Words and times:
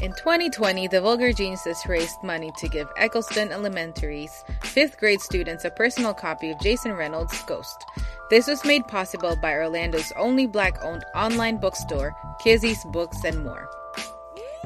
In 0.00 0.12
2020, 0.12 0.86
the 0.86 1.00
Vulgar 1.00 1.32
Geniuses 1.32 1.84
raised 1.88 2.22
money 2.22 2.52
to 2.58 2.68
give 2.68 2.88
Eccleston 2.96 3.50
Elementary's 3.50 4.44
fifth 4.62 4.96
grade 4.96 5.20
students 5.20 5.64
a 5.64 5.70
personal 5.70 6.14
copy 6.14 6.50
of 6.50 6.60
Jason 6.60 6.92
Reynolds' 6.92 7.42
Ghost. 7.48 7.84
This 8.30 8.46
was 8.46 8.64
made 8.64 8.86
possible 8.86 9.34
by 9.42 9.54
Orlando's 9.54 10.12
only 10.16 10.46
black 10.46 10.78
owned 10.84 11.04
online 11.16 11.56
bookstore, 11.56 12.14
Kizzy's 12.40 12.84
Books 12.92 13.24
and 13.24 13.42
More. 13.42 13.68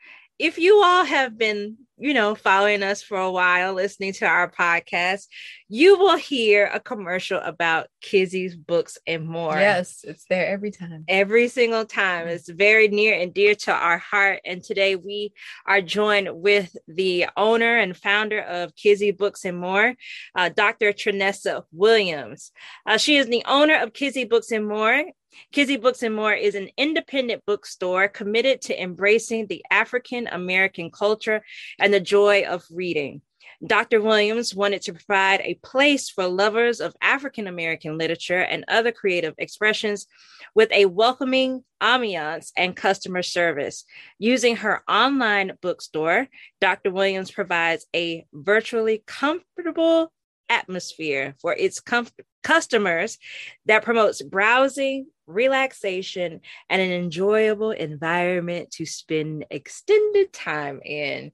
If 0.42 0.58
you 0.58 0.82
all 0.84 1.06
have 1.06 1.38
been 1.38 1.78
you 2.02 2.16
know, 2.16 2.34
following 2.34 2.82
us 2.82 3.04
for 3.04 3.18
a 3.18 3.32
while, 3.32 3.76
listening 3.76 4.14
to 4.14 4.26
our 4.26 4.50
podcast, 4.50 5.28
you 5.74 5.98
will 5.98 6.18
hear 6.18 6.66
a 6.66 6.82
commercial 6.82 7.40
about 7.40 7.88
Kizzy's 8.02 8.58
books 8.58 8.98
and 9.08 9.26
more. 9.26 9.56
Yes, 9.56 10.04
it's 10.04 10.26
there 10.30 10.48
every 10.48 10.70
time. 10.70 11.06
Every 11.08 11.48
single 11.48 11.86
time. 11.86 12.28
It's 12.28 12.50
very 12.50 12.90
near 12.90 13.18
and 13.18 13.34
dear 13.34 13.56
to 13.56 13.72
our 13.72 13.98
heart. 13.98 14.42
And 14.44 14.62
today 14.62 14.98
we 14.98 15.32
are 15.66 15.82
joined 15.82 16.30
with 16.34 16.76
the 16.90 17.28
owner 17.38 17.78
and 17.78 17.96
founder 17.96 18.42
of 18.42 18.76
Kizzy 18.76 19.12
Books 19.12 19.46
and 19.46 19.58
More, 19.58 19.96
uh, 20.36 20.50
Dr. 20.50 20.92
Trinessa 20.92 21.64
Williams. 21.72 22.52
Uh, 22.86 22.98
she 22.98 23.16
is 23.16 23.28
the 23.28 23.46
owner 23.48 23.80
of 23.80 23.94
Kizzy 23.94 24.26
Books 24.26 24.52
and 24.52 24.68
More 24.68 25.06
Kizzy 25.54 25.78
Books 25.78 26.04
and 26.04 26.14
More 26.14 26.34
is 26.34 26.56
an 26.56 26.70
independent 26.78 27.46
bookstore 27.46 28.10
committed 28.10 28.62
to 28.64 28.82
embracing 28.82 29.48
the 29.48 29.64
African 29.72 30.28
American 30.28 30.92
culture 30.92 31.44
and 31.80 31.94
the 31.94 32.02
joy 32.02 32.44
of 32.44 32.66
reading. 32.70 33.22
Dr. 33.66 34.02
Williams 34.02 34.56
wanted 34.56 34.82
to 34.84 34.94
provide 34.94 35.42
a 35.42 35.60
place 35.64 36.10
for 36.10 36.28
lovers 36.28 36.82
of 36.82 36.96
African 37.00 37.46
American 37.46 37.98
literature 37.98 38.40
and 38.40 38.66
other 38.68 38.92
creative 38.92 39.36
expressions 39.38 40.08
with 40.56 40.72
a 40.72 40.86
welcoming 40.86 41.64
ambiance 41.82 42.52
and 42.58 42.76
customer 42.76 43.22
service. 43.22 43.86
Using 44.18 44.56
her 44.58 44.82
online 44.90 45.54
bookstore, 45.62 46.28
Dr. 46.60 46.92
Williams 46.92 47.30
provides 47.30 47.86
a 47.96 48.26
virtually 48.34 49.04
comfortable 49.06 50.12
atmosphere 50.50 51.36
for 51.40 51.54
its 51.54 51.80
com- 51.80 52.08
customers 52.44 53.20
that 53.68 53.84
promotes 53.84 54.24
browsing, 54.24 55.06
relaxation, 55.28 56.42
and 56.70 56.82
an 56.82 56.92
enjoyable 56.92 57.72
environment 57.72 58.72
to 58.72 58.86
spend 58.86 59.46
extended 59.52 60.34
time 60.34 60.82
in. 60.84 61.32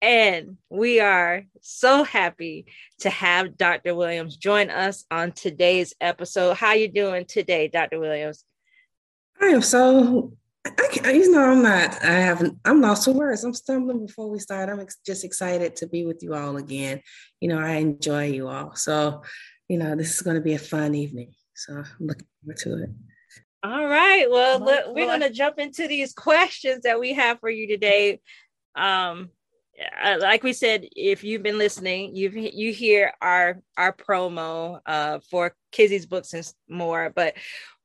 And 0.00 0.58
we 0.70 1.00
are 1.00 1.44
so 1.60 2.04
happy 2.04 2.66
to 3.00 3.10
have 3.10 3.56
Dr. 3.56 3.94
Williams 3.94 4.36
join 4.36 4.70
us 4.70 5.04
on 5.10 5.32
today's 5.32 5.94
episode. 6.00 6.54
How 6.54 6.74
you 6.74 6.88
doing 6.88 7.24
today, 7.26 7.68
Dr. 7.68 7.98
Williams? 7.98 8.44
I 9.40 9.46
am 9.46 9.62
so 9.62 10.32
I 10.66 10.88
can't, 10.92 11.16
you 11.16 11.30
know, 11.30 11.50
I'm 11.50 11.62
not, 11.62 12.04
I 12.04 12.12
haven't, 12.12 12.58
I'm 12.64 12.80
lost 12.80 13.04
for 13.04 13.12
words. 13.12 13.44
I'm 13.44 13.54
stumbling 13.54 14.04
before 14.06 14.28
we 14.28 14.38
start. 14.38 14.68
I'm 14.68 14.80
ex- 14.80 14.98
just 15.06 15.24
excited 15.24 15.76
to 15.76 15.86
be 15.86 16.04
with 16.04 16.22
you 16.22 16.34
all 16.34 16.56
again. 16.56 17.00
You 17.40 17.48
know, 17.48 17.58
I 17.58 17.76
enjoy 17.76 18.26
you 18.26 18.48
all. 18.48 18.74
So, 18.74 19.22
you 19.68 19.78
know, 19.78 19.94
this 19.96 20.14
is 20.14 20.22
going 20.22 20.36
to 20.36 20.42
be 20.42 20.54
a 20.54 20.58
fun 20.58 20.94
evening. 20.94 21.32
So 21.54 21.74
I'm 21.74 22.06
looking 22.06 22.26
forward 22.42 22.56
to 22.58 22.82
it. 22.84 22.90
All 23.62 23.86
right. 23.86 24.30
Well, 24.30 24.60
look, 24.60 24.94
we're 24.94 25.06
going 25.06 25.20
to 25.20 25.30
jump 25.30 25.58
into 25.58 25.88
these 25.88 26.12
questions 26.12 26.82
that 26.82 27.00
we 27.00 27.14
have 27.14 27.40
for 27.40 27.50
you 27.50 27.66
today. 27.66 28.20
Um, 28.76 29.30
like 30.20 30.42
we 30.42 30.52
said, 30.52 30.86
if 30.96 31.24
you've 31.24 31.42
been 31.42 31.58
listening, 31.58 32.14
you 32.14 32.30
you 32.30 32.72
hear 32.72 33.12
our 33.20 33.60
our 33.76 33.92
promo 33.92 34.80
uh, 34.86 35.20
for 35.30 35.54
Kizzy's 35.72 36.06
books 36.06 36.32
and 36.34 36.50
more. 36.68 37.12
But 37.14 37.34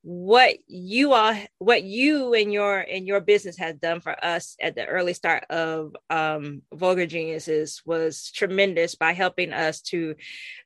what 0.06 0.56
you 0.66 1.14
all 1.14 1.34
what 1.58 1.82
you 1.82 2.34
and 2.34 2.52
your 2.52 2.78
and 2.78 3.06
your 3.06 3.20
business 3.20 3.56
has 3.56 3.74
done 3.76 4.00
for 4.00 4.22
us 4.22 4.54
at 4.60 4.74
the 4.74 4.84
early 4.84 5.14
start 5.14 5.44
of 5.48 5.96
um, 6.10 6.60
vulgar 6.72 7.06
geniuses 7.06 7.82
was 7.86 8.30
tremendous 8.30 8.94
by 8.94 9.12
helping 9.12 9.52
us 9.52 9.80
to 9.80 10.14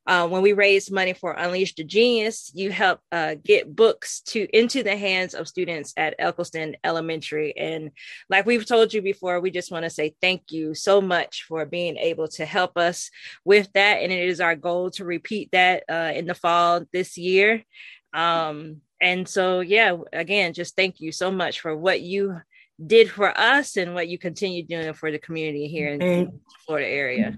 uh, 0.09 0.27
when 0.27 0.43
we 0.43 0.53
raised 0.53 0.91
money 0.91 1.13
for 1.13 1.33
unleash 1.33 1.75
the 1.77 1.85
genius 1.85 2.51
you 2.55 2.73
help 2.73 2.99
uh, 3.13 3.37
get 3.45 3.75
books 3.75 4.21
to 4.23 4.49
into 4.53 4.83
the 4.83 4.97
hands 4.97 5.35
of 5.35 5.47
students 5.47 5.93
at 5.97 6.17
eccleston 6.19 6.77
elementary. 6.85 7.57
And 7.57 7.91
like 8.29 8.47
we've 8.47 8.67
told 8.67 8.93
you 8.93 9.03
before 9.03 9.41
we 9.41 9.51
just 9.51 9.71
want 9.71 9.85
to 9.85 9.91
say 9.91 10.15
thank 10.21 10.51
you 10.51 10.75
so 10.75 11.01
much 11.01 11.45
for 11.49 11.65
being 11.67 11.97
able 11.97 12.29
to 12.29 12.45
help 12.45 12.77
us 12.77 13.11
with 13.45 13.73
that. 13.75 14.03
And 14.03 14.13
it 14.13 14.29
is 14.29 14.41
our 14.41 14.57
goal 14.57 14.91
to 14.93 15.05
repeat 15.05 15.51
that 15.53 15.85
uh, 15.89 16.13
in 16.15 16.27
the 16.27 16.35
fall 16.35 16.85
this 16.93 17.17
year. 17.17 17.65
Um, 18.13 18.81
and 19.01 19.29
so 19.29 19.61
yeah 19.61 19.97
again 20.13 20.53
just 20.53 20.77
thank 20.77 21.01
you 21.01 21.13
so 21.13 21.31
much 21.31 21.61
for 21.61 21.77
what 21.77 22.01
you 22.01 22.41
did 22.85 23.11
for 23.11 23.37
us 23.39 23.77
and 23.77 23.95
what 23.95 24.09
you 24.09 24.19
continue 24.19 24.65
doing 24.65 24.93
for 24.93 25.11
the 25.11 25.19
community 25.19 25.67
here 25.67 25.89
in 25.89 26.03
and, 26.03 26.27
the 26.29 26.41
florida 26.67 26.87
area. 26.87 27.37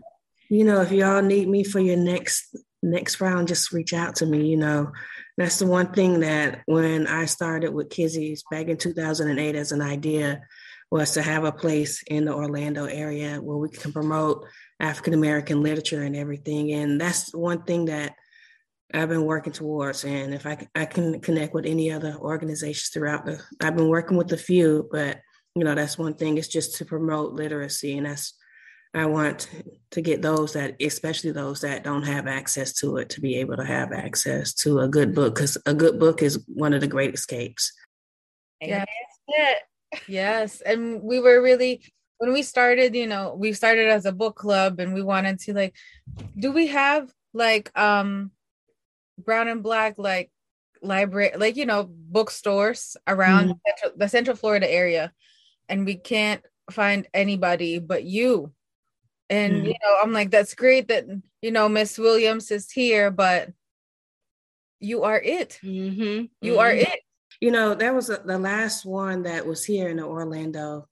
You 0.49 0.65
know 0.65 0.81
if 0.83 0.93
y'all 0.93 1.23
need 1.23 1.49
me 1.49 1.65
for 1.65 1.81
your 1.81 1.97
next 1.97 2.57
next 2.83 3.21
round 3.21 3.49
just 3.49 3.73
reach 3.73 3.93
out 3.93 4.17
to 4.17 4.27
me 4.27 4.47
you 4.47 4.57
know. 4.57 4.93
That's 5.37 5.59
the 5.59 5.67
one 5.67 5.93
thing 5.93 6.21
that 6.21 6.63
when 6.67 7.07
i 7.07 7.25
started 7.25 7.73
with 7.73 7.89
kizzy's 7.89 8.45
back 8.51 8.67
in 8.67 8.77
2008 8.77 9.55
as 9.55 9.73
an 9.73 9.81
idea 9.81 10.43
was 10.91 11.13
to 11.13 11.23
have 11.23 11.45
a 11.45 11.53
place 11.53 12.03
in 12.09 12.27
the 12.27 12.35
orlando 12.35 12.85
area 12.85 13.37
where 13.41 13.57
we 13.57 13.71
can 13.71 13.91
promote 13.93 14.45
african 14.81 15.15
american 15.15 15.63
literature 15.63 16.03
and 16.03 16.17
everything. 16.17 16.73
And 16.73 17.01
that's 17.01 17.35
one 17.35 17.63
thing 17.63 17.87
that 17.87 18.15
I've 18.93 19.09
been 19.09 19.25
working 19.25 19.53
towards. 19.53 20.05
And 20.05 20.35
if 20.35 20.47
I, 20.47 20.69
I 20.75 20.85
can 20.85 21.21
connect 21.21 21.55
with 21.55 21.67
any 21.67 21.93
other 21.93 22.17
organizations 22.19 22.89
throughout 22.89 23.25
the, 23.25 23.41
I've 23.61 23.77
been 23.77 23.89
working 23.89 24.17
with 24.17 24.33
a 24.33 24.37
few, 24.37 24.89
but 24.91 25.21
you 25.55 25.65
know, 25.65 25.75
that's 25.75 25.99
one 25.99 26.15
thing 26.15 26.39
is 26.39 26.49
just 26.49 26.77
to 26.77 26.85
promote 26.85 27.33
literacy. 27.33 27.97
And 27.97 28.07
that's, 28.07 28.35
I 28.93 29.07
want 29.07 29.49
to 29.93 30.01
get 30.01 30.21
those 30.21 30.55
that, 30.55 30.77
especially 30.81 31.31
those 31.31 31.61
that 31.61 31.85
don't 31.85 32.03
have 32.03 32.27
access 32.27 32.73
to 32.75 32.97
it, 32.97 33.11
to 33.11 33.21
be 33.21 33.37
able 33.37 33.57
to 33.57 33.65
have 33.65 33.93
access 33.93 34.53
to 34.55 34.81
a 34.81 34.89
good 34.89 35.15
book 35.15 35.35
because 35.35 35.57
a 35.67 35.75
good 35.75 35.99
book 35.99 36.23
is 36.23 36.45
one 36.49 36.73
of 36.73 36.81
the 36.81 36.89
great 36.89 37.15
escapes. 37.15 37.73
Yeah. 38.61 38.85
yes. 40.09 40.61
And 40.61 41.03
we 41.03 41.21
were 41.21 41.41
really, 41.41 41.83
when 42.19 42.33
we 42.33 42.43
started, 42.43 42.95
you 42.95 43.07
know, 43.07 43.35
we 43.39 43.53
started 43.53 43.89
as 43.89 44.07
a 44.07 44.13
book 44.13 44.37
club 44.37 44.81
and 44.81 44.93
we 44.93 45.03
wanted 45.03 45.39
to 45.41 45.55
like, 45.55 45.77
do 46.37 46.51
we 46.51 46.67
have 46.69 47.13
like, 47.33 47.77
um, 47.79 48.33
brown 49.25 49.49
and 49.49 49.63
black 49.63 49.95
like 49.99 50.31
library 50.83 51.33
like 51.37 51.57
you 51.57 51.67
know 51.67 51.89
bookstores 51.89 52.97
around 53.07 53.45
mm-hmm. 53.45 53.59
central, 53.67 53.93
the 53.99 54.09
central 54.09 54.37
florida 54.37 54.71
area 54.71 55.13
and 55.69 55.85
we 55.85 55.95
can't 55.95 56.43
find 56.71 57.07
anybody 57.13 57.79
but 57.79 58.05
you 58.05 58.53
and 59.29 59.55
mm-hmm. 59.55 59.67
you 59.67 59.75
know 59.83 59.97
i'm 60.03 60.13
like 60.13 60.31
that's 60.31 60.55
great 60.55 60.89
that 60.89 61.05
you 61.43 61.51
know 61.51 61.69
miss 61.69 61.99
williams 61.99 62.51
is 62.51 62.71
here 62.71 63.11
but 63.11 63.51
you 64.79 65.03
are 65.03 65.21
it 65.21 65.59
mm-hmm. 65.63 66.25
you 66.41 66.59
are 66.59 66.71
mm-hmm. 66.71 66.91
it 66.91 67.01
you 67.41 67.51
know 67.51 67.75
that 67.75 67.95
was 67.95 68.09
a, 68.11 68.23
the 68.25 68.39
last 68.39 68.87
one 68.87 69.23
that 69.23 69.47
was 69.47 69.65
here 69.65 69.89
in 69.89 69.99
the 69.99 70.05
orlando 70.05 70.87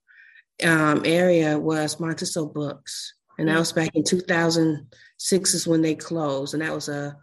um, 0.63 1.03
area 1.05 1.57
was 1.57 1.95
montesol 1.95 2.53
books 2.53 3.13
and 3.37 3.47
that 3.47 3.55
mm. 3.55 3.59
was 3.59 3.71
back 3.71 3.95
in 3.95 4.03
2006 4.03 5.53
is 5.53 5.65
when 5.65 5.81
they 5.81 5.95
closed 5.95 6.53
and 6.53 6.61
that 6.61 6.73
was 6.73 6.89
a 6.89 7.15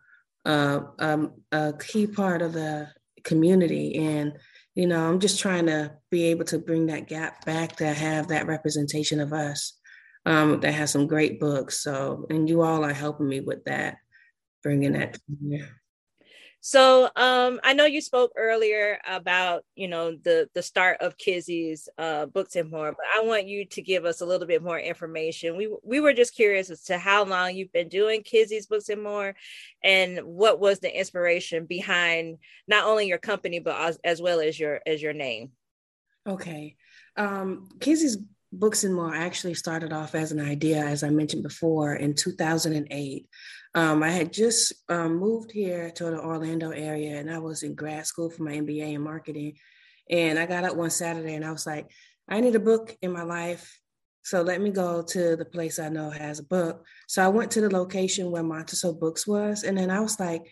a 0.46 1.74
key 1.80 2.06
part 2.06 2.42
of 2.42 2.52
the 2.52 2.88
community. 3.24 3.96
And, 3.96 4.38
you 4.74 4.86
know, 4.86 5.08
I'm 5.08 5.20
just 5.20 5.40
trying 5.40 5.66
to 5.66 5.92
be 6.10 6.24
able 6.26 6.44
to 6.46 6.58
bring 6.58 6.86
that 6.86 7.08
gap 7.08 7.44
back 7.44 7.76
to 7.76 7.92
have 7.92 8.28
that 8.28 8.46
representation 8.46 9.20
of 9.20 9.32
us 9.32 9.78
um, 10.24 10.60
that 10.60 10.72
has 10.72 10.90
some 10.90 11.06
great 11.06 11.40
books. 11.40 11.82
So, 11.82 12.26
and 12.30 12.48
you 12.48 12.62
all 12.62 12.84
are 12.84 12.92
helping 12.92 13.28
me 13.28 13.40
with 13.40 13.64
that, 13.64 13.96
bringing 14.62 14.92
that. 14.92 15.18
So 16.68 17.08
um, 17.14 17.60
I 17.62 17.74
know 17.74 17.84
you 17.84 18.00
spoke 18.00 18.32
earlier 18.36 18.98
about 19.06 19.62
you 19.76 19.86
know 19.86 20.16
the 20.16 20.50
the 20.52 20.64
start 20.64 20.96
of 21.00 21.16
Kizzy's 21.16 21.88
uh, 21.96 22.26
books 22.26 22.56
and 22.56 22.72
more, 22.72 22.90
but 22.90 23.04
I 23.16 23.24
want 23.24 23.46
you 23.46 23.66
to 23.66 23.80
give 23.80 24.04
us 24.04 24.20
a 24.20 24.26
little 24.26 24.48
bit 24.48 24.64
more 24.64 24.76
information. 24.76 25.56
We 25.56 25.72
we 25.84 26.00
were 26.00 26.12
just 26.12 26.34
curious 26.34 26.68
as 26.68 26.82
to 26.86 26.98
how 26.98 27.24
long 27.24 27.54
you've 27.54 27.72
been 27.72 27.88
doing 27.88 28.24
Kizzy's 28.24 28.66
books 28.66 28.88
and 28.88 29.00
more, 29.00 29.36
and 29.84 30.18
what 30.24 30.58
was 30.58 30.80
the 30.80 30.92
inspiration 30.92 31.66
behind 31.66 32.38
not 32.66 32.84
only 32.84 33.06
your 33.06 33.18
company 33.18 33.60
but 33.60 33.80
as, 33.80 34.00
as 34.02 34.20
well 34.20 34.40
as 34.40 34.58
your 34.58 34.80
as 34.84 35.00
your 35.00 35.12
name. 35.12 35.52
Okay, 36.26 36.74
um, 37.16 37.68
Kizzy's 37.78 38.18
books 38.52 38.82
and 38.82 38.92
more 38.92 39.14
actually 39.14 39.54
started 39.54 39.92
off 39.92 40.16
as 40.16 40.32
an 40.32 40.40
idea, 40.40 40.84
as 40.84 41.04
I 41.04 41.10
mentioned 41.10 41.44
before, 41.44 41.94
in 41.94 42.14
2008. 42.14 43.28
Um, 43.76 44.02
I 44.02 44.08
had 44.08 44.32
just 44.32 44.72
um, 44.88 45.16
moved 45.18 45.52
here 45.52 45.90
to 45.90 46.04
the 46.04 46.18
Orlando 46.18 46.70
area 46.70 47.18
and 47.18 47.30
I 47.30 47.38
was 47.38 47.62
in 47.62 47.74
grad 47.74 48.06
school 48.06 48.30
for 48.30 48.42
my 48.42 48.52
MBA 48.52 48.94
in 48.94 49.02
marketing. 49.02 49.58
And 50.08 50.38
I 50.38 50.46
got 50.46 50.64
up 50.64 50.76
one 50.76 50.88
Saturday 50.88 51.34
and 51.34 51.44
I 51.44 51.52
was 51.52 51.66
like, 51.66 51.90
I 52.26 52.40
need 52.40 52.56
a 52.56 52.60
book 52.60 52.96
in 53.02 53.12
my 53.12 53.22
life. 53.22 53.78
So 54.22 54.40
let 54.40 54.62
me 54.62 54.70
go 54.70 55.02
to 55.02 55.36
the 55.36 55.44
place 55.44 55.78
I 55.78 55.90
know 55.90 56.08
has 56.08 56.38
a 56.38 56.44
book. 56.44 56.86
So 57.06 57.22
I 57.22 57.28
went 57.28 57.50
to 57.50 57.60
the 57.60 57.70
location 57.70 58.30
where 58.30 58.42
Montessori 58.42 58.96
Books 58.98 59.26
was. 59.26 59.62
And 59.62 59.76
then 59.76 59.90
I 59.90 60.00
was 60.00 60.18
like, 60.18 60.42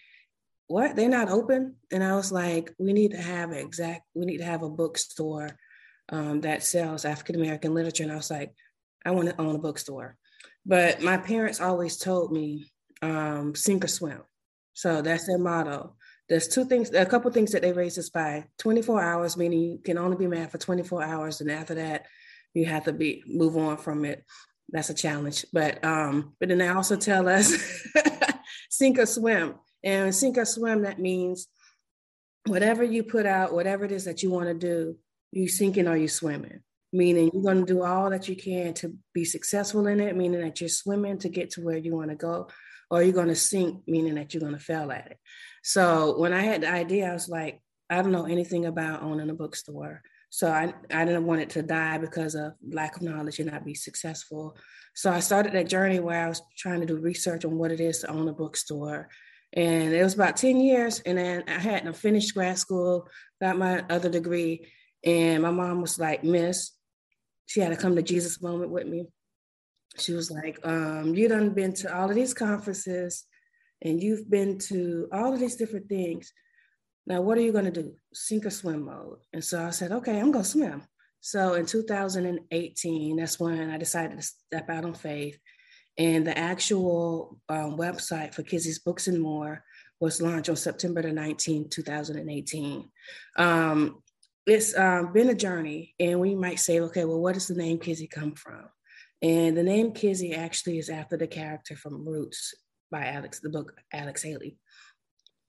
what? 0.66 0.94
They're 0.94 1.08
not 1.08 1.30
open? 1.30 1.76
And 1.90 2.04
I 2.04 2.14
was 2.16 2.30
like, 2.30 2.74
we 2.78 2.92
need 2.92 3.12
to 3.12 3.22
have 3.22 3.52
an 3.52 3.58
exact, 3.58 4.02
we 4.12 4.26
need 4.26 4.38
to 4.38 4.44
have 4.44 4.62
a 4.62 4.68
bookstore 4.68 5.56
um, 6.10 6.42
that 6.42 6.62
sells 6.62 7.06
African 7.06 7.36
American 7.36 7.72
literature. 7.72 8.02
And 8.02 8.12
I 8.12 8.16
was 8.16 8.30
like, 8.30 8.52
I 9.02 9.12
want 9.12 9.30
to 9.30 9.40
own 9.40 9.56
a 9.56 9.58
bookstore. 9.58 10.18
But 10.66 11.00
my 11.00 11.16
parents 11.16 11.60
always 11.60 11.96
told 11.96 12.30
me 12.30 12.70
um, 13.04 13.54
sink 13.54 13.84
or 13.84 13.88
swim. 13.88 14.22
So 14.72 15.02
that's 15.02 15.26
their 15.26 15.38
motto. 15.38 15.94
There's 16.28 16.48
two 16.48 16.64
things, 16.64 16.92
a 16.92 17.06
couple 17.06 17.30
things 17.30 17.52
that 17.52 17.62
they 17.62 17.72
raise 17.72 17.98
us 17.98 18.08
by 18.08 18.46
24 18.58 19.02
hours, 19.02 19.36
meaning 19.36 19.60
you 19.60 19.78
can 19.84 19.98
only 19.98 20.16
be 20.16 20.26
mad 20.26 20.50
for 20.50 20.58
24 20.58 21.02
hours. 21.02 21.40
And 21.40 21.50
after 21.50 21.74
that, 21.74 22.06
you 22.54 22.64
have 22.66 22.84
to 22.84 22.92
be 22.92 23.22
move 23.26 23.56
on 23.56 23.76
from 23.76 24.04
it. 24.04 24.24
That's 24.70 24.90
a 24.90 24.94
challenge. 24.94 25.44
But 25.52 25.84
um, 25.84 26.34
but 26.40 26.48
then 26.48 26.58
they 26.58 26.68
also 26.68 26.96
tell 26.96 27.28
us 27.28 27.54
sink 28.70 28.98
or 28.98 29.06
swim. 29.06 29.54
And 29.82 30.14
sink 30.14 30.38
or 30.38 30.46
swim, 30.46 30.82
that 30.82 30.98
means 30.98 31.46
whatever 32.46 32.82
you 32.82 33.02
put 33.02 33.26
out, 33.26 33.52
whatever 33.52 33.84
it 33.84 33.92
is 33.92 34.06
that 34.06 34.22
you 34.22 34.30
want 34.30 34.46
to 34.46 34.54
do, 34.54 34.96
you 35.30 35.46
sinking 35.46 35.88
or 35.88 35.96
you 35.96 36.08
swimming 36.08 36.60
meaning 36.94 37.28
you're 37.34 37.42
going 37.42 37.66
to 37.66 37.74
do 37.74 37.82
all 37.82 38.08
that 38.08 38.28
you 38.28 38.36
can 38.36 38.72
to 38.72 38.94
be 39.12 39.24
successful 39.24 39.88
in 39.88 39.98
it, 39.98 40.16
meaning 40.16 40.40
that 40.40 40.60
you're 40.60 40.68
swimming 40.68 41.18
to 41.18 41.28
get 41.28 41.50
to 41.50 41.60
where 41.60 41.76
you 41.76 41.94
want 41.94 42.08
to 42.08 42.14
go, 42.14 42.48
or 42.90 43.02
you're 43.02 43.12
going 43.12 43.28
to 43.28 43.34
sink, 43.34 43.82
meaning 43.86 44.14
that 44.14 44.32
you're 44.32 44.40
going 44.40 44.54
to 44.54 44.58
fail 44.58 44.90
at 44.92 45.06
it. 45.06 45.18
So 45.62 46.18
when 46.18 46.32
I 46.32 46.42
had 46.42 46.62
the 46.62 46.70
idea, 46.70 47.10
I 47.10 47.12
was 47.12 47.28
like, 47.28 47.60
I 47.90 48.02
don't 48.02 48.12
know 48.12 48.26
anything 48.26 48.66
about 48.66 49.02
owning 49.02 49.30
a 49.30 49.34
bookstore. 49.34 50.02
So 50.30 50.50
I, 50.50 50.74
I 50.90 51.04
didn't 51.04 51.26
want 51.26 51.42
it 51.42 51.50
to 51.50 51.62
die 51.62 51.98
because 51.98 52.34
of 52.34 52.54
lack 52.68 52.96
of 52.96 53.02
knowledge 53.02 53.38
and 53.38 53.50
not 53.50 53.64
be 53.64 53.74
successful. 53.74 54.56
So 54.94 55.12
I 55.12 55.20
started 55.20 55.52
that 55.52 55.68
journey 55.68 56.00
where 56.00 56.24
I 56.24 56.28
was 56.28 56.42
trying 56.56 56.80
to 56.80 56.86
do 56.86 56.96
research 56.96 57.44
on 57.44 57.56
what 57.56 57.70
it 57.70 57.80
is 57.80 58.00
to 58.00 58.10
own 58.10 58.28
a 58.28 58.32
bookstore. 58.32 59.08
And 59.52 59.94
it 59.94 60.02
was 60.02 60.14
about 60.14 60.36
10 60.36 60.56
years. 60.60 61.00
And 61.00 61.18
then 61.18 61.44
I 61.46 61.58
hadn't 61.60 61.96
finished 61.96 62.34
grad 62.34 62.58
school, 62.58 63.08
got 63.40 63.56
my 63.56 63.84
other 63.88 64.08
degree. 64.08 64.68
And 65.04 65.42
my 65.42 65.50
mom 65.50 65.80
was 65.80 65.98
like, 65.98 66.24
Miss, 66.24 66.72
she 67.46 67.60
had 67.60 67.70
to 67.70 67.76
come 67.76 67.94
to 67.94 68.02
Jesus 68.02 68.42
moment 68.42 68.70
with 68.70 68.86
me 68.86 69.06
she 69.98 70.12
was 70.12 70.30
like, 70.30 70.58
um, 70.64 71.14
you 71.14 71.28
done 71.28 71.50
been 71.50 71.72
to 71.74 71.96
all 71.96 72.08
of 72.08 72.16
these 72.16 72.34
conferences 72.34 73.24
and 73.82 74.02
you've 74.02 74.28
been 74.28 74.58
to 74.58 75.08
all 75.12 75.32
of 75.32 75.40
these 75.40 75.56
different 75.56 75.88
things. 75.88 76.32
Now, 77.06 77.20
what 77.20 77.36
are 77.38 77.42
you 77.42 77.52
going 77.52 77.66
to 77.66 77.82
do? 77.82 77.94
Sink 78.12 78.46
or 78.46 78.50
swim 78.50 78.84
mode. 78.84 79.18
And 79.32 79.44
so 79.44 79.64
I 79.64 79.70
said, 79.70 79.92
okay, 79.92 80.18
I'm 80.18 80.32
going 80.32 80.44
to 80.44 80.50
swim. 80.50 80.82
So 81.20 81.54
in 81.54 81.66
2018, 81.66 83.16
that's 83.16 83.40
when 83.40 83.70
I 83.70 83.78
decided 83.78 84.18
to 84.18 84.22
step 84.22 84.68
out 84.70 84.84
on 84.84 84.94
faith. 84.94 85.38
And 85.96 86.26
the 86.26 86.36
actual 86.36 87.38
um, 87.48 87.76
website 87.76 88.34
for 88.34 88.42
Kizzy's 88.42 88.80
Books 88.80 89.06
and 89.06 89.20
More 89.20 89.62
was 90.00 90.20
launched 90.20 90.48
on 90.48 90.56
September 90.56 91.02
the 91.02 91.08
19th, 91.08 91.70
2018. 91.70 92.90
Um, 93.36 94.02
it's 94.46 94.76
um, 94.76 95.12
been 95.12 95.30
a 95.30 95.34
journey, 95.34 95.94
and 95.98 96.20
we 96.20 96.34
might 96.34 96.58
say, 96.58 96.80
okay, 96.80 97.04
well, 97.04 97.20
what 97.20 97.34
does 97.34 97.46
the 97.46 97.54
name 97.54 97.78
Kizzy 97.78 98.06
come 98.06 98.34
from? 98.34 98.68
And 99.24 99.56
the 99.56 99.62
name 99.62 99.92
Kizzy 99.92 100.34
actually 100.34 100.78
is 100.78 100.90
after 100.90 101.16
the 101.16 101.26
character 101.26 101.74
from 101.76 102.06
Roots 102.06 102.52
by 102.90 103.06
Alex, 103.06 103.40
the 103.40 103.48
book 103.48 103.72
Alex 103.90 104.22
Haley, 104.22 104.58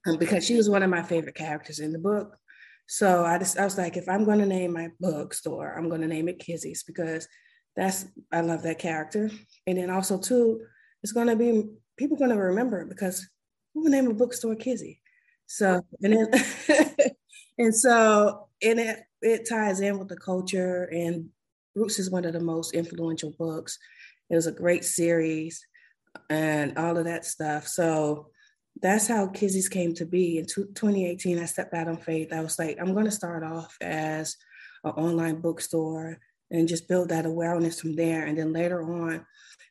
um, 0.07 0.15
because 0.15 0.45
she 0.45 0.55
was 0.55 0.69
one 0.69 0.81
of 0.81 0.89
my 0.89 1.03
favorite 1.03 1.35
characters 1.35 1.79
in 1.79 1.91
the 1.91 1.99
book. 1.99 2.37
So 2.87 3.25
I 3.25 3.37
just 3.37 3.59
I 3.59 3.65
was 3.65 3.77
like, 3.77 3.97
if 3.97 4.07
I'm 4.07 4.23
going 4.23 4.39
to 4.39 4.45
name 4.45 4.71
my 4.71 4.91
bookstore, 5.01 5.77
I'm 5.77 5.89
going 5.89 5.99
to 5.99 6.07
name 6.07 6.29
it 6.29 6.39
Kizzy's 6.39 6.83
because 6.83 7.27
that's 7.75 8.05
I 8.31 8.39
love 8.39 8.63
that 8.63 8.79
character. 8.79 9.29
And 9.67 9.77
then 9.77 9.89
also 9.89 10.17
too, 10.19 10.61
it's 11.03 11.11
going 11.11 11.27
to 11.27 11.35
be 11.35 11.65
people 11.97 12.15
going 12.15 12.29
to 12.29 12.37
remember 12.37 12.79
it 12.79 12.87
because 12.87 13.27
who 13.73 13.83
would 13.83 13.91
name 13.91 14.07
a 14.07 14.13
bookstore 14.13 14.55
Kizzy? 14.55 15.01
So 15.47 15.81
and 16.01 16.13
then 16.13 17.11
and 17.57 17.75
so 17.75 18.47
and 18.63 18.79
it 18.79 18.99
it 19.21 19.49
ties 19.49 19.81
in 19.81 19.99
with 19.99 20.07
the 20.07 20.15
culture 20.15 20.85
and 20.85 21.29
Roots 21.75 21.99
is 21.99 22.09
one 22.09 22.25
of 22.25 22.33
the 22.33 22.39
most 22.39 22.73
influential 22.73 23.33
books. 23.37 23.77
It 24.29 24.35
was 24.35 24.47
a 24.47 24.51
great 24.51 24.85
series 24.85 25.65
and 26.29 26.77
all 26.77 26.97
of 26.97 27.05
that 27.05 27.25
stuff. 27.25 27.67
So 27.67 28.27
that's 28.81 29.07
how 29.07 29.27
Kizzy's 29.27 29.69
came 29.69 29.93
to 29.95 30.05
be. 30.05 30.37
In 30.37 30.45
2018, 30.45 31.39
I 31.39 31.45
stepped 31.45 31.73
out 31.73 31.87
on 31.87 31.97
faith. 31.97 32.33
I 32.33 32.41
was 32.41 32.57
like, 32.57 32.77
I'm 32.79 32.93
going 32.93 33.05
to 33.05 33.11
start 33.11 33.43
off 33.43 33.75
as 33.81 34.35
an 34.83 34.91
online 34.91 35.41
bookstore 35.41 36.19
and 36.51 36.67
just 36.67 36.87
build 36.87 37.09
that 37.09 37.25
awareness 37.25 37.79
from 37.81 37.95
there. 37.95 38.25
And 38.25 38.37
then 38.37 38.53
later 38.53 38.81
on, 38.81 39.25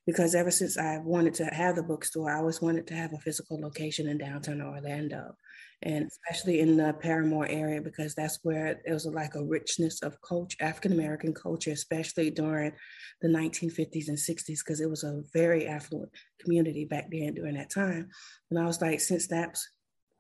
because 0.07 0.35
ever 0.35 0.51
since 0.51 0.77
I 0.77 0.99
wanted 0.99 1.35
to 1.35 1.47
have 1.47 1.77
the 1.77 1.83
bookstore, 1.83 2.31
I 2.31 2.39
always 2.39 2.61
wanted 2.61 2.87
to 2.89 2.95
have 2.95 3.13
a 3.13 3.19
physical 3.19 3.61
location 3.61 4.09
in 4.09 4.19
downtown 4.19 4.61
Orlando 4.61 5.37
and 5.83 6.07
especially 6.07 6.61
in 6.61 6.77
the 6.77 6.95
Parramore 7.03 7.51
area 7.51 7.81
because 7.81 8.15
that's 8.15 8.39
where 8.43 8.81
it 8.85 8.93
was 8.93 9.07
like 9.07 9.35
a 9.35 9.45
richness 9.45 10.03
of 10.03 10.21
culture, 10.23 10.57
African 10.61 10.93
American 10.93 11.35
culture, 11.35 11.73
especially 11.73 12.31
during 12.31 12.73
the 13.21 13.29
1950s 13.29 14.09
and 14.09 14.19
60s, 14.19 14.59
because 14.59 14.81
it 14.81 14.89
was 14.89 15.05
a 15.05 15.23
very 15.33 15.67
affluent 15.67 16.11
community 16.41 16.85
back 16.85 17.09
then 17.11 17.35
during 17.35 17.55
that 17.57 17.71
time. 17.71 18.09
And 18.51 18.59
I 18.59 18.65
was 18.65 18.81
like, 18.81 19.01
since 19.01 19.27
that's 19.27 19.69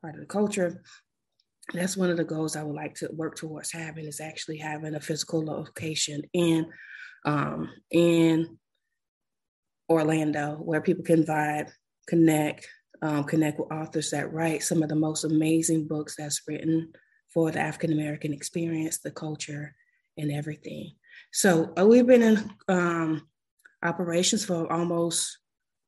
part 0.02 0.14
of 0.14 0.20
the 0.20 0.26
culture, 0.26 0.82
that's 1.72 1.96
one 1.96 2.10
of 2.10 2.18
the 2.18 2.24
goals 2.24 2.56
I 2.56 2.62
would 2.62 2.76
like 2.76 2.94
to 2.96 3.08
work 3.12 3.36
towards 3.36 3.72
having 3.72 4.04
is 4.04 4.20
actually 4.20 4.58
having 4.58 4.94
a 4.94 5.00
physical 5.00 5.44
location 5.44 6.22
in 6.34 6.66
um, 7.24 7.70
in 7.90 8.58
Orlando 9.88 10.56
where 10.56 10.82
people 10.82 11.04
can 11.04 11.24
vibe, 11.24 11.70
connect, 12.06 12.68
um, 13.02 13.24
connect 13.24 13.58
with 13.58 13.72
authors 13.72 14.10
that 14.10 14.32
write 14.32 14.62
some 14.62 14.82
of 14.82 14.88
the 14.88 14.94
most 14.94 15.24
amazing 15.24 15.86
books 15.86 16.16
that's 16.16 16.42
written 16.46 16.92
for 17.28 17.50
the 17.50 17.60
African 17.60 17.92
American 17.92 18.32
experience, 18.32 18.98
the 18.98 19.10
culture, 19.10 19.74
and 20.16 20.30
everything. 20.30 20.92
So 21.32 21.72
uh, 21.78 21.86
we've 21.86 22.06
been 22.06 22.22
in 22.22 22.50
um, 22.68 23.28
operations 23.82 24.44
for 24.44 24.72
almost 24.72 25.38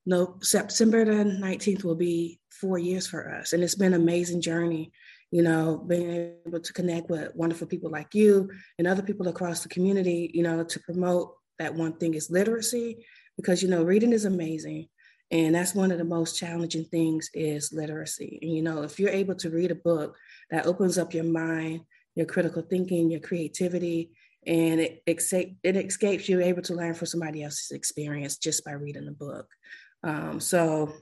no 0.04 0.38
September 0.40 1.04
the 1.04 1.24
19th 1.24 1.84
will 1.84 1.96
be 1.96 2.40
four 2.50 2.78
years 2.78 3.06
for 3.06 3.32
us. 3.34 3.52
And 3.52 3.62
it's 3.62 3.74
been 3.74 3.94
an 3.94 4.00
amazing 4.00 4.40
journey, 4.40 4.92
you 5.30 5.42
know, 5.42 5.78
being 5.78 6.34
able 6.46 6.60
to 6.60 6.72
connect 6.72 7.10
with 7.10 7.34
wonderful 7.34 7.66
people 7.66 7.90
like 7.90 8.14
you 8.14 8.50
and 8.78 8.86
other 8.86 9.02
people 9.02 9.28
across 9.28 9.62
the 9.62 9.68
community, 9.68 10.30
you 10.32 10.42
know, 10.42 10.64
to 10.64 10.80
promote 10.80 11.34
that 11.58 11.74
one 11.74 11.94
thing 11.94 12.14
is 12.14 12.30
literacy, 12.30 13.04
because, 13.36 13.62
you 13.62 13.68
know, 13.68 13.82
reading 13.82 14.12
is 14.12 14.24
amazing 14.24 14.88
and 15.30 15.54
that's 15.54 15.74
one 15.74 15.90
of 15.90 15.98
the 15.98 16.04
most 16.04 16.38
challenging 16.38 16.84
things 16.84 17.30
is 17.34 17.72
literacy. 17.72 18.38
And 18.42 18.52
you 18.52 18.62
know 18.62 18.82
if 18.82 18.98
you're 18.98 19.10
able 19.10 19.34
to 19.36 19.50
read 19.50 19.70
a 19.70 19.76
book 19.76 20.16
that 20.50 20.66
opens 20.66 20.98
up 20.98 21.14
your 21.14 21.24
mind 21.24 21.80
your 22.16 22.26
critical 22.26 22.62
thinking 22.62 23.10
your 23.10 23.20
creativity 23.20 24.10
and 24.46 24.80
it, 24.80 25.02
it, 25.06 25.76
escapes 25.76 26.28
you 26.28 26.40
able 26.40 26.62
to 26.62 26.74
learn 26.74 26.94
from 26.94 27.06
somebody 27.06 27.42
else's 27.42 27.72
experience 27.72 28.36
just 28.36 28.64
by 28.64 28.72
reading 28.72 29.08
a 29.08 29.12
book. 29.12 29.48
Um, 30.02 30.40
so 30.40 30.92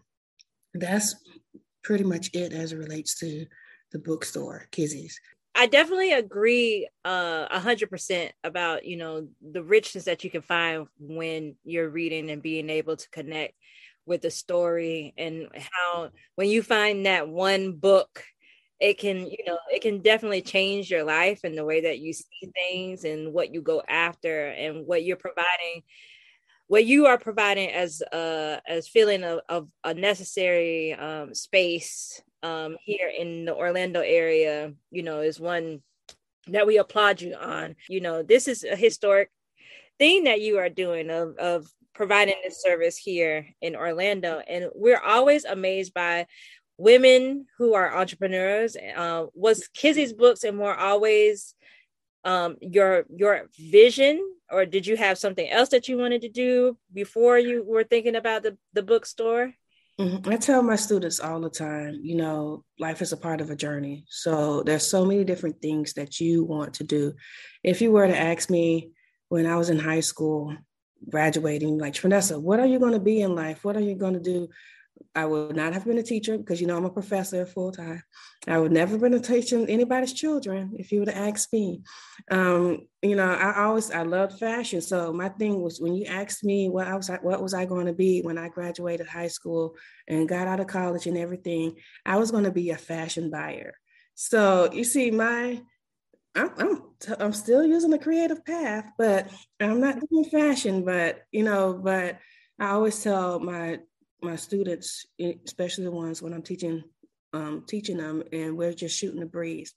that's 0.73 1.15
pretty 1.83 2.05
much 2.05 2.31
it 2.33 2.53
as 2.53 2.73
it 2.73 2.79
relates 2.79 3.19
to 3.21 3.47
the 3.93 3.99
bookstore 3.99 4.67
kizzy's. 4.71 5.21
I 5.55 5.67
definitely 5.67 6.13
agree 6.13 6.89
uh, 7.05 7.47
a 7.49 7.61
hundred 7.61 7.91
percent 7.91 8.33
about 8.43 8.85
you 8.85 8.97
know 8.97 9.29
the 9.41 9.63
richness 9.63 10.05
that 10.05 10.25
you 10.25 10.31
can 10.31 10.43
find 10.43 10.89
when 10.99 11.55
you're 11.65 11.91
reading 11.91 12.31
and 12.31 12.43
being 12.43 12.71
able 12.71 12.97
to 12.97 13.09
connect 13.11 13.55
with 14.07 14.23
the 14.23 14.31
story 14.31 15.15
and 15.17 15.49
how 15.55 16.11
when 16.37 16.49
you 16.49 16.63
find 16.63 17.07
that 17.07 17.29
one 17.29 17.73
book 17.73 18.25
it 18.81 18.99
can 18.99 19.27
you 19.27 19.45
know 19.47 19.59
it 19.73 19.81
can 19.81 20.01
definitely 20.03 20.43
change 20.43 20.91
your 20.91 21.05
life 21.05 21.41
and 21.45 21.57
the 21.57 21.65
way 21.65 21.81
that 21.83 21.99
you 22.01 22.13
see 22.13 22.51
things 22.55 23.05
and 23.05 23.33
what 23.33 23.53
you 23.53 23.63
go 23.63 23.83
after 23.89 24.49
and 24.49 24.87
what 24.87 25.05
you're 25.05 25.17
providing 25.17 25.83
what 26.67 26.85
you 26.85 27.07
are 27.07 27.19
providing 27.19 27.71
as 27.71 28.03
a 28.13 28.61
as 28.67 28.89
feeling 28.89 29.23
of, 29.23 29.41
of 29.49 29.69
a 29.85 29.95
necessary 29.95 30.93
um 30.95 31.35
space 31.35 32.21
um 32.43 32.77
here 32.85 33.11
in 33.17 33.45
the 33.45 33.55
orlando 33.55 34.01
area 34.01 34.73
you 34.91 35.03
know 35.03 35.21
is 35.21 35.41
one 35.41 35.81
that 36.49 36.67
we 36.67 36.79
applaud 36.79 37.21
you 37.21 37.35
on. 37.35 37.77
You 37.89 38.01
know 38.01 38.23
this 38.23 38.49
is 38.49 38.65
a 38.65 38.77
historic 38.77 39.31
thing 39.99 40.25
that 40.25 40.41
you 40.41 40.59
are 40.59 40.69
doing 40.69 41.11
of 41.11 41.37
of 41.37 41.67
providing 41.95 42.35
this 42.43 42.61
service 42.61 42.97
here 42.97 43.47
in 43.61 43.77
Orlando. 43.77 44.41
And 44.47 44.69
we're 44.75 45.01
always 45.01 45.45
amazed 45.45 45.95
by 45.95 46.27
women 46.77 47.47
who 47.59 47.75
are 47.75 47.97
entrepreneurs. 47.97 48.77
Uh, 48.77 49.27
was 49.35 49.69
Kizzy's 49.69 50.13
books 50.13 50.45
and 50.45 50.57
more 50.57 50.77
always 50.77 51.55
um, 52.25 52.57
your 52.61 53.05
your 53.15 53.49
vision, 53.59 54.21
or 54.51 54.65
did 54.65 54.87
you 54.87 54.97
have 54.97 55.19
something 55.19 55.49
else 55.49 55.69
that 55.71 55.89
you 55.89 55.99
wanted 55.99 56.23
to 56.23 56.29
do 56.29 56.77
before 56.93 57.39
you 57.39 57.63
were 57.67 57.85
thinking 57.85 58.17
about 58.17 58.43
the 58.43 58.57
the 58.73 58.83
bookstore? 58.83 59.53
Mm-hmm. 60.01 60.29
I 60.29 60.37
tell 60.37 60.61
my 60.63 60.75
students 60.75 61.21
all 61.21 61.41
the 61.41 61.51
time, 61.51 62.01
you 62.03 62.17
know, 62.17 62.65
life 62.81 63.01
is 63.01 63.13
a 63.13 63.17
part 63.17 63.41
of 63.41 63.51
a 63.51 63.57
journey. 63.57 64.05
So 64.09 64.65
there's 64.65 64.85
so 64.85 65.05
many 65.05 65.23
different 65.23 65.63
things 65.63 65.93
that 65.93 66.19
you 66.19 66.43
want 66.43 66.75
to 66.75 66.85
do. 66.85 67.13
If 67.63 67.81
you 67.81 67.93
were 67.93 68.07
to 68.07 68.19
ask 68.19 68.51
me 68.51 68.91
when 69.29 69.47
I 69.47 69.57
was 69.57 69.71
in 69.71 69.79
high 69.79 70.01
school, 70.01 70.57
graduating, 71.09 71.79
like 71.79 71.95
Trinessa, 71.95 72.41
what 72.41 72.61
are 72.61 72.67
you 72.67 72.79
going 72.79 72.93
to 72.93 73.01
be 73.01 73.21
in 73.21 73.35
life? 73.35 73.65
What 73.65 73.77
are 73.77 73.83
you 73.83 73.95
going 73.95 74.15
to 74.15 74.21
do? 74.21 74.49
I 75.15 75.27
would 75.27 75.57
not 75.57 75.73
have 75.73 75.85
been 75.85 75.99
a 75.99 76.03
teacher 76.03 76.39
because 76.39 76.61
you 76.61 76.67
know 76.67 76.77
I'm 76.77 76.85
a 76.85 76.91
professor 76.91 77.47
full 77.47 77.73
time. 77.73 78.03
I 78.47 78.59
would 78.59 78.73
never 78.73 78.99
been 78.99 79.15
a 79.15 79.21
teaching 79.21 79.69
anybody's 79.69 80.13
children 80.13 80.75
if 80.79 80.93
you 80.93 81.01
would 81.01 81.09
have 81.09 81.35
asked 81.35 81.53
me. 81.53 81.83
Um, 82.31 82.87
you 83.03 83.17
know, 83.17 83.29
I 83.29 83.65
always 83.65 83.91
I 83.91 84.03
loved 84.03 84.39
fashion. 84.39 84.81
So 84.81 85.13
my 85.13 85.29
thing 85.29 85.61
was 85.63 85.81
when 85.81 85.95
you 85.95 86.07
asked 86.07 86.45
me 86.45 86.69
what 86.69 86.89
I 86.89 86.95
was 86.95 87.11
what 87.23 87.43
was 87.43 87.55
I 87.55 87.65
going 87.65 87.87
to 87.87 87.93
be 87.93 88.23
when 88.23 88.39
I 88.39 88.49
graduated 88.49 89.07
high 89.07 89.29
school 89.29 89.77
and 90.09 90.29
got 90.29 90.47
out 90.47 90.61
of 90.61 90.67
college 90.67 91.07
and 91.07 91.19
everything, 91.19 91.77
I 92.05 92.17
was 92.17 92.31
going 92.31 92.45
to 92.45 92.53
be 92.53 92.71
a 92.71 92.77
fashion 92.77 93.31
buyer. 93.31 93.75
So 94.15 94.71
you 94.73 94.85
see, 94.85 95.11
my 95.11 95.61
I'm 96.35 96.83
I'm 97.19 97.33
still 97.33 97.65
using 97.65 97.91
the 97.91 97.99
creative 97.99 98.45
path, 98.45 98.87
but 98.99 99.29
I'm 99.61 99.81
not 99.81 100.01
doing 100.09 100.25
fashion. 100.25 100.85
But 100.85 101.23
you 101.31 101.45
know, 101.45 101.75
but 101.75 102.19
I 102.59 102.71
always 102.71 103.03
tell 103.03 103.41
my 103.41 103.81
my 104.23 104.37
students, 104.37 105.07
especially 105.45 105.85
the 105.85 105.91
ones 105.91 106.23
when 106.23 106.33
I'm 106.33 106.43
teaching 106.43 106.83
um, 107.33 107.65
teaching 107.69 107.99
them, 107.99 108.23
and 108.33 108.57
we're 108.57 108.73
just 108.73 108.99
shooting 108.99 109.21
the 109.21 109.27
breeze, 109.27 109.75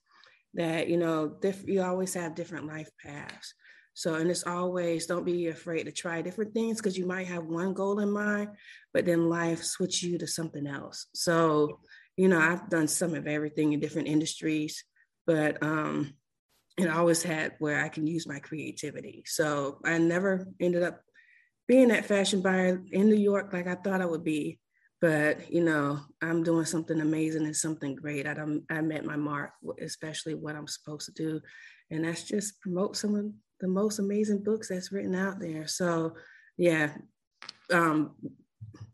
that 0.54 0.88
you 0.88 0.96
know, 0.96 1.28
diff- 1.28 1.68
you 1.68 1.82
always 1.82 2.14
have 2.14 2.34
different 2.34 2.66
life 2.66 2.90
paths. 3.04 3.54
So, 3.94 4.14
and 4.14 4.30
it's 4.30 4.46
always 4.46 5.06
don't 5.06 5.24
be 5.24 5.48
afraid 5.48 5.84
to 5.84 5.92
try 5.92 6.22
different 6.22 6.54
things 6.54 6.76
because 6.76 6.96
you 6.96 7.04
might 7.04 7.26
have 7.26 7.44
one 7.44 7.74
goal 7.74 7.98
in 7.98 8.10
mind, 8.12 8.50
but 8.94 9.04
then 9.04 9.28
life 9.28 9.64
switch 9.64 10.04
you 10.04 10.18
to 10.18 10.26
something 10.28 10.68
else. 10.68 11.06
So, 11.14 11.80
you 12.16 12.28
know, 12.28 12.38
I've 12.38 12.70
done 12.70 12.86
some 12.86 13.14
of 13.14 13.26
everything 13.26 13.72
in 13.72 13.80
different 13.80 14.06
industries, 14.06 14.84
but 15.26 15.60
um, 15.64 16.14
and 16.78 16.90
I 16.90 16.96
always 16.96 17.22
had 17.22 17.54
where 17.58 17.84
I 17.84 17.88
can 17.88 18.06
use 18.06 18.26
my 18.26 18.38
creativity. 18.38 19.24
So 19.26 19.80
I 19.84 19.98
never 19.98 20.46
ended 20.60 20.82
up 20.82 21.00
being 21.66 21.88
that 21.88 22.06
fashion 22.06 22.40
buyer 22.40 22.82
in 22.92 23.08
New 23.08 23.16
York 23.16 23.52
like 23.52 23.66
I 23.66 23.74
thought 23.74 24.00
I 24.00 24.06
would 24.06 24.24
be. 24.24 24.58
But 25.00 25.52
you 25.52 25.62
know, 25.62 26.00
I'm 26.22 26.42
doing 26.42 26.64
something 26.64 27.00
amazing 27.00 27.44
and 27.44 27.54
something 27.54 27.94
great. 27.94 28.26
I 28.26 28.34
I 28.70 28.80
met 28.80 29.04
my 29.04 29.16
mark, 29.16 29.52
especially 29.80 30.34
what 30.34 30.56
I'm 30.56 30.66
supposed 30.66 31.06
to 31.06 31.12
do, 31.12 31.40
and 31.90 32.04
that's 32.04 32.24
just 32.24 32.60
promote 32.60 32.96
some 32.96 33.14
of 33.14 33.26
the 33.60 33.68
most 33.68 33.98
amazing 34.00 34.42
books 34.42 34.68
that's 34.68 34.90
written 34.90 35.14
out 35.14 35.38
there. 35.38 35.68
So, 35.68 36.14
yeah, 36.56 36.90
um, 37.72 38.14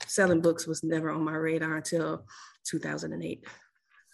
selling 0.07 0.41
books 0.41 0.67
was 0.67 0.85
never 0.85 1.11
on 1.11 1.25
my 1.25 1.37
radar 1.37 1.76
until 1.76 2.26
2008. 2.67 3.47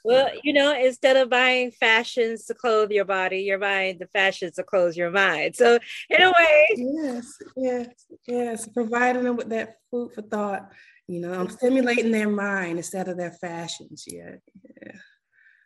Well, 0.05 0.31
you 0.43 0.53
know, 0.53 0.75
instead 0.75 1.17
of 1.17 1.31
buying 1.31 1.73
fashions 1.73 2.47
to 2.47 2.55
clothe 2.55 2.91
your 2.91 3.05
body, 3.05 3.41
you're 3.41 3.59
buying 3.59 3.99
the 3.99 4.07
fashions 4.07 4.55
to 4.55 4.63
clothe 4.63 4.95
your 4.95 5.11
mind. 5.11 5.57
So, 5.57 5.79
in 6.09 6.23
a 6.23 6.31
way, 6.31 6.67
yes, 6.77 7.37
yes, 7.57 7.89
yes, 8.27 8.69
providing 8.69 9.25
them 9.25 9.37
with 9.37 9.51
that 9.51 9.77
food 9.91 10.13
for 10.15 10.23
thought. 10.23 10.71
You 11.07 11.21
know, 11.21 11.33
I'm 11.33 11.51
stimulating 11.51 12.13
their 12.13 12.29
mind 12.29 12.79
instead 12.79 13.09
of 13.09 13.17
their 13.17 13.33
fashions. 13.33 14.05
Yeah, 14.07 14.37
yeah. 14.83 14.93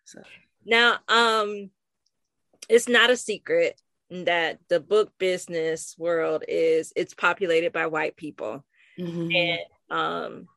So 0.05 0.23
now, 0.65 0.99
um, 1.09 1.71
it's 2.69 2.89
not 2.89 3.11
a 3.11 3.17
secret 3.17 3.81
that 4.11 4.59
the 4.69 4.81
book 4.81 5.13
business 5.19 5.95
world 5.99 6.45
is 6.49 6.93
it's 6.97 7.15
populated 7.15 7.73
by 7.73 7.87
white 7.87 8.17
people, 8.17 8.65
mm-hmm. 8.99 9.31
and 9.35 9.61
um, 9.91 10.49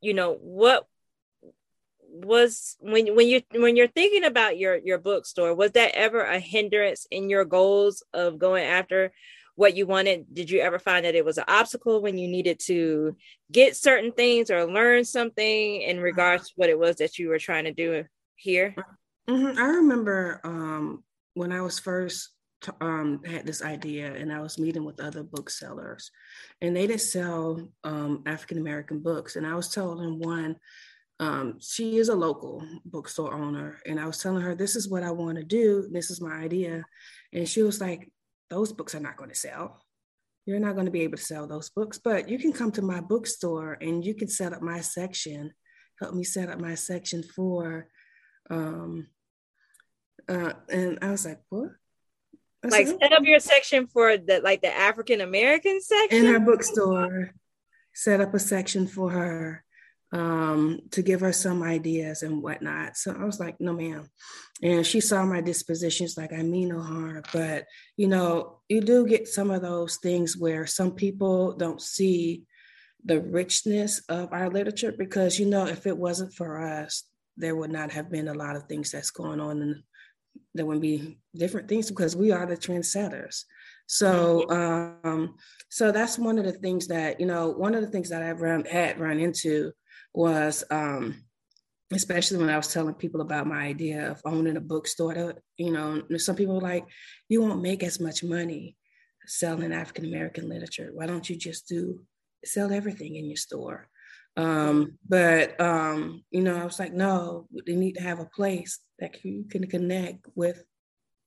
you 0.00 0.14
know 0.14 0.34
what 0.34 0.86
was 2.24 2.76
when 2.80 3.14
when 3.14 3.28
you 3.28 3.42
when 3.52 3.76
you're 3.76 3.88
thinking 3.88 4.24
about 4.24 4.58
your 4.58 4.76
your 4.76 4.98
bookstore 4.98 5.54
was 5.54 5.72
that 5.72 5.94
ever 5.94 6.20
a 6.20 6.38
hindrance 6.38 7.06
in 7.10 7.28
your 7.28 7.44
goals 7.44 8.02
of 8.12 8.38
going 8.38 8.64
after 8.64 9.12
what 9.54 9.76
you 9.76 9.86
wanted 9.86 10.26
did 10.32 10.50
you 10.50 10.60
ever 10.60 10.78
find 10.78 11.04
that 11.04 11.14
it 11.14 11.24
was 11.24 11.38
an 11.38 11.44
obstacle 11.48 12.02
when 12.02 12.18
you 12.18 12.28
needed 12.28 12.58
to 12.58 13.16
get 13.50 13.76
certain 13.76 14.12
things 14.12 14.50
or 14.50 14.64
learn 14.66 15.04
something 15.04 15.82
in 15.82 16.00
regards 16.00 16.48
to 16.48 16.52
what 16.56 16.70
it 16.70 16.78
was 16.78 16.96
that 16.96 17.18
you 17.18 17.28
were 17.28 17.38
trying 17.38 17.64
to 17.64 17.72
do 17.72 18.04
here 18.36 18.74
mm-hmm. 19.28 19.58
i 19.58 19.66
remember 19.66 20.40
um, 20.44 21.02
when 21.34 21.52
i 21.52 21.60
was 21.60 21.78
first 21.78 22.30
um, 22.80 23.22
had 23.24 23.46
this 23.46 23.62
idea 23.62 24.12
and 24.14 24.32
I 24.32 24.40
was 24.40 24.58
meeting 24.58 24.84
with 24.84 25.00
other 25.00 25.22
booksellers 25.22 26.10
and 26.60 26.74
they 26.74 26.86
did 26.86 27.00
sell 27.00 27.68
um, 27.84 28.22
African 28.26 28.58
American 28.58 29.00
books. 29.00 29.36
And 29.36 29.46
I 29.46 29.54
was 29.54 29.68
telling 29.68 30.18
one 30.18 30.56
um, 31.18 31.58
she 31.60 31.96
is 31.96 32.08
a 32.08 32.14
local 32.14 32.62
bookstore 32.84 33.32
owner. 33.32 33.78
And 33.86 33.98
I 33.98 34.06
was 34.06 34.18
telling 34.18 34.42
her, 34.42 34.54
this 34.54 34.76
is 34.76 34.88
what 34.88 35.02
I 35.02 35.10
want 35.10 35.38
to 35.38 35.44
do. 35.44 35.88
This 35.90 36.10
is 36.10 36.20
my 36.20 36.34
idea. 36.34 36.84
And 37.32 37.48
she 37.48 37.62
was 37.62 37.80
like, 37.80 38.10
those 38.50 38.72
books 38.72 38.94
are 38.94 39.00
not 39.00 39.16
going 39.16 39.30
to 39.30 39.36
sell. 39.36 39.82
You're 40.44 40.60
not 40.60 40.74
going 40.74 40.86
to 40.86 40.92
be 40.92 41.02
able 41.02 41.16
to 41.16 41.22
sell 41.22 41.46
those 41.46 41.70
books, 41.70 41.98
but 41.98 42.28
you 42.28 42.38
can 42.38 42.52
come 42.52 42.70
to 42.72 42.82
my 42.82 43.00
bookstore 43.00 43.76
and 43.80 44.04
you 44.04 44.14
can 44.14 44.28
set 44.28 44.52
up 44.52 44.62
my 44.62 44.80
section, 44.80 45.52
help 46.00 46.14
me 46.14 46.22
set 46.22 46.48
up 46.48 46.60
my 46.60 46.76
section 46.76 47.22
for, 47.22 47.88
um, 48.48 49.08
uh, 50.28 50.52
and 50.70 50.98
I 51.02 51.10
was 51.10 51.24
like, 51.24 51.40
what? 51.48 51.70
I 52.64 52.68
like 52.68 52.86
said, 52.86 52.98
set 53.00 53.12
up 53.12 53.24
your 53.24 53.40
section 53.40 53.86
for 53.86 54.16
the 54.16 54.40
like 54.40 54.62
the 54.62 54.74
African 54.74 55.20
American 55.20 55.80
section 55.80 56.26
in 56.26 56.32
her 56.32 56.40
bookstore. 56.40 57.32
Set 57.92 58.20
up 58.20 58.34
a 58.34 58.38
section 58.38 58.86
for 58.86 59.10
her 59.10 59.64
um, 60.16 60.80
to 60.92 61.02
give 61.02 61.20
her 61.20 61.32
some 61.32 61.62
ideas 61.62 62.22
and 62.22 62.42
whatnot. 62.42 62.96
So 62.96 63.14
I 63.18 63.24
was 63.24 63.38
like, 63.38 63.60
no, 63.60 63.74
ma'am. 63.74 64.08
And 64.62 64.86
she 64.86 65.00
saw 65.00 65.26
my 65.26 65.42
dispositions 65.42 66.16
like 66.16 66.32
I 66.32 66.42
mean 66.42 66.70
no 66.70 66.80
harm. 66.80 67.22
But, 67.32 67.66
you 67.98 68.08
know, 68.08 68.60
you 68.68 68.80
do 68.80 69.06
get 69.06 69.28
some 69.28 69.50
of 69.50 69.60
those 69.60 69.98
things 69.98 70.36
where 70.36 70.66
some 70.66 70.92
people 70.92 71.52
don't 71.52 71.82
see 71.82 72.44
the 73.04 73.20
richness 73.20 74.00
of 74.08 74.32
our 74.32 74.48
literature 74.48 74.92
because, 74.96 75.38
you 75.38 75.46
know, 75.46 75.66
if 75.66 75.86
it 75.86 75.96
wasn't 75.96 76.32
for 76.32 76.62
us, 76.62 77.04
there 77.36 77.54
would 77.54 77.70
not 77.70 77.92
have 77.92 78.10
been 78.10 78.28
a 78.28 78.34
lot 78.34 78.56
of 78.56 78.64
things 78.64 78.90
that's 78.90 79.10
going 79.10 79.38
on 79.38 79.60
and 79.60 79.82
there 80.54 80.64
would 80.64 80.80
be 80.80 81.18
different 81.34 81.68
things 81.68 81.90
because 81.90 82.16
we 82.16 82.32
are 82.32 82.46
the 82.46 82.56
trendsetters. 82.56 83.44
So, 83.86 84.48
um, 84.50 85.36
so 85.68 85.92
that's 85.92 86.18
one 86.18 86.38
of 86.38 86.44
the 86.44 86.52
things 86.52 86.88
that 86.88 87.20
you 87.20 87.26
know. 87.26 87.50
One 87.50 87.74
of 87.74 87.82
the 87.82 87.90
things 87.90 88.08
that 88.08 88.22
I've 88.22 88.40
run, 88.40 88.64
had 88.64 88.98
run 88.98 89.20
into 89.20 89.70
was 90.16 90.64
um, 90.70 91.22
especially 91.92 92.38
when 92.38 92.48
I 92.48 92.56
was 92.56 92.72
telling 92.72 92.94
people 92.94 93.20
about 93.20 93.46
my 93.46 93.60
idea 93.60 94.10
of 94.10 94.20
owning 94.24 94.56
a 94.56 94.60
bookstore. 94.60 95.14
To, 95.14 95.36
you 95.58 95.70
know, 95.70 96.02
some 96.16 96.34
people 96.34 96.56
were 96.56 96.60
like, 96.60 96.84
"You 97.28 97.42
won't 97.42 97.62
make 97.62 97.82
as 97.82 98.00
much 98.00 98.24
money 98.24 98.76
selling 99.26 99.72
African 99.72 100.06
American 100.06 100.48
literature. 100.48 100.90
Why 100.92 101.06
don't 101.06 101.28
you 101.28 101.36
just 101.36 101.68
do 101.68 102.00
sell 102.44 102.72
everything 102.72 103.14
in 103.16 103.26
your 103.26 103.36
store?" 103.36 103.88
Um, 104.36 104.98
but 105.08 105.60
um, 105.60 106.24
you 106.30 106.42
know, 106.42 106.56
I 106.56 106.64
was 106.64 106.78
like, 106.78 106.92
"No, 106.92 107.46
they 107.66 107.76
need 107.76 107.96
to 107.96 108.02
have 108.02 108.18
a 108.18 108.26
place 108.34 108.78
that 108.98 109.24
you 109.24 109.44
can 109.48 109.66
connect 109.68 110.26
with 110.34 110.64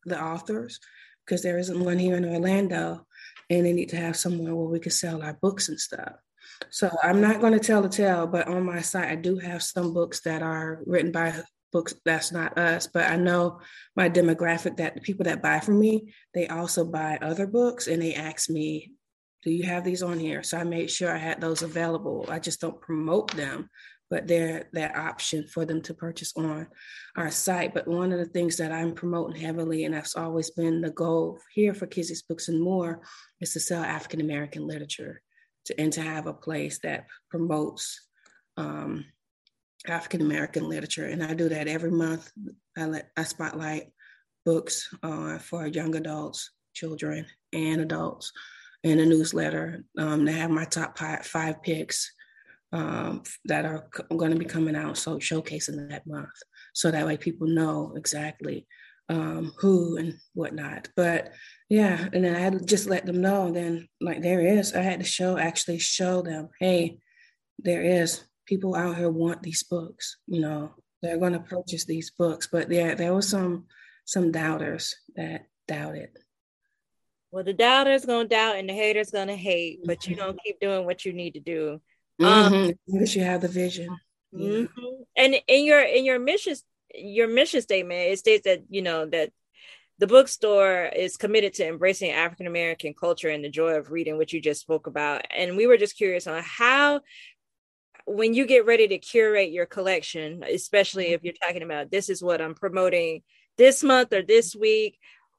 the 0.06 0.22
authors." 0.22 0.80
Because 1.26 1.44
there 1.44 1.60
isn't 1.60 1.80
one 1.80 2.00
here 2.00 2.18
in 2.18 2.26
Orlando, 2.26 3.06
and 3.52 3.64
they 3.64 3.72
need 3.72 3.90
to 3.90 3.98
have 3.98 4.18
somewhere 4.18 4.56
where 4.56 4.68
we 4.68 4.80
can 4.80 4.92
sell 4.92 5.22
our 5.22 5.38
books 5.40 5.70
and 5.70 5.80
stuff. 5.80 6.14
So 6.70 6.90
I'm 7.04 7.22
not 7.22 7.42
going 7.42 7.54
to 7.54 7.60
tell 7.60 7.82
the 7.82 7.90
tale, 7.90 8.28
but 8.28 8.48
on 8.48 8.66
my 8.66 8.82
site, 8.82 9.10
I 9.10 9.16
do 9.16 9.38
have 9.38 9.64
some 9.64 9.94
books 9.94 10.22
that 10.22 10.42
are 10.42 10.82
written 10.86 11.12
by 11.12 11.34
books 11.72 11.94
that's 12.06 12.32
not 12.32 12.58
us, 12.58 12.88
but 12.88 13.10
I 13.10 13.16
know 13.16 13.60
my 13.96 14.10
demographic 14.10 14.78
that 14.78 14.96
the 14.96 15.02
people 15.02 15.26
that 15.26 15.42
buy 15.42 15.60
from 15.60 15.80
me, 15.80 16.14
they 16.34 16.48
also 16.48 16.84
buy 16.84 17.18
other 17.22 17.48
books 17.48 17.88
and 17.88 18.02
they 18.02 18.16
ask 18.16 18.50
me 18.50 18.92
do 19.44 19.52
you 19.52 19.64
have 19.64 19.86
these 19.86 20.04
on 20.04 20.20
here? 20.20 20.44
So 20.44 20.58
I 20.58 20.64
made 20.66 20.92
sure 20.92 21.14
I 21.14 21.18
had 21.18 21.40
those 21.40 21.62
available. 21.62 22.26
I 22.28 22.40
just 22.40 22.60
don't 22.60 22.82
promote 22.82 23.34
them, 23.36 23.70
but 24.10 24.28
they're 24.28 24.68
that 24.74 24.98
option 24.98 25.48
for 25.48 25.64
them 25.64 25.82
to 25.84 25.94
purchase 25.94 26.34
on 26.36 26.68
our 27.16 27.32
site. 27.32 27.74
But 27.74 27.88
one 27.88 28.12
of 28.12 28.20
the 28.20 28.26
things 28.26 28.58
that 28.58 28.74
I'm 28.74 28.94
promoting 28.94 29.40
heavily, 29.40 29.86
and 29.86 29.94
that's 29.94 30.18
always 30.18 30.50
been 30.52 30.82
the 30.82 30.92
goal 30.92 31.40
here 31.54 31.74
for 31.74 31.88
Kizzy's 31.88 32.22
Books 32.22 32.50
and 32.50 32.62
More, 32.62 33.02
is 33.40 33.54
to 33.54 33.62
sell 33.62 33.82
African 33.82 34.20
American 34.20 34.68
literature 34.68 35.22
to, 35.70 35.80
and 35.80 35.94
to 35.94 36.02
have 36.02 36.28
a 36.28 36.34
place 36.34 36.80
that 36.84 37.06
promotes 37.30 38.08
um, 38.58 39.06
African 39.88 40.22
American 40.22 40.68
literature. 40.68 41.06
And 41.06 41.24
I 41.24 41.34
do 41.34 41.50
that 41.50 41.68
every 41.68 41.92
month. 41.92 42.32
I 42.78 42.86
let 42.86 43.10
I 43.16 43.24
spotlight 43.24 43.92
books 44.46 44.90
uh, 45.04 45.38
for 45.38 45.68
young 45.68 45.96
adults, 45.96 46.52
children, 46.74 47.26
and 47.54 47.82
adults 47.82 48.32
in 48.84 49.00
a 49.00 49.06
newsletter. 49.06 49.84
Um, 49.98 50.26
to 50.26 50.32
have 50.32 50.50
my 50.50 50.66
top 50.66 50.98
five 50.98 51.62
picks 51.64 52.12
um, 52.72 53.24
that 53.46 53.66
are 53.66 53.88
going 54.16 54.32
to 54.32 54.38
be 54.38 54.46
coming 54.46 54.76
out, 54.76 54.98
so 54.98 55.18
showcasing 55.18 55.90
that 55.90 56.06
month, 56.06 56.30
so 56.74 56.92
that 56.92 57.06
way 57.06 57.18
people 57.18 57.48
know 57.48 57.94
exactly 57.96 58.68
um, 59.10 59.54
who 59.58 59.98
and 59.98 60.14
whatnot. 60.34 60.90
But 60.96 61.32
yeah, 61.70 62.08
and 62.12 62.24
then 62.24 62.36
I 62.36 62.40
had 62.40 62.54
to 62.54 62.66
just 62.66 62.90
let 62.90 63.06
them 63.06 63.22
know. 63.22 63.52
Then 63.52 63.88
like 64.02 64.22
there 64.22 64.42
is, 64.42 64.74
I 64.74 64.82
had 64.82 65.00
to 65.00 65.06
show 65.06 65.38
actually 65.38 65.78
show 65.78 66.22
them, 66.24 66.50
hey, 66.60 66.98
there 67.60 67.84
is 67.84 68.24
people 68.46 68.76
out 68.76 68.98
here 68.98 69.10
want 69.10 69.44
these 69.44 69.62
books. 69.64 70.18
You 70.28 70.42
know, 70.42 70.74
they're 71.02 71.20
going 71.20 71.34
to 71.34 71.40
purchase 71.40 71.86
these 71.86 72.10
books. 72.10 72.48
But 72.52 72.70
there 72.70 72.96
there 72.96 73.14
was 73.14 73.30
some 73.30 73.66
some 74.06 74.32
doubters 74.32 74.96
that 75.16 75.46
doubted. 75.68 76.10
Well, 77.32 77.44
the 77.44 77.54
doubters 77.54 78.06
gonna 78.06 78.28
doubt 78.28 78.56
and 78.56 78.68
the 78.68 78.74
haters 78.74 79.12
gonna 79.12 79.36
hate, 79.36 79.82
but 79.86 80.08
you 80.08 80.16
gonna 80.16 80.36
keep 80.44 80.60
doing 80.60 80.86
what 80.86 81.06
you 81.06 81.14
need 81.14 81.36
to 81.36 81.40
do. 81.40 81.80
Mm-hmm. 82.20 82.54
Um, 82.54 82.74
because 82.88 83.16
you 83.16 83.24
have 83.24 83.42
the 83.42 83.48
vision. 83.48 83.96
Mm-hmm. 84.34 85.04
And 85.16 85.36
in 85.48 85.66
your 85.66 85.82
in 85.82 86.06
your 86.06 86.18
mission 86.18 86.56
your 86.96 87.28
mission 87.28 87.62
statement, 87.62 88.12
it 88.12 88.18
states 88.18 88.46
that 88.46 88.64
you 88.70 88.82
know 88.82 89.06
that 89.06 89.32
the 90.00 90.08
bookstore 90.08 90.86
is 90.96 91.18
committed 91.18 91.54
to 91.56 91.68
embracing 91.68 92.12
African 92.12 92.48
American 92.48 92.94
culture 92.94 93.30
and 93.30 93.44
the 93.44 93.50
joy 93.50 93.74
of 93.74 93.92
reading, 93.92 94.18
which 94.18 94.34
you 94.34 94.42
just 94.42 94.62
spoke 94.62 94.88
about. 94.88 95.26
And 95.30 95.58
we 95.58 95.68
were 95.68 95.78
just 95.78 95.98
curious 95.98 96.26
on 96.26 96.42
how, 96.44 97.02
when 98.06 98.34
you 98.34 98.46
get 98.48 98.66
ready 98.66 98.88
to 98.88 98.98
curate 98.98 99.52
your 99.52 99.66
collection, 99.66 100.44
especially 100.50 101.08
if 101.08 101.20
mm-hmm. 101.20 101.26
you're 101.26 101.36
talking 101.44 101.64
about 101.64 101.92
this 101.92 102.10
is 102.10 102.24
what 102.24 102.42
I'm 102.42 102.56
promoting 102.56 103.24
this 103.58 103.84
month 103.84 104.14
or 104.14 104.22
this 104.22 104.56
week, 104.56 104.98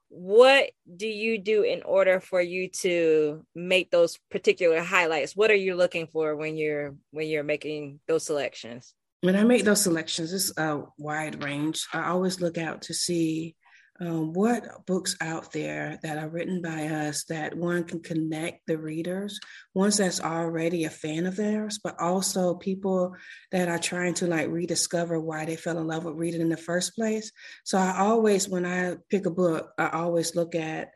what 0.09 0.69
do 0.95 1.07
you 1.07 1.39
do 1.39 1.63
in 1.63 1.81
order 1.81 2.19
for 2.19 2.39
you 2.39 2.69
to 2.69 3.43
make 3.55 3.89
those 3.89 4.19
particular 4.29 4.81
highlights? 4.81 5.35
What 5.35 5.49
are 5.49 5.55
you 5.55 5.75
looking 5.75 6.05
for 6.05 6.35
when 6.35 6.55
you're 6.55 6.95
when 7.09 7.27
you're 7.27 7.43
making 7.43 7.99
those 8.07 8.25
selections? 8.25 8.93
When 9.21 9.35
i 9.35 9.43
make 9.43 9.63
those 9.63 9.81
selections 9.81 10.33
it's 10.33 10.55
a 10.57 10.83
wide 10.97 11.43
range. 11.43 11.87
I 11.93 12.09
always 12.09 12.41
look 12.41 12.57
out 12.57 12.83
to 12.83 12.93
see 12.93 13.55
um, 13.99 14.33
what 14.33 14.85
books 14.87 15.15
out 15.21 15.51
there 15.51 15.99
that 16.01 16.17
are 16.17 16.29
written 16.29 16.61
by 16.61 16.87
us 16.87 17.25
that 17.25 17.55
one 17.55 17.83
can 17.83 17.99
connect 17.99 18.65
the 18.65 18.77
readers, 18.77 19.39
ones 19.75 19.97
that's 19.97 20.21
already 20.21 20.85
a 20.85 20.89
fan 20.89 21.27
of 21.27 21.35
theirs, 21.35 21.79
but 21.83 21.99
also 21.99 22.55
people 22.55 23.15
that 23.51 23.69
are 23.69 23.77
trying 23.77 24.15
to 24.15 24.27
like 24.27 24.49
rediscover 24.49 25.19
why 25.19 25.45
they 25.45 25.55
fell 25.55 25.77
in 25.77 25.85
love 25.85 26.05
with 26.05 26.15
reading 26.15 26.41
in 26.41 26.49
the 26.49 26.57
first 26.57 26.95
place. 26.95 27.31
So 27.63 27.77
I 27.77 27.99
always, 27.99 28.49
when 28.49 28.65
I 28.65 28.95
pick 29.11 29.27
a 29.27 29.31
book, 29.31 29.69
I 29.77 29.89
always 29.89 30.35
look 30.35 30.55
at, 30.55 30.91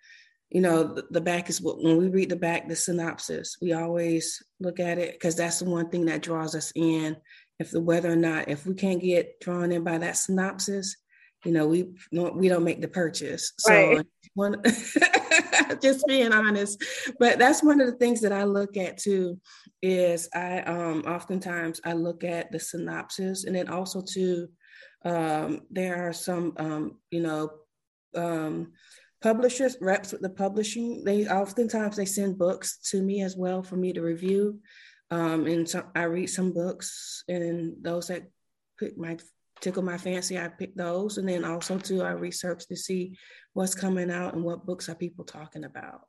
you 0.50 0.62
know, 0.62 0.96
the, 0.96 1.04
the 1.12 1.22
back 1.22 1.50
is 1.50 1.62
what 1.62 1.84
when 1.84 1.98
we 1.98 2.08
read 2.08 2.30
the 2.30 2.36
back, 2.36 2.68
the 2.68 2.76
synopsis, 2.76 3.58
we 3.62 3.74
always 3.74 4.42
look 4.60 4.80
at 4.80 4.98
it 4.98 5.14
because 5.14 5.36
that's 5.36 5.60
the 5.60 5.70
one 5.70 5.90
thing 5.90 6.06
that 6.06 6.24
draws 6.24 6.56
us 6.56 6.72
in. 6.76 7.18
If 7.60 7.72
the 7.72 7.82
whether 7.82 8.12
or 8.12 8.16
not, 8.18 8.50
if 8.50 8.66
we 8.66 8.74
can't 8.74 9.02
get 9.02 9.40
drawn 9.40 9.72
in 9.72 9.84
by 9.84 10.00
that 10.00 10.18
synopsis, 10.18 10.96
you 11.46 11.52
know, 11.52 11.68
we 11.68 11.94
don't 12.12 12.36
we 12.36 12.50
don't 12.50 12.64
make 12.64 12.82
the 12.82 12.88
purchase. 12.88 13.54
So 13.60 13.74
right. 13.74 14.06
one 14.34 14.62
just 15.82 16.06
being 16.08 16.34
honest. 16.34 16.84
But 17.20 17.40
that's 17.40 17.64
one 17.64 17.80
of 17.80 17.88
the 17.88 17.98
things 17.98 18.22
that 18.22 18.34
I 18.34 18.44
look 18.44 18.76
at 18.78 18.98
too, 18.98 19.40
is 19.82 20.28
I 20.34 20.62
um 20.62 21.04
oftentimes 21.08 21.80
I 21.86 21.94
look 21.94 22.24
at 22.24 22.52
the 22.52 22.60
synopsis 22.60 23.46
and 23.46 23.56
then 23.56 23.70
also 23.70 24.02
too 24.02 24.50
um 25.06 25.62
there 25.70 26.08
are 26.08 26.14
some 26.14 26.54
um, 26.58 27.00
you 27.12 27.22
know, 27.22 27.52
um 28.16 28.74
publishers 29.22 29.78
reps 29.82 30.12
with 30.12 30.22
the 30.22 30.30
publishing 30.30 31.04
they 31.04 31.28
oftentimes 31.28 31.96
they 31.96 32.06
send 32.06 32.38
books 32.38 32.78
to 32.92 33.02
me 33.02 33.24
as 33.24 33.36
well 33.36 33.64
for 33.64 33.76
me 33.76 33.92
to 33.92 34.02
review 34.02 34.60
um 35.10 35.48
and 35.48 35.68
so 35.68 35.84
i 35.96 36.04
read 36.04 36.28
some 36.28 36.52
books 36.52 37.24
and 37.28 37.74
those 37.82 38.08
that 38.08 38.24
pick 38.80 38.96
my 38.98 39.18
tickle 39.66 39.82
my 39.82 39.98
fancy, 39.98 40.38
I 40.38 40.48
pick 40.48 40.76
those. 40.76 41.18
And 41.18 41.28
then 41.28 41.44
also 41.44 41.80
too, 41.80 42.04
I 42.04 42.12
research 42.12 42.68
to 42.68 42.76
see 42.76 43.18
what's 43.54 43.74
coming 43.74 44.12
out 44.12 44.36
and 44.36 44.44
what 44.44 44.66
books 44.66 44.90
are 44.90 44.96
people 44.96 45.26
talking 45.26 45.64
about. 45.64 46.02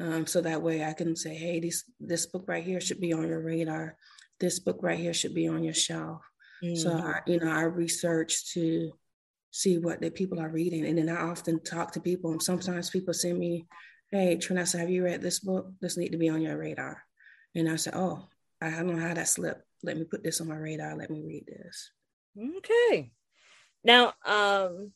Um, 0.00 0.26
so 0.26 0.40
that 0.40 0.62
way 0.62 0.82
I 0.82 0.94
can 0.94 1.14
say, 1.14 1.34
hey, 1.34 1.60
this 1.60 1.84
this 2.00 2.24
book 2.26 2.44
right 2.48 2.64
here 2.64 2.80
should 2.80 3.00
be 3.00 3.12
on 3.12 3.28
your 3.28 3.42
radar. 3.42 3.96
This 4.40 4.60
book 4.60 4.78
right 4.80 4.98
here 4.98 5.12
should 5.12 5.34
be 5.34 5.46
on 5.46 5.62
your 5.62 5.74
shelf. 5.74 6.22
Mm-hmm. 6.64 6.76
So 6.76 6.90
I, 6.92 7.20
you 7.26 7.38
know, 7.38 7.50
I 7.50 7.62
research 7.62 8.52
to 8.54 8.92
see 9.50 9.78
what 9.78 10.00
the 10.00 10.10
people 10.10 10.40
are 10.40 10.48
reading. 10.48 10.86
And 10.86 10.96
then 10.96 11.10
I 11.10 11.20
often 11.20 11.62
talk 11.62 11.92
to 11.92 12.00
people 12.00 12.32
and 12.32 12.42
sometimes 12.42 12.88
people 12.88 13.12
send 13.12 13.38
me, 13.38 13.66
hey, 14.10 14.36
Trinessa, 14.36 14.78
have 14.78 14.90
you 14.90 15.04
read 15.04 15.20
this 15.20 15.40
book? 15.40 15.70
This 15.82 15.98
need 15.98 16.12
to 16.12 16.18
be 16.18 16.30
on 16.30 16.40
your 16.40 16.56
radar. 16.56 17.02
And 17.54 17.68
I 17.68 17.76
say, 17.76 17.90
oh, 17.94 18.26
I 18.62 18.70
don't 18.70 18.96
know 18.96 19.06
how 19.06 19.14
that 19.14 19.28
slipped. 19.28 19.62
Let 19.82 19.98
me 19.98 20.04
put 20.04 20.24
this 20.24 20.40
on 20.40 20.48
my 20.48 20.56
radar. 20.56 20.96
Let 20.96 21.10
me 21.10 21.22
read 21.22 21.44
this. 21.46 21.90
Okay. 22.38 23.10
Now, 23.84 24.14
um, 24.24 24.92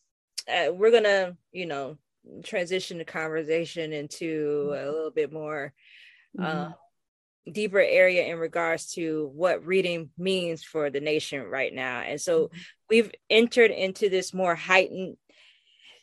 uh, 0.49 0.73
we're 0.73 0.91
gonna, 0.91 1.37
you 1.53 1.67
know, 1.67 1.97
transition 2.45 2.99
the 2.99 3.05
conversation 3.05 3.93
into 3.93 4.75
a 4.77 4.91
little 4.91 5.11
bit 5.11 5.33
more 5.33 5.73
uh, 6.39 6.43
mm-hmm. 6.43 7.53
deeper 7.53 7.81
area 7.81 8.27
in 8.27 8.39
regards 8.39 8.93
to 8.93 9.31
what 9.35 9.65
reading 9.65 10.11
means 10.19 10.63
for 10.63 10.91
the 10.91 11.01
nation 11.01 11.43
right 11.43 11.73
now. 11.73 12.01
And 12.01 12.21
so 12.21 12.45
mm-hmm. 12.45 12.59
we've 12.91 13.11
entered 13.29 13.71
into 13.71 14.09
this 14.09 14.35
more 14.35 14.55
heightened 14.55 15.17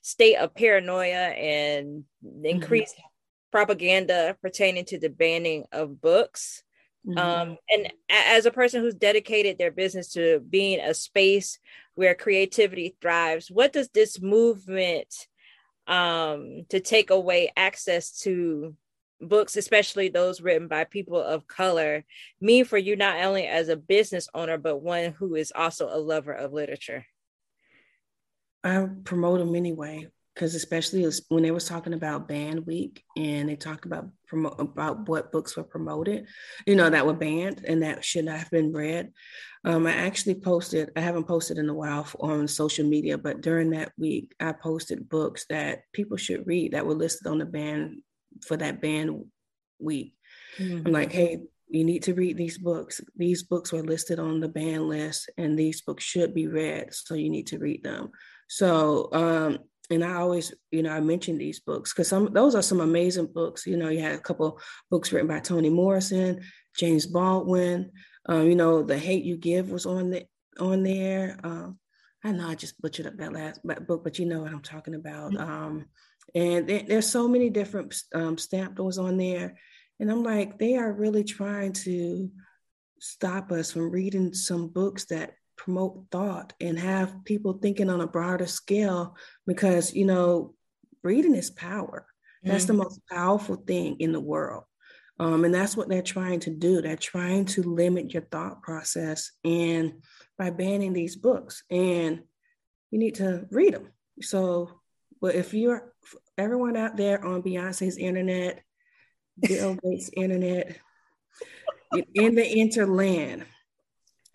state 0.01 0.37
of 0.37 0.55
paranoia 0.55 1.29
and 1.29 2.05
increased 2.43 2.95
mm-hmm. 2.95 3.51
propaganda 3.51 4.37
pertaining 4.41 4.85
to 4.85 4.99
the 4.99 5.09
banning 5.09 5.65
of 5.71 6.01
books. 6.01 6.63
Mm-hmm. 7.07 7.17
Um, 7.17 7.57
and 7.69 7.93
as 8.09 8.45
a 8.45 8.51
person 8.51 8.81
who's 8.81 8.95
dedicated 8.95 9.57
their 9.57 9.71
business 9.71 10.13
to 10.13 10.39
being 10.39 10.79
a 10.79 10.93
space 10.93 11.59
where 11.95 12.13
creativity 12.15 12.95
thrives, 13.01 13.49
what 13.49 13.71
does 13.71 13.89
this 13.89 14.21
movement 14.21 15.13
um, 15.87 16.65
to 16.69 16.79
take 16.81 17.09
away 17.09 17.51
access 17.55 18.19
to 18.21 18.75
books, 19.21 19.55
especially 19.55 20.09
those 20.09 20.41
written 20.41 20.67
by 20.67 20.83
people 20.83 21.21
of 21.21 21.47
color, 21.47 22.03
mean 22.41 22.65
for 22.65 22.77
you 22.77 22.95
not 22.97 23.23
only 23.23 23.47
as 23.47 23.69
a 23.69 23.77
business 23.77 24.27
owner, 24.33 24.57
but 24.57 24.81
one 24.81 25.13
who 25.13 25.35
is 25.35 25.53
also 25.55 25.89
a 25.89 25.97
lover 25.97 26.33
of 26.33 26.51
literature? 26.51 27.05
I 28.63 28.85
promote 29.05 29.39
them 29.39 29.55
anyway 29.55 30.07
because 30.37 30.53
especially 30.53 31.03
when 31.29 31.41
they 31.41 31.49
was 31.49 31.65
talking 31.65 31.93
about 31.93 32.27
banned 32.27 32.63
week 32.67 33.03
and 33.17 33.49
they 33.49 33.55
talked 33.55 33.85
about 33.85 34.07
promote 34.27 34.59
about 34.59 35.09
what 35.09 35.31
books 35.31 35.57
were 35.57 35.63
promoted 35.63 36.27
you 36.67 36.75
know 36.75 36.91
that 36.91 37.07
were 37.07 37.13
banned 37.13 37.65
and 37.67 37.81
that 37.81 38.05
should 38.05 38.25
not 38.25 38.37
have 38.37 38.51
been 38.51 38.71
read 38.71 39.11
um, 39.65 39.87
i 39.87 39.91
actually 39.91 40.35
posted 40.35 40.91
i 40.95 40.99
haven't 40.99 41.27
posted 41.27 41.57
in 41.57 41.69
a 41.69 41.73
while 41.73 42.07
on 42.19 42.47
social 42.47 42.85
media 42.85 43.17
but 43.17 43.41
during 43.41 43.71
that 43.71 43.91
week 43.97 44.35
i 44.39 44.51
posted 44.51 45.09
books 45.09 45.45
that 45.49 45.79
people 45.91 46.17
should 46.17 46.45
read 46.45 46.73
that 46.73 46.85
were 46.85 46.93
listed 46.93 47.25
on 47.25 47.39
the 47.39 47.45
ban 47.45 48.03
for 48.45 48.57
that 48.57 48.79
ban 48.79 49.25
week 49.79 50.13
mm-hmm. 50.59 50.85
i'm 50.85 50.93
like 50.93 51.11
hey 51.11 51.39
you 51.69 51.83
need 51.83 52.03
to 52.03 52.13
read 52.13 52.37
these 52.37 52.57
books. 52.57 53.01
These 53.17 53.43
books 53.43 53.73
were 53.73 53.83
listed 53.83 54.19
on 54.19 54.39
the 54.39 54.47
ban 54.47 54.87
list, 54.87 55.29
and 55.37 55.59
these 55.59 55.81
books 55.81 56.01
should 56.01 56.33
be 56.33 56.47
read. 56.47 56.93
So 56.93 57.13
you 57.13 57.29
need 57.29 57.47
to 57.47 57.59
read 57.59 57.83
them. 57.83 58.11
So 58.47 59.09
um, 59.11 59.59
and 59.89 60.03
I 60.03 60.15
always, 60.15 60.53
you 60.71 60.83
know, 60.83 60.91
I 60.91 60.99
mention 60.99 61.37
these 61.37 61.59
books 61.59 61.93
because 61.93 62.07
some 62.07 62.33
those 62.33 62.55
are 62.55 62.61
some 62.61 62.81
amazing 62.81 63.27
books. 63.27 63.65
You 63.65 63.77
know, 63.77 63.89
you 63.89 64.01
had 64.01 64.15
a 64.15 64.19
couple 64.19 64.59
books 64.89 65.11
written 65.11 65.27
by 65.27 65.39
Toni 65.39 65.69
Morrison, 65.69 66.41
James 66.77 67.05
Baldwin. 67.05 67.91
Um, 68.25 68.49
you 68.49 68.55
know, 68.55 68.83
The 68.83 68.97
Hate 68.97 69.23
You 69.23 69.37
Give 69.37 69.69
was 69.71 69.85
on 69.85 70.09
the 70.09 70.25
on 70.59 70.83
there. 70.83 71.39
Um, 71.43 71.79
I 72.23 72.31
know 72.31 72.49
I 72.49 72.55
just 72.55 72.81
butchered 72.81 73.07
up 73.07 73.17
that 73.17 73.33
last 73.33 73.61
book, 73.63 74.03
but 74.03 74.19
you 74.19 74.25
know 74.25 74.41
what 74.41 74.51
I'm 74.51 74.61
talking 74.61 74.95
about. 74.95 75.31
Mm-hmm. 75.31 75.51
Um, 75.51 75.85
and 76.35 76.67
there, 76.67 76.83
there's 76.85 77.07
so 77.07 77.27
many 77.27 77.49
different 77.49 77.95
um, 78.13 78.37
stamped 78.37 78.79
ones 78.79 78.97
on 78.97 79.17
there, 79.17 79.55
and 79.99 80.11
I'm 80.11 80.23
like, 80.23 80.57
they 80.57 80.75
are 80.75 80.91
really 80.91 81.23
trying 81.23 81.73
to 81.73 82.29
stop 82.99 83.51
us 83.51 83.71
from 83.71 83.91
reading 83.91 84.33
some 84.33 84.67
books 84.67 85.05
that 85.05 85.35
promote 85.57 86.05
thought 86.11 86.53
and 86.61 86.79
have 86.79 87.25
people 87.25 87.53
thinking 87.53 87.89
on 87.89 88.01
a 88.01 88.07
broader 88.07 88.47
scale 88.47 89.15
because 89.45 89.93
you 89.93 90.05
know 90.05 90.53
reading 91.03 91.35
is 91.35 91.49
power 91.49 92.05
that's 92.43 92.65
mm-hmm. 92.65 92.77
the 92.77 92.83
most 92.83 93.01
powerful 93.09 93.55
thing 93.55 93.97
in 93.99 94.11
the 94.11 94.19
world 94.19 94.63
Um, 95.19 95.45
and 95.45 95.53
that's 95.53 95.75
what 95.75 95.89
they're 95.89 96.03
trying 96.03 96.39
to 96.41 96.51
do. 96.51 96.81
They're 96.81 96.95
trying 96.95 97.45
to 97.45 97.63
limit 97.63 98.13
your 98.13 98.23
thought 98.23 98.61
process 98.61 99.31
and 99.43 100.03
by 100.37 100.51
banning 100.51 100.93
these 100.93 101.15
books. 101.15 101.63
And 101.71 102.21
you 102.91 102.99
need 102.99 103.15
to 103.15 103.47
read 103.49 103.73
them. 103.73 103.91
So, 104.21 104.81
but 105.19 105.35
if 105.35 105.53
you're 105.53 105.91
everyone 106.37 106.77
out 106.77 106.97
there 106.97 107.23
on 107.25 107.41
Beyonce's 107.41 107.97
internet, 107.97 108.61
Bill 109.39 109.75
Gates' 109.83 110.11
internet, 110.15 110.77
in 112.13 112.35
the 112.35 112.43
interland, 112.43 113.45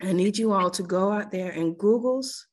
I 0.03 0.11
need 0.11 0.37
you 0.37 0.51
all 0.51 0.69
to 0.71 0.83
go 0.83 1.11
out 1.11 1.31
there 1.31 1.51
and 1.51 1.77
Google's 1.77 2.45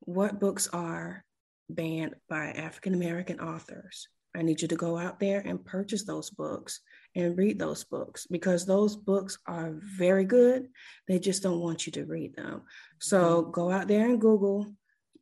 what 0.00 0.40
books 0.40 0.68
are 0.72 1.24
banned 1.70 2.14
by 2.28 2.46
African 2.46 2.94
American 2.94 3.40
authors. 3.40 4.08
I 4.34 4.42
need 4.42 4.60
you 4.60 4.68
to 4.68 4.76
go 4.76 4.98
out 4.98 5.20
there 5.20 5.40
and 5.40 5.64
purchase 5.64 6.04
those 6.04 6.30
books 6.30 6.80
and 7.14 7.36
read 7.36 7.58
those 7.58 7.84
books 7.84 8.26
because 8.26 8.66
those 8.66 8.96
books 8.96 9.38
are 9.46 9.74
very 9.80 10.24
good. 10.24 10.68
They 11.06 11.18
just 11.18 11.42
don't 11.42 11.60
want 11.60 11.86
you 11.86 11.92
to 11.92 12.04
read 12.04 12.36
them. 12.36 12.62
So 13.00 13.42
mm-hmm. 13.42 13.50
go 13.52 13.70
out 13.70 13.88
there 13.88 14.06
and 14.06 14.20
Google 14.20 14.66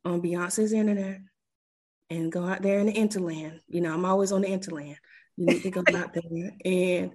on 0.03 0.21
Beyonce's 0.21 0.73
internet 0.73 1.21
and 2.09 2.31
go 2.31 2.45
out 2.45 2.61
there 2.61 2.79
in 2.79 2.87
the 2.87 2.93
interland. 2.93 3.59
You 3.67 3.81
know, 3.81 3.93
I'm 3.93 4.05
always 4.05 4.31
on 4.31 4.41
the 4.41 4.47
interland. 4.47 4.97
You 5.35 5.45
need 5.45 5.63
to 5.63 5.71
go 5.71 5.83
out 5.95 6.13
there 6.13 6.51
and 6.65 7.13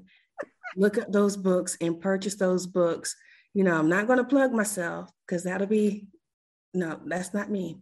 look 0.77 0.99
at 0.99 1.13
those 1.13 1.37
books 1.37 1.77
and 1.81 2.01
purchase 2.01 2.37
those 2.37 2.67
books. 2.67 3.17
You 3.55 3.65
know, 3.65 3.79
I'm 3.79 3.89
not 3.89 4.07
going 4.07 4.19
to 4.19 4.25
plug 4.25 4.53
myself 4.53 5.11
because 5.27 5.45
that'll 5.45 5.67
be 5.67 6.07
no, 6.75 6.99
that's 7.05 7.35
not 7.35 7.51
me. 7.51 7.79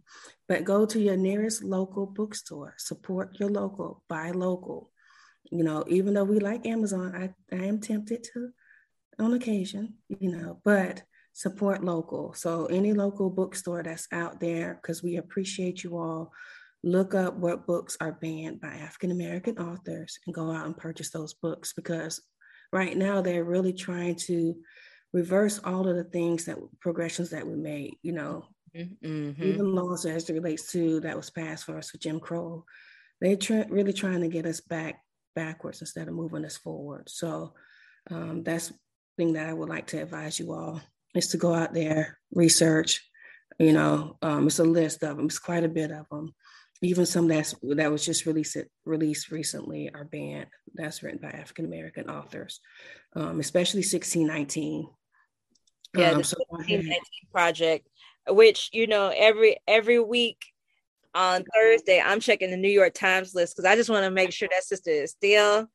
But 0.47 0.65
go 0.65 0.85
to 0.85 0.99
your 0.99 1.15
nearest 1.15 1.63
local 1.63 2.05
bookstore, 2.05 2.73
support 2.77 3.39
your 3.39 3.49
local, 3.49 4.03
buy 4.09 4.31
local. 4.31 4.91
You 5.49 5.63
know, 5.63 5.85
even 5.87 6.13
though 6.13 6.25
we 6.25 6.39
like 6.39 6.65
Amazon, 6.65 7.15
I, 7.15 7.55
I 7.55 7.65
am 7.65 7.79
tempted 7.79 8.25
to 8.33 8.49
on 9.19 9.33
occasion, 9.33 9.95
you 10.09 10.31
know, 10.31 10.59
but 10.65 11.03
support 11.33 11.83
local. 11.83 12.33
So 12.33 12.65
any 12.65 12.93
local 12.93 13.29
bookstore 13.29 13.83
that's 13.83 14.07
out 14.11 14.39
there, 14.39 14.79
because 14.81 15.01
we 15.01 15.17
appreciate 15.17 15.83
you 15.83 15.97
all, 15.97 16.31
look 16.83 17.13
up 17.13 17.35
what 17.35 17.67
books 17.67 17.95
are 18.01 18.11
banned 18.11 18.59
by 18.59 18.69
African 18.69 19.11
American 19.11 19.57
authors 19.57 20.19
and 20.25 20.33
go 20.33 20.51
out 20.51 20.65
and 20.65 20.75
purchase 20.75 21.11
those 21.11 21.33
books 21.33 21.73
because 21.73 22.21
right 22.73 22.97
now 22.97 23.21
they're 23.21 23.43
really 23.43 23.73
trying 23.73 24.15
to 24.15 24.55
reverse 25.13 25.59
all 25.63 25.87
of 25.87 25.95
the 25.95 26.03
things 26.03 26.45
that 26.45 26.57
progressions 26.79 27.29
that 27.31 27.45
we 27.45 27.55
made, 27.55 27.95
you 28.01 28.13
know, 28.13 28.45
Mm-hmm. 28.75 29.43
Even 29.43 29.75
laws 29.75 30.05
as 30.05 30.29
it 30.29 30.33
relates 30.33 30.71
to 30.71 30.99
that 31.01 31.17
was 31.17 31.29
passed 31.29 31.65
for 31.65 31.77
us 31.77 31.89
for 31.89 31.97
Jim 31.97 32.19
Crow, 32.19 32.65
they're 33.19 33.35
tra- 33.35 33.67
really 33.69 33.93
trying 33.93 34.21
to 34.21 34.27
get 34.27 34.45
us 34.45 34.61
back 34.61 35.01
backwards 35.35 35.81
instead 35.81 36.07
of 36.07 36.13
moving 36.13 36.45
us 36.45 36.57
forward. 36.57 37.09
So 37.09 37.53
um, 38.09 38.43
that's 38.43 38.73
thing 39.17 39.33
that 39.33 39.49
I 39.49 39.53
would 39.53 39.69
like 39.69 39.87
to 39.87 40.01
advise 40.01 40.39
you 40.39 40.53
all 40.53 40.81
is 41.13 41.27
to 41.29 41.37
go 41.37 41.53
out 41.53 41.73
there, 41.73 42.17
research. 42.33 43.05
You 43.59 43.73
know, 43.73 44.17
um, 44.21 44.47
it's 44.47 44.59
a 44.59 44.63
list 44.63 45.03
of 45.03 45.17
them. 45.17 45.25
It's 45.25 45.39
quite 45.39 45.63
a 45.63 45.69
bit 45.69 45.91
of 45.91 46.07
them. 46.09 46.33
Even 46.81 47.05
some 47.05 47.27
that's 47.27 47.53
that 47.75 47.91
was 47.91 48.03
just 48.03 48.25
released 48.25 48.57
released 48.85 49.29
recently 49.29 49.91
are 49.93 50.05
banned. 50.05 50.47
That's 50.73 51.03
written 51.03 51.19
by 51.21 51.29
African 51.29 51.65
American 51.65 52.09
authors, 52.09 52.59
um, 53.15 53.39
especially 53.39 53.81
1619. 53.81 54.87
Yeah, 55.95 56.11
um, 56.11 56.19
the 56.19 56.23
so 56.23 56.37
1619 56.49 56.99
project 57.31 57.87
which 58.27 58.69
you 58.71 58.87
know 58.87 59.11
every 59.15 59.57
every 59.67 59.99
week 59.99 60.45
on 61.13 61.43
Thursday 61.53 62.01
I'm 62.03 62.19
checking 62.19 62.51
the 62.51 62.57
New 62.57 62.69
York 62.69 62.93
Times 62.93 63.35
list 63.35 63.55
because 63.55 63.69
I 63.69 63.75
just 63.75 63.89
want 63.89 64.05
to 64.05 64.11
make 64.11 64.31
sure 64.31 64.47
that 64.51 64.63
sister 64.63 64.91
is 64.91 65.11
still 65.11 65.67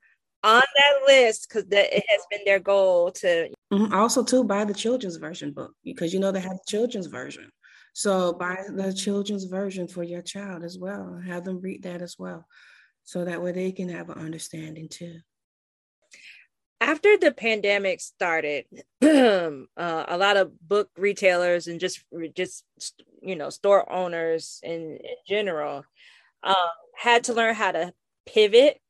on 0.45 0.63
that 0.63 1.01
list 1.07 1.49
because 1.49 1.67
that 1.69 1.95
it 1.95 2.05
has 2.09 2.21
been 2.31 2.41
their 2.45 2.61
goal 2.61 3.11
to 3.11 3.51
mm-hmm. 3.73 3.93
also 3.93 4.23
to 4.25 4.45
buy 4.45 4.65
the 4.65 4.75
children's 4.75 5.17
version 5.17 5.53
book 5.53 5.73
because 5.85 6.15
you 6.15 6.21
know 6.21 6.33
they 6.33 6.41
have 6.41 6.53
the 6.53 6.65
children's 6.67 7.07
version. 7.07 7.51
So 7.93 8.35
buy 8.35 8.59
the 8.69 8.93
children's 8.93 9.45
version 9.45 9.89
for 9.89 10.03
your 10.03 10.21
child 10.21 10.63
as 10.63 10.79
well. 10.79 11.19
Have 11.27 11.45
them 11.45 11.61
read 11.61 11.83
that 11.85 12.03
as 12.03 12.17
well. 12.19 12.47
So 13.05 13.25
that 13.25 13.43
way 13.43 13.53
they 13.53 13.73
can 13.73 13.89
have 13.89 14.11
an 14.11 14.19
understanding 14.19 14.89
too 14.89 15.21
after 16.81 17.17
the 17.17 17.33
pandemic 17.33 18.01
started, 18.01 18.67
uh, 19.03 19.65
a 19.77 20.19
lot 20.19 20.37
of 20.37 20.53
book 20.61 20.91
retailers 20.97 21.67
and 21.67 21.81
just 21.81 22.05
just 22.35 22.65
you 23.23 23.37
know 23.37 23.51
store 23.51 23.91
owners 23.91 24.61
in, 24.63 24.99
in 25.03 25.17
general 25.27 25.85
uh, 26.43 26.55
had 26.97 27.25
to 27.25 27.35
learn 27.35 27.55
how 27.55 27.73
to 27.73 27.93
pivot 28.27 28.81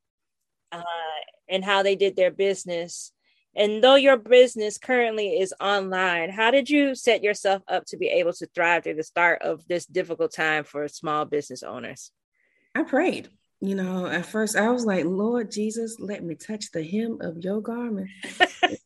uh, 0.72 0.82
and 1.48 1.64
how 1.64 1.82
they 1.82 1.96
did 1.96 2.16
their 2.16 2.30
business. 2.30 3.12
And 3.54 3.82
though 3.82 3.94
your 3.94 4.18
business 4.18 4.76
currently 4.76 5.40
is 5.40 5.54
online, 5.60 6.28
how 6.28 6.50
did 6.50 6.68
you 6.68 6.94
set 6.94 7.22
yourself 7.22 7.62
up 7.68 7.86
to 7.86 7.96
be 7.96 8.08
able 8.08 8.34
to 8.34 8.46
thrive 8.54 8.84
through 8.84 8.96
the 8.96 9.02
start 9.02 9.40
of 9.40 9.66
this 9.66 9.86
difficult 9.86 10.34
time 10.34 10.64
for 10.64 10.86
small 10.88 11.24
business 11.24 11.62
owners? 11.62 12.10
I 12.74 12.82
prayed 12.82 13.30
you 13.60 13.74
know, 13.74 14.06
at 14.06 14.26
first 14.26 14.56
I 14.56 14.70
was 14.70 14.84
like, 14.84 15.04
Lord 15.04 15.50
Jesus, 15.50 15.96
let 15.98 16.22
me 16.22 16.34
touch 16.34 16.70
the 16.72 16.82
hem 16.82 17.18
of 17.20 17.38
your 17.38 17.60
garment. 17.60 18.10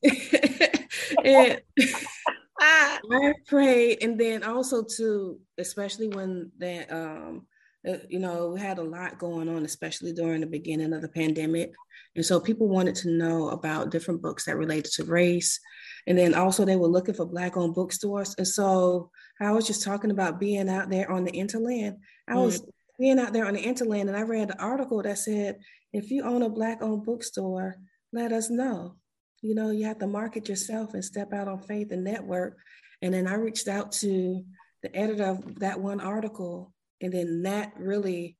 and 1.24 1.61
I 2.61 3.33
prayed, 3.46 4.02
and 4.02 4.18
then 4.18 4.42
also 4.44 4.83
too, 4.85 5.40
especially 5.59 6.09
when 6.09 6.52
that 6.59 6.92
um 6.92 7.46
uh, 7.88 7.96
you 8.11 8.18
know, 8.18 8.48
we 8.48 8.61
had 8.61 8.78
a 8.78 8.83
lot 8.83 9.18
going 9.18 9.48
on, 9.48 9.64
especially 9.64 10.12
during 10.12 10.42
the 10.42 10.46
beginning 10.46 10.92
of 10.92 11.00
the 11.00 11.09
pandemic. 11.09 11.72
And 12.14 12.24
so 12.24 12.38
people 12.38 12.68
wanted 12.68 12.94
to 12.96 13.11
know 13.11 13.48
about 13.48 13.90
different 13.90 14.20
books 14.20 14.44
that 14.44 14.59
related 14.59 14.92
to 14.92 15.04
race. 15.04 15.59
And 16.06 16.18
then 16.18 16.35
also 16.35 16.66
they 16.66 16.76
were 16.76 16.88
looking 16.88 17.14
for 17.14 17.24
Black 17.24 17.56
owned 17.56 17.74
bookstores. 17.74 18.35
And 18.37 18.46
so 18.46 19.11
I 19.40 19.52
was 19.52 19.66
just 19.66 19.83
talking 19.83 20.11
about 20.11 20.38
being 20.38 20.68
out 20.68 20.90
there 20.90 21.11
on 21.11 21.24
the 21.24 21.33
interland. 21.33 21.96
I 22.28 22.35
was 22.35 22.61
mm 22.61 22.68
being 23.00 23.18
out 23.18 23.32
there 23.32 23.46
on 23.46 23.54
the 23.54 23.64
interland, 23.64 24.08
and 24.08 24.16
I 24.16 24.22
read 24.22 24.50
an 24.50 24.60
article 24.60 25.02
that 25.02 25.18
said, 25.18 25.58
if 25.92 26.10
you 26.10 26.22
own 26.22 26.42
a 26.42 26.50
Black 26.50 26.82
owned 26.82 27.04
bookstore, 27.04 27.76
let 28.12 28.30
us 28.30 28.50
know. 28.50 28.96
You 29.40 29.54
know, 29.54 29.70
you 29.70 29.86
have 29.86 29.98
to 30.00 30.06
market 30.06 30.50
yourself 30.50 30.92
and 30.92 31.02
step 31.04 31.32
out 31.32 31.48
on 31.48 31.62
faith 31.62 31.92
and 31.92 32.04
network. 32.04 32.58
And 33.00 33.14
then 33.14 33.26
I 33.26 33.34
reached 33.34 33.68
out 33.68 33.92
to 33.92 34.44
the 34.82 34.94
editor 34.94 35.24
of 35.24 35.60
that 35.60 35.80
one 35.80 36.00
article, 36.00 36.74
and 37.00 37.10
then 37.10 37.42
that 37.42 37.72
really 37.78 38.36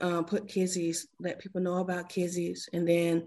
uh, 0.00 0.22
put 0.22 0.48
Kizzy's, 0.48 1.06
let 1.20 1.38
people 1.38 1.60
know 1.60 1.76
about 1.76 2.08
Kizzy's. 2.08 2.68
And 2.72 2.88
then 2.88 3.26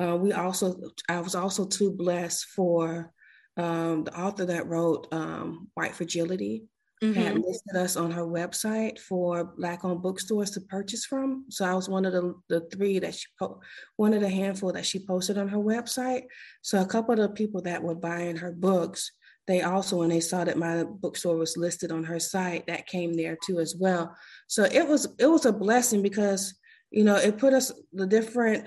uh, 0.00 0.16
we 0.16 0.32
also, 0.32 0.80
I 1.10 1.20
was 1.20 1.34
also 1.34 1.66
too 1.66 1.92
blessed 1.92 2.46
for 2.46 3.12
um, 3.58 4.04
the 4.04 4.18
author 4.18 4.46
that 4.46 4.66
wrote 4.66 5.08
um, 5.12 5.68
White 5.74 5.94
Fragility 5.94 6.64
mm-hmm. 7.02 7.20
had 7.20 7.38
listed 7.38 7.76
us 7.76 7.96
on 7.96 8.10
her 8.10 8.24
website 8.24 8.98
for 8.98 9.44
black 9.44 9.84
owned 9.84 10.02
bookstores 10.02 10.50
to 10.52 10.60
purchase 10.60 11.04
from. 11.04 11.46
So 11.48 11.64
I 11.64 11.74
was 11.74 11.88
one 11.88 12.04
of 12.04 12.12
the, 12.12 12.34
the 12.48 12.60
three 12.72 12.98
that 12.98 13.14
she 13.14 13.26
po- 13.38 13.60
one 13.96 14.12
of 14.12 14.20
the 14.20 14.28
handful 14.28 14.72
that 14.72 14.86
she 14.86 15.04
posted 15.06 15.38
on 15.38 15.48
her 15.48 15.58
website. 15.58 16.24
So 16.62 16.80
a 16.80 16.86
couple 16.86 17.12
of 17.12 17.20
the 17.20 17.28
people 17.30 17.62
that 17.62 17.82
were 17.82 17.94
buying 17.94 18.36
her 18.36 18.52
books, 18.52 19.12
they 19.46 19.62
also 19.62 19.98
when 19.98 20.10
they 20.10 20.20
saw 20.20 20.44
that 20.44 20.58
my 20.58 20.84
bookstore 20.84 21.36
was 21.36 21.56
listed 21.56 21.90
on 21.90 22.04
her 22.04 22.20
site, 22.20 22.66
that 22.66 22.86
came 22.86 23.14
there 23.14 23.38
too 23.46 23.58
as 23.58 23.74
well. 23.78 24.14
So 24.46 24.64
it 24.64 24.86
was 24.86 25.08
it 25.18 25.26
was 25.26 25.46
a 25.46 25.52
blessing 25.52 26.02
because 26.02 26.54
you 26.90 27.04
know 27.04 27.16
it 27.16 27.38
put 27.38 27.54
us 27.54 27.72
the 27.92 28.06
different 28.06 28.66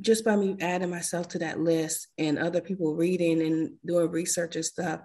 just 0.00 0.24
by 0.24 0.36
me 0.36 0.56
adding 0.60 0.90
myself 0.90 1.28
to 1.28 1.38
that 1.40 1.60
list 1.60 2.08
and 2.16 2.38
other 2.38 2.60
people 2.60 2.94
reading 2.94 3.42
and 3.42 3.72
doing 3.84 4.10
research 4.10 4.56
and 4.56 4.64
stuff 4.64 5.00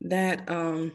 that 0.00 0.48
um 0.50 0.92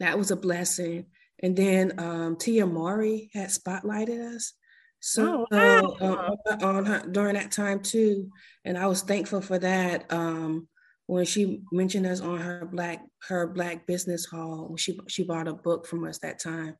that 0.00 0.18
was 0.18 0.30
a 0.30 0.36
blessing. 0.36 1.06
And 1.40 1.56
then 1.56 1.98
um, 1.98 2.36
Tia 2.36 2.66
Mowry 2.66 3.30
had 3.32 3.48
spotlighted 3.48 4.34
us. 4.34 4.54
So 5.00 5.46
oh, 5.50 5.96
wow. 6.00 6.36
uh, 6.46 6.66
on 6.66 6.84
her 6.86 7.02
during 7.10 7.34
that 7.34 7.52
time 7.52 7.80
too, 7.80 8.30
and 8.64 8.76
I 8.76 8.86
was 8.86 9.02
thankful 9.02 9.40
for 9.40 9.58
that. 9.58 10.12
Um, 10.12 10.66
when 11.06 11.24
she 11.24 11.62
mentioned 11.70 12.06
us 12.06 12.20
on 12.20 12.38
her 12.38 12.68
black 12.70 13.04
her 13.28 13.46
black 13.46 13.86
business 13.86 14.26
hall, 14.26 14.74
she 14.76 14.98
she 15.06 15.22
bought 15.22 15.46
a 15.46 15.54
book 15.54 15.86
from 15.86 16.04
us 16.04 16.18
that 16.18 16.40
time, 16.40 16.76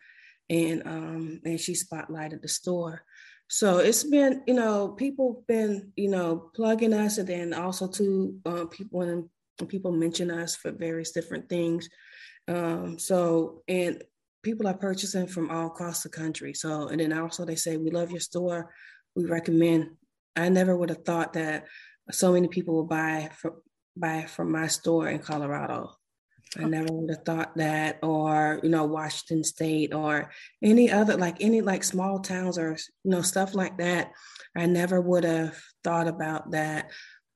and 0.50 0.82
um, 0.84 1.40
and 1.44 1.60
she 1.60 1.74
spotlighted 1.74 2.42
the 2.42 2.48
store. 2.48 3.02
So 3.48 3.78
it's 3.78 4.02
been 4.02 4.42
you 4.48 4.54
know 4.54 4.88
people 4.88 5.44
been 5.46 5.92
you 5.94 6.10
know 6.10 6.50
plugging 6.56 6.92
us, 6.94 7.18
and 7.18 7.28
then 7.28 7.54
also 7.54 7.86
to 7.86 8.36
uh, 8.44 8.64
people 8.66 9.02
and 9.02 9.28
people 9.68 9.92
mention 9.92 10.30
us 10.30 10.56
for 10.56 10.72
various 10.72 11.12
different 11.12 11.48
things. 11.48 11.88
Um, 12.48 12.98
so, 12.98 13.62
and 13.68 14.02
people 14.42 14.66
are 14.66 14.74
purchasing 14.74 15.26
from 15.26 15.50
all 15.50 15.66
across 15.66 16.02
the 16.02 16.08
country. 16.08 16.54
So, 16.54 16.88
and 16.88 17.00
then 17.00 17.12
also 17.12 17.44
they 17.44 17.56
say, 17.56 17.76
we 17.76 17.90
love 17.90 18.10
your 18.10 18.20
store. 18.20 18.70
We 19.14 19.26
recommend. 19.26 19.90
I 20.34 20.48
never 20.48 20.76
would 20.76 20.88
have 20.88 21.04
thought 21.04 21.34
that 21.34 21.66
so 22.10 22.32
many 22.32 22.48
people 22.48 22.74
will 22.74 22.84
buy 22.84 23.30
from 23.36 23.54
buy 23.96 24.22
from 24.22 24.52
my 24.52 24.68
store 24.68 25.08
in 25.08 25.18
Colorado. 25.18 25.90
I 26.56 26.64
never 26.64 26.86
would 26.90 27.10
have 27.10 27.24
thought 27.24 27.56
that, 27.56 27.98
or 28.02 28.60
you 28.62 28.70
know, 28.70 28.84
Washington 28.84 29.44
State, 29.44 29.92
or 29.92 30.30
any 30.62 30.90
other 30.90 31.16
like 31.16 31.38
any 31.40 31.60
like 31.60 31.84
small 31.84 32.20
towns 32.20 32.56
or 32.56 32.76
you 33.04 33.10
know 33.10 33.22
stuff 33.22 33.54
like 33.54 33.76
that. 33.78 34.12
I 34.56 34.66
never 34.66 35.00
would 35.00 35.24
have 35.24 35.60
thought 35.84 36.08
about 36.08 36.52
that. 36.52 36.90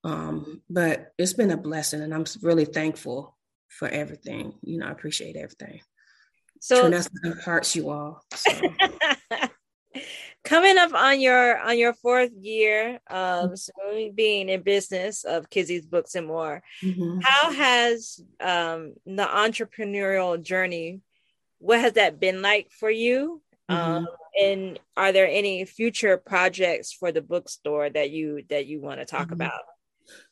Um, 0.05 0.63
but 0.71 1.13
it's 1.19 1.35
been 1.35 1.51
a 1.51 1.57
blessing, 1.57 2.01
and 2.01 2.15
I'm 2.15 2.25
really 2.43 2.65
thankful 2.65 3.37
for 3.79 3.89
everything. 3.89 4.55
You 4.63 4.79
know, 4.79 4.87
I 4.87 4.91
appreciate 4.91 5.37
everything. 5.37 5.81
So 6.61 6.89
that's 6.89 7.09
hearts 7.45 7.75
you 7.75 7.91
all. 7.91 8.23
So. 8.35 8.53
coming 10.45 10.77
up 10.77 10.93
on 10.93 11.21
your 11.21 11.59
on 11.59 11.79
your 11.79 11.95
fourth 11.95 12.31
year 12.41 13.01
of 13.09 13.51
mm-hmm. 13.51 14.15
being 14.15 14.49
in 14.49 14.63
business 14.63 15.25
of 15.25 15.51
Kizzy's 15.51 15.87
Books 15.87 16.15
and 16.15 16.27
More, 16.27 16.63
mm-hmm. 16.83 17.21
how 17.23 17.53
has 17.53 18.21
um, 18.41 18.95
the 19.07 19.25
entrepreneurial 19.25 20.43
journey? 20.43 21.01
What 21.59 21.81
has 21.81 21.93
that 21.95 22.21
been 22.21 22.43
like 22.43 22.71
for 22.71 22.91
you? 22.91 23.41
Mm-hmm. 23.71 23.81
Um, 23.81 24.09
and 24.41 24.81
are 24.97 25.13
there 25.13 25.29
any 25.29 25.65
future 25.65 26.17
projects 26.17 26.93
for 26.93 27.13
the 27.13 27.23
bookstore 27.23 27.91
that 27.91 28.11
you 28.11 28.43
that 28.51 28.67
you 28.67 28.81
want 28.81 29.01
to 29.01 29.07
talk 29.07 29.27
mm-hmm. 29.27 29.35
about? 29.35 29.63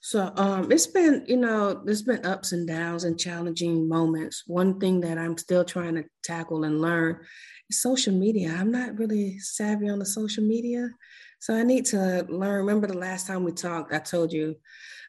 So 0.01 0.33
um, 0.37 0.71
it's 0.73 0.87
been, 0.87 1.25
you 1.27 1.37
know, 1.37 1.83
there's 1.85 2.03
been 2.03 2.25
ups 2.25 2.53
and 2.53 2.67
downs 2.67 3.05
and 3.05 3.19
challenging 3.19 3.89
moments. 3.89 4.45
One 4.47 4.79
thing 4.81 5.01
that 5.01 5.19
I'm 5.19 5.37
still 5.37 5.65
trying 5.65 5.95
to 5.97 6.05
tackle 6.23 6.65
and 6.65 6.81
learn 6.81 7.21
is 7.69 7.83
social 7.83 8.15
media. 8.15 8.57
I'm 8.59 8.71
not 8.71 8.99
really 8.99 9.39
savvy 9.39 9.89
on 9.89 9.99
the 9.99 10.07
social 10.07 10.45
media. 10.45 10.91
So 11.39 11.55
I 11.55 11.63
need 11.63 11.87
to 11.87 12.27
learn. 12.29 12.67
Remember 12.67 12.87
the 12.87 12.99
last 12.99 13.27
time 13.27 13.45
we 13.45 13.53
talked, 13.53 13.93
I 13.93 13.99
told 13.99 14.33
you 14.33 14.57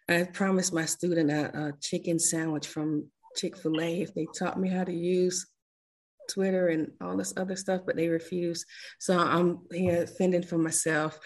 I 0.09 0.23
promised 0.23 0.73
my 0.73 0.85
student 0.85 1.31
a, 1.31 1.67
a 1.67 1.73
chicken 1.79 2.19
sandwich 2.19 2.67
from 2.67 3.07
Chick 3.35 3.57
fil 3.57 3.79
A 3.81 4.01
if 4.01 4.13
they 4.13 4.27
taught 4.37 4.59
me 4.59 4.69
how 4.69 4.83
to 4.83 4.93
use 4.93 5.47
Twitter 6.31 6.67
and 6.67 6.91
all 7.01 7.17
this 7.17 7.33
other 7.37 7.55
stuff, 7.55 7.81
but 7.85 7.95
they 7.95 8.07
refuse. 8.07 8.65
So 8.99 9.17
I'm 9.17 9.59
here 9.71 10.07
fending 10.07 10.43
for 10.43 10.57
myself, 10.57 11.19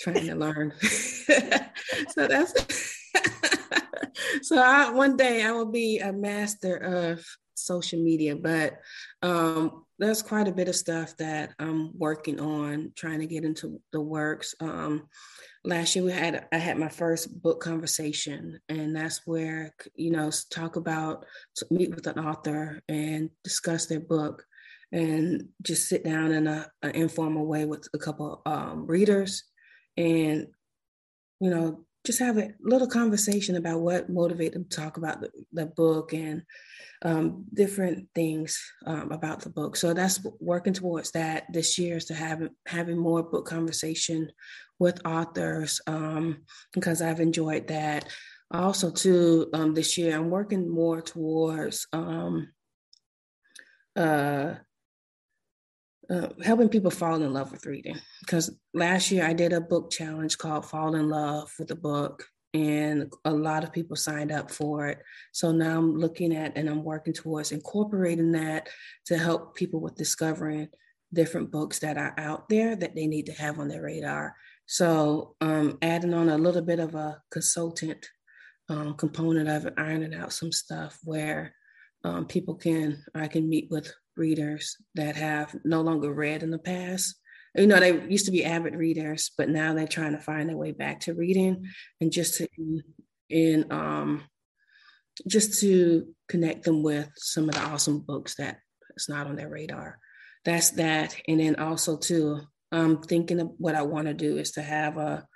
trying 0.00 0.26
to 0.26 0.34
learn. 0.34 0.72
so 0.80 2.26
that's 2.26 2.96
so 4.42 4.58
I, 4.58 4.90
one 4.90 5.16
day 5.16 5.42
I 5.42 5.52
will 5.52 5.70
be 5.70 5.98
a 5.98 6.12
master 6.12 6.76
of 6.76 7.24
social 7.54 8.02
media, 8.02 8.36
but 8.36 8.78
um, 9.22 9.84
there's 9.98 10.22
quite 10.22 10.48
a 10.48 10.52
bit 10.52 10.68
of 10.68 10.76
stuff 10.76 11.16
that 11.18 11.54
I'm 11.58 11.96
working 11.96 12.40
on, 12.40 12.92
trying 12.96 13.20
to 13.20 13.26
get 13.26 13.44
into 13.44 13.80
the 13.92 14.00
works. 14.00 14.54
Um, 14.60 15.08
last 15.64 15.94
year 15.94 16.04
we 16.04 16.12
had 16.12 16.46
I 16.52 16.58
had 16.58 16.78
my 16.78 16.88
first 16.88 17.40
book 17.42 17.60
conversation, 17.60 18.60
and 18.68 18.94
that's 18.94 19.20
where 19.26 19.74
you 19.94 20.10
know 20.10 20.30
talk 20.50 20.76
about 20.76 21.24
meet 21.70 21.94
with 21.94 22.06
an 22.06 22.18
author 22.18 22.82
and 22.88 23.30
discuss 23.44 23.86
their 23.86 24.00
book, 24.00 24.44
and 24.92 25.48
just 25.62 25.88
sit 25.88 26.04
down 26.04 26.32
in 26.32 26.46
a, 26.46 26.70
an 26.82 26.90
informal 26.92 27.46
way 27.46 27.64
with 27.64 27.88
a 27.94 27.98
couple 27.98 28.42
um, 28.46 28.86
readers, 28.86 29.44
and 29.96 30.46
you 31.40 31.50
know 31.50 31.84
just 32.04 32.18
have 32.18 32.36
a 32.36 32.52
little 32.60 32.88
conversation 32.88 33.56
about 33.56 33.80
what 33.80 34.10
motivated 34.10 34.54
them 34.54 34.64
to 34.64 34.76
talk 34.76 34.96
about 34.96 35.20
the, 35.20 35.30
the 35.52 35.66
book 35.66 36.12
and 36.12 36.42
um, 37.04 37.44
different 37.54 38.08
things 38.14 38.60
um, 38.86 39.12
about 39.12 39.40
the 39.40 39.50
book. 39.50 39.76
So 39.76 39.94
that's 39.94 40.24
working 40.40 40.72
towards 40.72 41.12
that 41.12 41.44
this 41.52 41.78
year 41.78 41.96
is 41.96 42.06
to 42.06 42.14
have 42.14 42.48
having 42.66 42.98
more 42.98 43.22
book 43.22 43.46
conversation 43.46 44.32
with 44.78 45.04
authors 45.06 45.80
um, 45.86 46.42
because 46.72 47.02
I've 47.02 47.20
enjoyed 47.20 47.68
that. 47.68 48.08
Also, 48.50 48.90
too, 48.90 49.48
um, 49.54 49.72
this 49.72 49.96
year 49.96 50.16
I'm 50.16 50.28
working 50.28 50.68
more 50.68 51.00
towards 51.00 51.86
um, 51.92 52.48
uh, 53.96 54.54
uh, 56.12 56.28
helping 56.44 56.68
people 56.68 56.90
fall 56.90 57.22
in 57.22 57.32
love 57.32 57.50
with 57.50 57.66
reading. 57.66 57.98
Because 58.20 58.50
last 58.74 59.10
year 59.10 59.24
I 59.24 59.32
did 59.32 59.52
a 59.52 59.60
book 59.60 59.90
challenge 59.90 60.36
called 60.36 60.66
Fall 60.66 60.94
in 60.94 61.08
Love 61.08 61.50
with 61.58 61.70
a 61.70 61.76
Book, 61.76 62.24
and 62.52 63.10
a 63.24 63.32
lot 63.32 63.64
of 63.64 63.72
people 63.72 63.96
signed 63.96 64.30
up 64.30 64.50
for 64.50 64.88
it. 64.88 64.98
So 65.32 65.52
now 65.52 65.78
I'm 65.78 65.96
looking 65.96 66.36
at 66.36 66.56
and 66.56 66.68
I'm 66.68 66.84
working 66.84 67.14
towards 67.14 67.52
incorporating 67.52 68.32
that 68.32 68.68
to 69.06 69.16
help 69.16 69.54
people 69.54 69.80
with 69.80 69.96
discovering 69.96 70.68
different 71.14 71.50
books 71.50 71.78
that 71.78 71.96
are 71.96 72.14
out 72.18 72.48
there 72.48 72.76
that 72.76 72.94
they 72.94 73.06
need 73.06 73.26
to 73.26 73.32
have 73.32 73.58
on 73.58 73.68
their 73.68 73.82
radar. 73.82 74.34
So 74.66 75.34
um, 75.40 75.78
adding 75.82 76.14
on 76.14 76.28
a 76.28 76.38
little 76.38 76.62
bit 76.62 76.78
of 76.78 76.94
a 76.94 77.22
consultant 77.30 78.06
um, 78.68 78.94
component 78.94 79.48
of 79.48 79.72
ironing 79.76 80.14
out 80.14 80.32
some 80.32 80.52
stuff 80.52 80.98
where 81.04 81.54
um, 82.04 82.26
people 82.26 82.54
can 82.54 83.02
I 83.14 83.28
can 83.28 83.48
meet 83.48 83.68
with 83.70 83.92
readers 84.16 84.76
that 84.94 85.16
have 85.16 85.54
no 85.64 85.80
longer 85.80 86.12
read 86.12 86.42
in 86.42 86.50
the 86.50 86.58
past. 86.58 87.16
You 87.54 87.66
know, 87.66 87.80
they 87.80 88.00
used 88.08 88.26
to 88.26 88.32
be 88.32 88.44
avid 88.44 88.74
readers, 88.74 89.30
but 89.36 89.48
now 89.48 89.74
they're 89.74 89.86
trying 89.86 90.12
to 90.12 90.18
find 90.18 90.48
their 90.48 90.56
way 90.56 90.72
back 90.72 91.00
to 91.00 91.14
reading 91.14 91.66
and 92.00 92.10
just 92.10 92.38
to 92.38 92.48
in 93.28 93.70
um 93.70 94.22
just 95.28 95.60
to 95.60 96.06
connect 96.28 96.64
them 96.64 96.82
with 96.82 97.10
some 97.16 97.48
of 97.48 97.54
the 97.54 97.60
awesome 97.60 98.00
books 98.00 98.36
that 98.36 98.58
it's 98.96 99.08
not 99.08 99.26
on 99.26 99.36
their 99.36 99.48
radar. 99.48 99.98
That's 100.44 100.70
that. 100.70 101.14
And 101.28 101.40
then 101.40 101.56
also 101.56 101.96
too, 101.96 102.40
I'm 102.70 103.02
thinking 103.02 103.40
of 103.40 103.50
what 103.58 103.74
I 103.74 103.82
want 103.82 104.08
to 104.08 104.14
do 104.14 104.38
is 104.38 104.52
to 104.52 104.62
have 104.62 104.96
a 104.96 105.26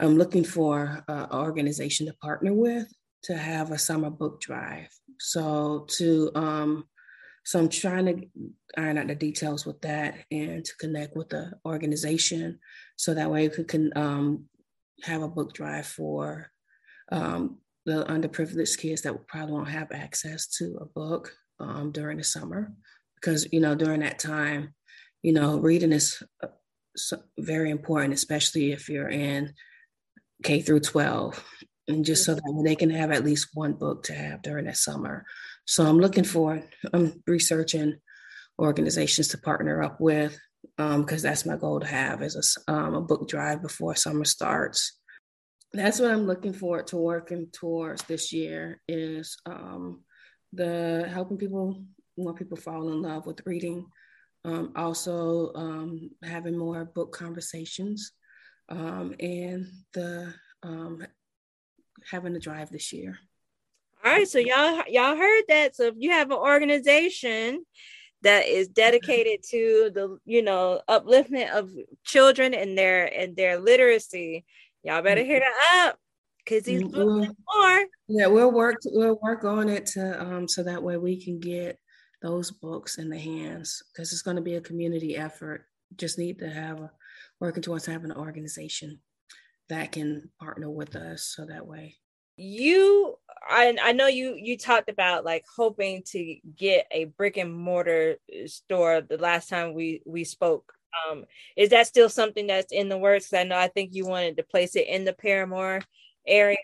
I'm 0.00 0.16
looking 0.16 0.44
for 0.44 1.04
an 1.08 1.26
organization 1.32 2.06
to 2.06 2.14
partner 2.14 2.54
with 2.54 2.88
to 3.24 3.36
have 3.36 3.70
a 3.70 3.78
summer 3.78 4.10
book 4.10 4.40
drive. 4.40 4.88
So 5.18 5.86
to 5.96 6.30
um 6.34 6.84
so 7.44 7.58
I'm 7.58 7.68
trying 7.68 8.06
to 8.06 8.26
iron 8.76 8.98
out 8.98 9.08
the 9.08 9.14
details 9.14 9.66
with 9.66 9.80
that 9.82 10.14
and 10.30 10.64
to 10.64 10.76
connect 10.78 11.16
with 11.16 11.30
the 11.30 11.52
organization. 11.66 12.58
So 12.96 13.14
that 13.14 13.30
way 13.30 13.48
we 13.48 13.64
can 13.64 13.90
um, 13.96 14.44
have 15.02 15.22
a 15.22 15.28
book 15.28 15.54
drive 15.54 15.86
for 15.86 16.50
um, 17.10 17.58
the 17.86 18.04
underprivileged 18.04 18.78
kids 18.78 19.02
that 19.02 19.26
probably 19.26 19.54
won't 19.54 19.68
have 19.68 19.90
access 19.92 20.46
to 20.58 20.78
a 20.80 20.84
book 20.84 21.32
um, 21.58 21.92
during 21.92 22.18
the 22.18 22.24
summer. 22.24 22.72
Because 23.16 23.46
you 23.52 23.60
know 23.60 23.74
during 23.74 24.00
that 24.00 24.18
time 24.18 24.74
you 25.22 25.32
know 25.32 25.58
reading 25.58 25.92
is 25.92 26.22
uh, 26.42 27.16
very 27.38 27.70
important 27.70 28.14
especially 28.14 28.72
if 28.72 28.88
you're 28.88 29.08
in 29.08 29.52
k 30.42 30.60
through 30.60 30.80
12 30.80 31.44
and 31.88 32.04
just 32.04 32.24
so 32.24 32.34
that 32.34 32.62
they 32.64 32.74
can 32.74 32.90
have 32.90 33.10
at 33.10 33.24
least 33.24 33.48
one 33.54 33.72
book 33.72 34.02
to 34.04 34.14
have 34.14 34.42
during 34.42 34.64
that 34.66 34.76
summer 34.76 35.24
so 35.70 35.86
I'm 35.86 36.00
looking 36.00 36.24
for, 36.24 36.60
I'm 36.92 37.22
researching 37.28 38.00
organizations 38.58 39.28
to 39.28 39.38
partner 39.38 39.84
up 39.84 40.00
with 40.00 40.36
because 40.76 41.24
um, 41.24 41.30
that's 41.30 41.46
my 41.46 41.54
goal 41.54 41.78
to 41.78 41.86
have 41.86 42.24
is 42.24 42.58
a, 42.66 42.72
um, 42.72 42.94
a 42.94 43.00
book 43.00 43.28
drive 43.28 43.62
before 43.62 43.94
summer 43.94 44.24
starts. 44.24 44.98
That's 45.72 46.00
what 46.00 46.10
I'm 46.10 46.26
looking 46.26 46.54
forward 46.54 46.88
to 46.88 46.96
working 46.96 47.50
towards 47.52 48.02
this 48.02 48.32
year 48.32 48.82
is 48.88 49.36
um, 49.46 50.02
the 50.52 51.08
helping 51.08 51.38
people, 51.38 51.84
more 52.18 52.34
people 52.34 52.56
fall 52.56 52.90
in 52.90 53.00
love 53.00 53.26
with 53.26 53.46
reading. 53.46 53.86
Um, 54.44 54.72
also 54.74 55.52
um, 55.54 56.10
having 56.24 56.58
more 56.58 56.84
book 56.84 57.12
conversations 57.12 58.10
um, 58.70 59.14
and 59.20 59.68
the 59.94 60.34
having 62.10 62.34
a 62.34 62.40
drive 62.40 62.70
this 62.70 62.92
year. 62.92 63.20
All 64.02 64.10
right, 64.10 64.26
so 64.26 64.38
y'all 64.38 64.82
y'all 64.88 65.16
heard 65.16 65.44
that. 65.48 65.76
So 65.76 65.84
if 65.84 65.94
you 65.98 66.10
have 66.10 66.30
an 66.30 66.38
organization 66.38 67.64
that 68.22 68.46
is 68.46 68.68
dedicated 68.68 69.42
to 69.50 69.90
the 69.94 70.18
you 70.24 70.42
know 70.42 70.80
upliftment 70.88 71.50
of 71.50 71.70
children 72.04 72.54
and 72.54 72.78
their 72.78 73.06
and 73.06 73.36
their 73.36 73.58
literacy, 73.58 74.46
y'all 74.82 75.02
better 75.02 75.22
hear 75.22 75.40
that 75.40 75.86
up 75.86 75.98
because 76.38 76.64
these 76.64 76.82
books 76.82 77.34
more. 77.54 77.86
Yeah, 78.08 78.26
we'll 78.28 78.52
work 78.52 78.76
we'll 78.86 79.18
work 79.22 79.44
on 79.44 79.68
it 79.68 79.84
to 79.86 80.22
um 80.22 80.48
so 80.48 80.62
that 80.62 80.82
way 80.82 80.96
we 80.96 81.22
can 81.22 81.38
get 81.38 81.78
those 82.22 82.50
books 82.50 82.96
in 82.96 83.10
the 83.10 83.18
hands 83.18 83.82
because 83.92 84.12
it's 84.12 84.22
going 84.22 84.36
to 84.36 84.42
be 84.42 84.54
a 84.54 84.62
community 84.62 85.16
effort. 85.16 85.66
Just 85.96 86.18
need 86.18 86.38
to 86.38 86.48
have 86.48 86.80
a 86.80 86.90
working 87.38 87.62
towards 87.62 87.84
having 87.84 88.10
an 88.10 88.16
organization 88.16 89.00
that 89.68 89.92
can 89.92 90.30
partner 90.38 90.70
with 90.70 90.96
us 90.96 91.34
so 91.36 91.44
that 91.44 91.66
way 91.66 91.96
you 92.40 93.16
I, 93.48 93.76
I 93.82 93.92
know 93.92 94.06
you 94.06 94.34
you 94.34 94.56
talked 94.56 94.90
about 94.90 95.24
like 95.24 95.44
hoping 95.56 96.02
to 96.08 96.36
get 96.56 96.86
a 96.90 97.04
brick 97.04 97.36
and 97.36 97.54
mortar 97.54 98.16
store 98.46 99.02
the 99.02 99.18
last 99.18 99.48
time 99.48 99.74
we 99.74 100.02
we 100.06 100.24
spoke. 100.24 100.72
Um 101.10 101.24
is 101.56 101.70
that 101.70 101.86
still 101.86 102.08
something 102.08 102.46
that's 102.46 102.72
in 102.72 102.88
the 102.88 102.98
works? 102.98 103.32
I 103.32 103.44
know 103.44 103.56
i 103.56 103.68
think 103.68 103.90
you 103.92 104.06
wanted 104.06 104.36
to 104.38 104.42
place 104.42 104.74
it 104.76 104.86
in 104.86 105.04
the 105.04 105.12
parramore 105.12 105.82
area. 106.26 106.56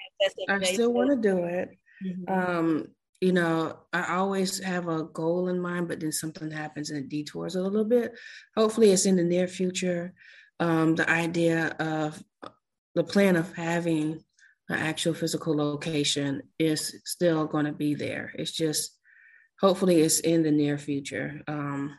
I 0.49 0.63
still 0.65 0.93
want 0.93 1.11
to 1.11 1.29
do 1.29 1.45
it. 1.45 1.71
Mm-hmm. 2.05 2.33
um 2.33 2.87
you 3.23 3.33
know 3.33 3.79
i 3.95 4.17
always 4.17 4.63
have 4.63 4.87
a 4.87 5.05
goal 5.05 5.49
in 5.49 5.59
mind 5.59 5.89
but 5.89 5.99
then 5.99 6.13
something 6.13 6.51
happens 6.51 6.91
and 6.91 6.99
it 7.05 7.09
detours 7.09 7.57
a 7.57 7.63
little 7.63 7.85
bit. 7.85 8.13
Hopefully 8.57 8.93
it's 8.93 9.07
in 9.07 9.17
the 9.17 9.25
near 9.25 9.49
future. 9.49 10.15
Um 10.59 10.95
the 10.95 11.09
idea 11.11 11.69
of 11.79 12.23
the 12.95 13.05
plan 13.05 13.37
of 13.37 13.53
having 13.55 14.25
an 14.69 14.79
actual 14.79 15.15
physical 15.15 15.57
location 15.57 16.43
is 16.59 17.01
still 17.05 17.47
going 17.47 17.67
to 17.67 17.73
be 17.73 17.95
there. 17.95 18.33
It's 18.35 18.53
just 18.53 18.97
hopefully 19.61 20.01
it's 20.01 20.21
in 20.21 20.43
the 20.43 20.51
near 20.51 20.79
future. 20.79 21.41
Um, 21.47 21.99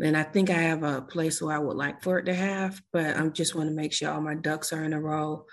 and 0.00 0.16
I 0.16 0.22
think 0.22 0.50
I 0.50 0.54
have 0.54 0.82
a 0.82 1.02
place 1.02 1.40
where 1.40 1.56
I 1.56 1.58
would 1.58 1.76
like 1.76 2.02
for 2.02 2.18
it 2.18 2.26
to 2.26 2.34
have, 2.34 2.80
but 2.92 3.16
I 3.16 3.26
just 3.28 3.54
want 3.54 3.68
to 3.70 3.74
make 3.74 3.92
sure 3.92 4.10
all 4.10 4.20
my 4.20 4.34
ducks 4.34 4.72
are 4.72 4.84
in 4.84 4.92
a 4.92 5.00
row 5.00 5.46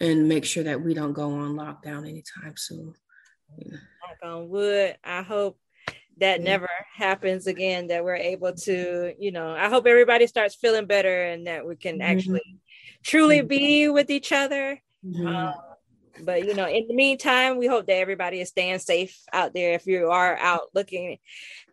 and 0.00 0.28
make 0.28 0.44
sure 0.44 0.64
that 0.64 0.82
we 0.82 0.94
don't 0.94 1.12
go 1.12 1.30
on 1.30 1.54
lockdown 1.54 2.08
anytime 2.08 2.54
soon. 2.56 2.94
Knock 3.58 4.18
on 4.24 4.48
wood. 4.48 4.96
I 5.04 5.22
hope 5.22 5.58
that 6.18 6.40
yeah. 6.40 6.44
never 6.44 6.70
happens 6.94 7.46
again, 7.46 7.88
that 7.88 8.04
we're 8.04 8.16
able 8.16 8.54
to, 8.54 9.14
you 9.18 9.30
know, 9.30 9.50
I 9.50 9.68
hope 9.68 9.86
everybody 9.86 10.26
starts 10.26 10.54
feeling 10.54 10.86
better 10.86 11.24
and 11.24 11.46
that 11.46 11.66
we 11.66 11.76
can 11.76 11.98
mm-hmm. 11.98 12.02
actually 12.02 12.60
truly 13.04 13.38
mm-hmm. 13.38 13.48
be 13.48 13.88
with 13.88 14.10
each 14.10 14.32
other. 14.32 14.80
Mm-hmm. 15.04 15.26
Um, 15.26 15.54
but 16.22 16.44
you 16.44 16.54
know, 16.54 16.66
in 16.68 16.86
the 16.88 16.94
meantime, 16.94 17.58
we 17.58 17.66
hope 17.66 17.86
that 17.86 17.96
everybody 17.96 18.40
is 18.40 18.48
staying 18.48 18.78
safe 18.78 19.16
out 19.32 19.54
there. 19.54 19.74
If 19.74 19.86
you 19.86 20.10
are 20.10 20.36
out 20.36 20.68
looking 20.74 21.18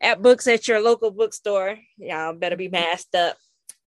at 0.01 0.21
books 0.21 0.47
at 0.47 0.67
your 0.67 0.81
local 0.81 1.11
bookstore, 1.11 1.77
y'all 1.97 2.33
better 2.33 2.55
be 2.55 2.69
masked 2.69 3.15
up. 3.15 3.37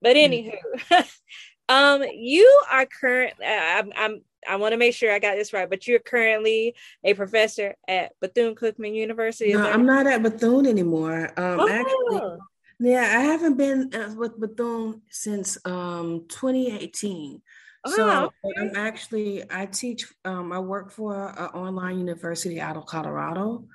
But 0.01 0.17
mm. 0.17 0.55
anywho, 0.91 1.07
um, 1.69 2.03
you 2.13 2.63
are 2.71 2.87
current. 2.87 3.35
Uh, 3.43 3.47
I'm, 3.49 3.93
I'm 3.97 4.21
I 4.47 4.57
want 4.57 4.73
to 4.73 4.79
make 4.79 4.95
sure 4.95 5.13
I 5.13 5.19
got 5.19 5.37
this 5.37 5.53
right, 5.53 5.69
but 5.69 5.87
you're 5.87 5.99
currently 5.99 6.75
a 7.03 7.15
professor 7.15 7.75
at 7.89 8.13
Bethune 8.21 8.55
Cookman 8.55 8.95
University. 8.95 9.53
No, 9.55 9.71
I'm 9.71 9.87
not 9.87 10.07
at 10.07 10.23
Bethune 10.23 10.67
anymore. 10.67 11.33
Um, 11.37 11.61
oh. 11.61 11.69
actually, 11.69 12.39
yeah, 12.81 13.19
I 13.19 13.23
haven't 13.23 13.57
been 13.57 13.91
with 14.17 14.39
Bethune 14.39 15.03
since 15.09 15.59
um 15.65 16.27
2018. 16.29 17.41
Oh, 17.87 17.97
so 17.97 18.33
okay. 18.45 18.61
I'm 18.61 18.77
actually 18.77 19.45
I 19.51 19.67
teach 19.67 20.07
um, 20.25 20.53
I 20.53 20.59
work 20.59 20.91
for 20.91 21.29
an 21.29 21.47
online 21.49 21.99
university 21.99 22.61
out 22.61 22.77
of 22.77 22.87
Colorado. 22.87 23.67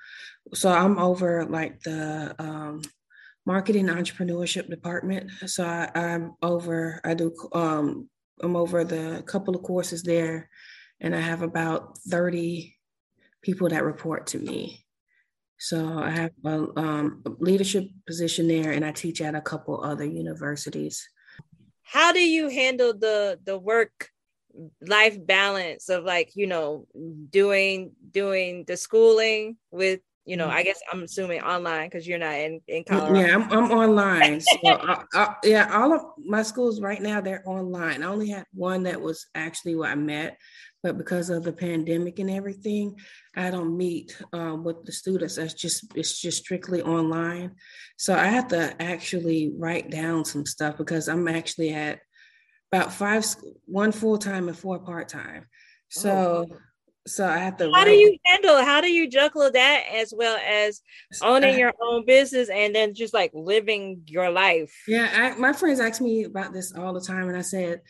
So 0.54 0.70
I'm 0.70 0.98
over 0.98 1.46
like 1.46 1.82
the 1.82 2.36
um, 2.40 2.82
marketing 3.46 3.88
entrepreneurship 3.88 4.70
department. 4.70 5.32
So 5.46 5.64
I, 5.64 5.90
am 5.94 6.34
over 6.42 7.00
I 7.04 7.14
do 7.14 7.34
um, 7.54 8.10
I'm 8.42 8.56
over 8.56 8.84
the 8.84 9.24
couple 9.28 9.56
of 9.56 9.64
courses 9.64 10.02
there, 10.02 10.50
and 11.00 11.16
I 11.16 11.20
have 11.20 11.42
about 11.42 11.98
30 12.00 12.76
people 13.42 13.70
that 13.70 13.84
report 13.84 14.28
to 14.28 14.40
me. 14.40 14.86
So 15.60 16.00
I 16.00 16.10
have 16.10 16.32
a, 16.46 16.80
um, 16.80 17.22
a 17.26 17.32
leadership 17.40 17.90
position 18.08 18.48
there, 18.48 18.72
and 18.72 18.86
I 18.86 18.92
teach 18.92 19.22
at 19.22 19.36
a 19.36 19.42
couple 19.42 19.84
other 19.84 20.06
universities 20.06 21.08
how 21.92 22.12
do 22.12 22.20
you 22.20 22.50
handle 22.50 22.94
the 22.94 23.40
the 23.44 23.58
work 23.58 24.10
life 24.82 25.18
balance 25.26 25.90
of 25.90 26.04
like 26.04 26.32
you 26.36 26.48
know 26.48 26.86
doing 27.30 27.92
doing 28.12 28.64
the 28.68 28.78
schooling 28.78 29.58
with 29.72 30.00
you 30.30 30.38
know, 30.38 30.48
I 30.48 30.58
mm-hmm. 30.58 30.64
guess 30.66 30.82
I'm 30.94 31.02
assuming 31.02 31.42
online 31.42 31.88
because 31.88 32.08
you're 32.08 32.20
not 32.20 32.36
in, 32.36 32.62
in 32.68 32.84
Colorado. 32.84 33.20
Yeah, 33.20 33.34
I'm, 33.34 33.52
I'm 33.52 33.72
online. 33.72 34.40
So 34.40 34.58
I, 34.68 35.04
I, 35.16 35.36
yeah, 35.44 35.76
all 35.76 35.92
of 35.92 36.02
my 36.24 36.44
schools 36.44 36.82
right 36.82 37.02
now 37.02 37.20
they're 37.20 37.42
online. 37.48 38.04
I 38.04 38.06
only 38.06 38.30
had 38.30 38.46
one 38.54 38.84
that 38.84 39.02
was 39.02 39.26
actually 39.34 39.74
where 39.74 39.90
I 39.90 39.96
met, 39.96 40.38
but 40.82 40.98
because 40.98 41.30
of 41.30 41.44
the 41.44 41.52
pandemic 41.52 42.20
and 42.20 42.30
everything, 42.30 42.96
I 43.36 43.52
don't 43.52 43.78
meet 43.78 44.20
um, 44.34 44.64
with 44.64 44.86
the 44.86 44.92
students. 44.92 45.36
That's 45.36 45.54
just 45.54 45.86
it's 45.96 46.20
just 46.20 46.40
strictly 46.40 46.82
online. 46.82 47.56
So 47.98 48.14
I 48.14 48.26
have 48.26 48.48
to 48.50 48.82
actually 48.82 49.52
write 49.58 49.90
down 49.90 50.26
some 50.26 50.46
stuff 50.46 50.78
because 50.78 51.08
I'm 51.08 51.28
actually 51.28 51.74
at 51.74 52.00
about 52.72 52.94
five, 52.94 53.26
one 53.66 53.92
full 53.92 54.18
time 54.18 54.48
and 54.48 54.58
four 54.58 54.80
part 54.80 55.10
time. 55.10 55.48
So. 55.90 56.48
Oh 56.50 56.58
so 57.10 57.26
I 57.26 57.38
have 57.38 57.58
to. 57.58 57.72
How 57.74 57.84
do 57.84 57.92
you 57.92 58.18
handle? 58.26 58.58
How 58.58 58.82
do 58.82 58.88
you 58.88 59.10
juggle 59.10 59.52
that 59.52 59.84
as 59.92 60.14
well 60.16 60.38
as 60.38 60.82
owning 61.22 61.58
your 61.58 61.74
own 61.82 62.06
business 62.06 62.50
and 62.50 62.74
then 62.74 62.94
just 62.94 63.14
like 63.14 63.32
living 63.34 64.04
your 64.06 64.30
life? 64.30 64.72
Yeah, 64.88 65.10
I, 65.14 65.40
my 65.40 65.54
friends 65.54 65.80
ask 65.80 66.02
me 66.02 66.24
about 66.24 66.54
this 66.54 66.74
all 66.76 66.94
the 66.94 67.02
time, 67.02 67.28
and 67.28 67.38
I 67.38 67.42
said, 67.42 67.82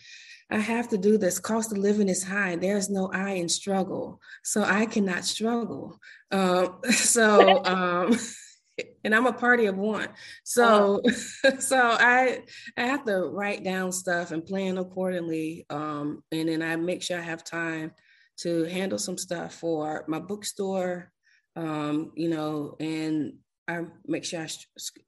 I 0.52 0.58
have 0.58 0.90
to 0.90 0.98
do 0.98 1.18
this. 1.18 1.40
Cost 1.40 1.72
of 1.72 1.78
living 1.78 2.10
is 2.10 2.24
high. 2.24 2.56
There's 2.56 2.90
no 2.90 3.12
I 3.12 3.32
in 3.32 3.50
struggle, 3.50 4.20
so 4.44 4.64
I 4.64 4.86
cannot 4.86 5.26
struggle. 5.26 6.00
Um, 6.32 6.80
so. 6.92 7.64
Um, 7.66 8.18
and 9.04 9.14
I'm 9.16 9.28
a 9.28 9.34
party 9.34 9.66
of 9.66 9.78
one. 9.78 10.10
So 10.44 11.02
uh-huh. 11.06 11.60
so 11.60 11.78
I 11.78 12.44
I 12.78 12.82
have 12.86 13.06
to 13.06 13.26
write 13.26 13.64
down 13.64 13.92
stuff 13.92 14.32
and 14.32 14.46
plan 14.46 14.78
accordingly. 14.78 15.66
Um, 15.70 16.24
and 16.32 16.50
then 16.50 16.62
I 16.62 16.76
make 16.76 17.02
sure 17.02 17.18
I 17.18 17.24
have 17.24 17.44
time 17.44 17.92
to 18.38 18.64
handle 18.66 18.98
some 18.98 19.18
stuff 19.18 19.54
for 19.56 20.06
my 20.08 20.20
bookstore, 20.20 21.12
um, 21.56 22.12
you 22.16 22.30
know, 22.30 22.76
and 22.80 23.34
I 23.68 23.82
make 24.06 24.24
sure 24.24 24.46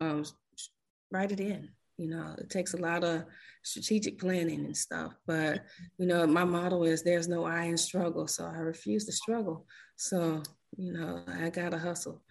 I 0.01 0.05
um, 0.05 0.25
write 1.11 1.31
it 1.31 1.39
in. 1.39 1.69
You 2.01 2.09
know, 2.09 2.35
it 2.37 2.49
takes 2.49 2.73
a 2.73 2.77
lot 2.77 3.03
of 3.03 3.25
strategic 3.63 4.19
planning 4.19 4.65
and 4.65 4.75
stuff. 4.75 5.13
But 5.27 5.63
you 5.97 6.07
know, 6.07 6.25
my 6.25 6.43
motto 6.43 6.83
is 6.83 7.03
"There's 7.03 7.27
no 7.27 7.45
I 7.45 7.65
in 7.65 7.77
struggle," 7.77 8.27
so 8.27 8.45
I 8.45 8.57
refuse 8.57 9.05
to 9.05 9.11
struggle. 9.11 9.67
So 9.97 10.41
you 10.77 10.93
know, 10.93 11.21
I 11.27 11.49
gotta 11.51 11.77
hustle. 11.77 12.23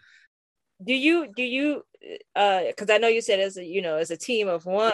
Do 0.85 0.95
you 0.95 1.33
do 1.35 1.43
you? 1.43 1.85
Uh 2.35 2.63
Because 2.67 2.91
I 2.91 2.99
know 2.99 3.09
you 3.09 3.21
said 3.23 3.39
as 3.39 3.57
a 3.57 3.65
you 3.65 3.81
know 3.81 3.97
as 3.97 4.11
a 4.11 4.17
team 4.17 4.49
of 4.49 4.67
one 4.67 4.93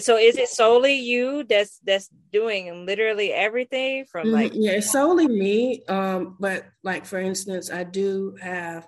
so 0.00 0.18
is 0.18 0.36
it 0.36 0.48
solely 0.48 0.94
you 0.94 1.44
that's 1.44 1.80
that's 1.84 2.10
doing 2.30 2.84
literally 2.84 3.32
everything 3.32 4.04
from 4.04 4.26
mm-hmm. 4.26 4.34
like 4.34 4.52
yeah 4.54 4.72
it's 4.72 4.92
solely 4.92 5.26
me 5.26 5.82
um 5.88 6.36
but 6.38 6.66
like 6.84 7.06
for 7.06 7.18
instance 7.18 7.72
i 7.72 7.82
do 7.82 8.36
have 8.40 8.86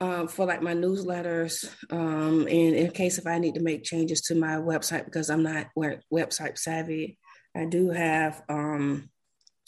um, 0.00 0.28
for 0.28 0.46
like 0.46 0.62
my 0.62 0.74
newsletters 0.74 1.64
um, 1.90 2.40
and 2.40 2.74
in 2.74 2.90
case 2.90 3.18
if 3.18 3.26
i 3.26 3.38
need 3.38 3.54
to 3.54 3.62
make 3.62 3.82
changes 3.82 4.20
to 4.20 4.34
my 4.34 4.56
website 4.56 5.04
because 5.04 5.30
i'm 5.30 5.42
not 5.42 5.66
website 5.76 6.58
savvy 6.58 7.18
i 7.56 7.64
do 7.64 7.90
have 7.90 8.42
um, 8.48 9.08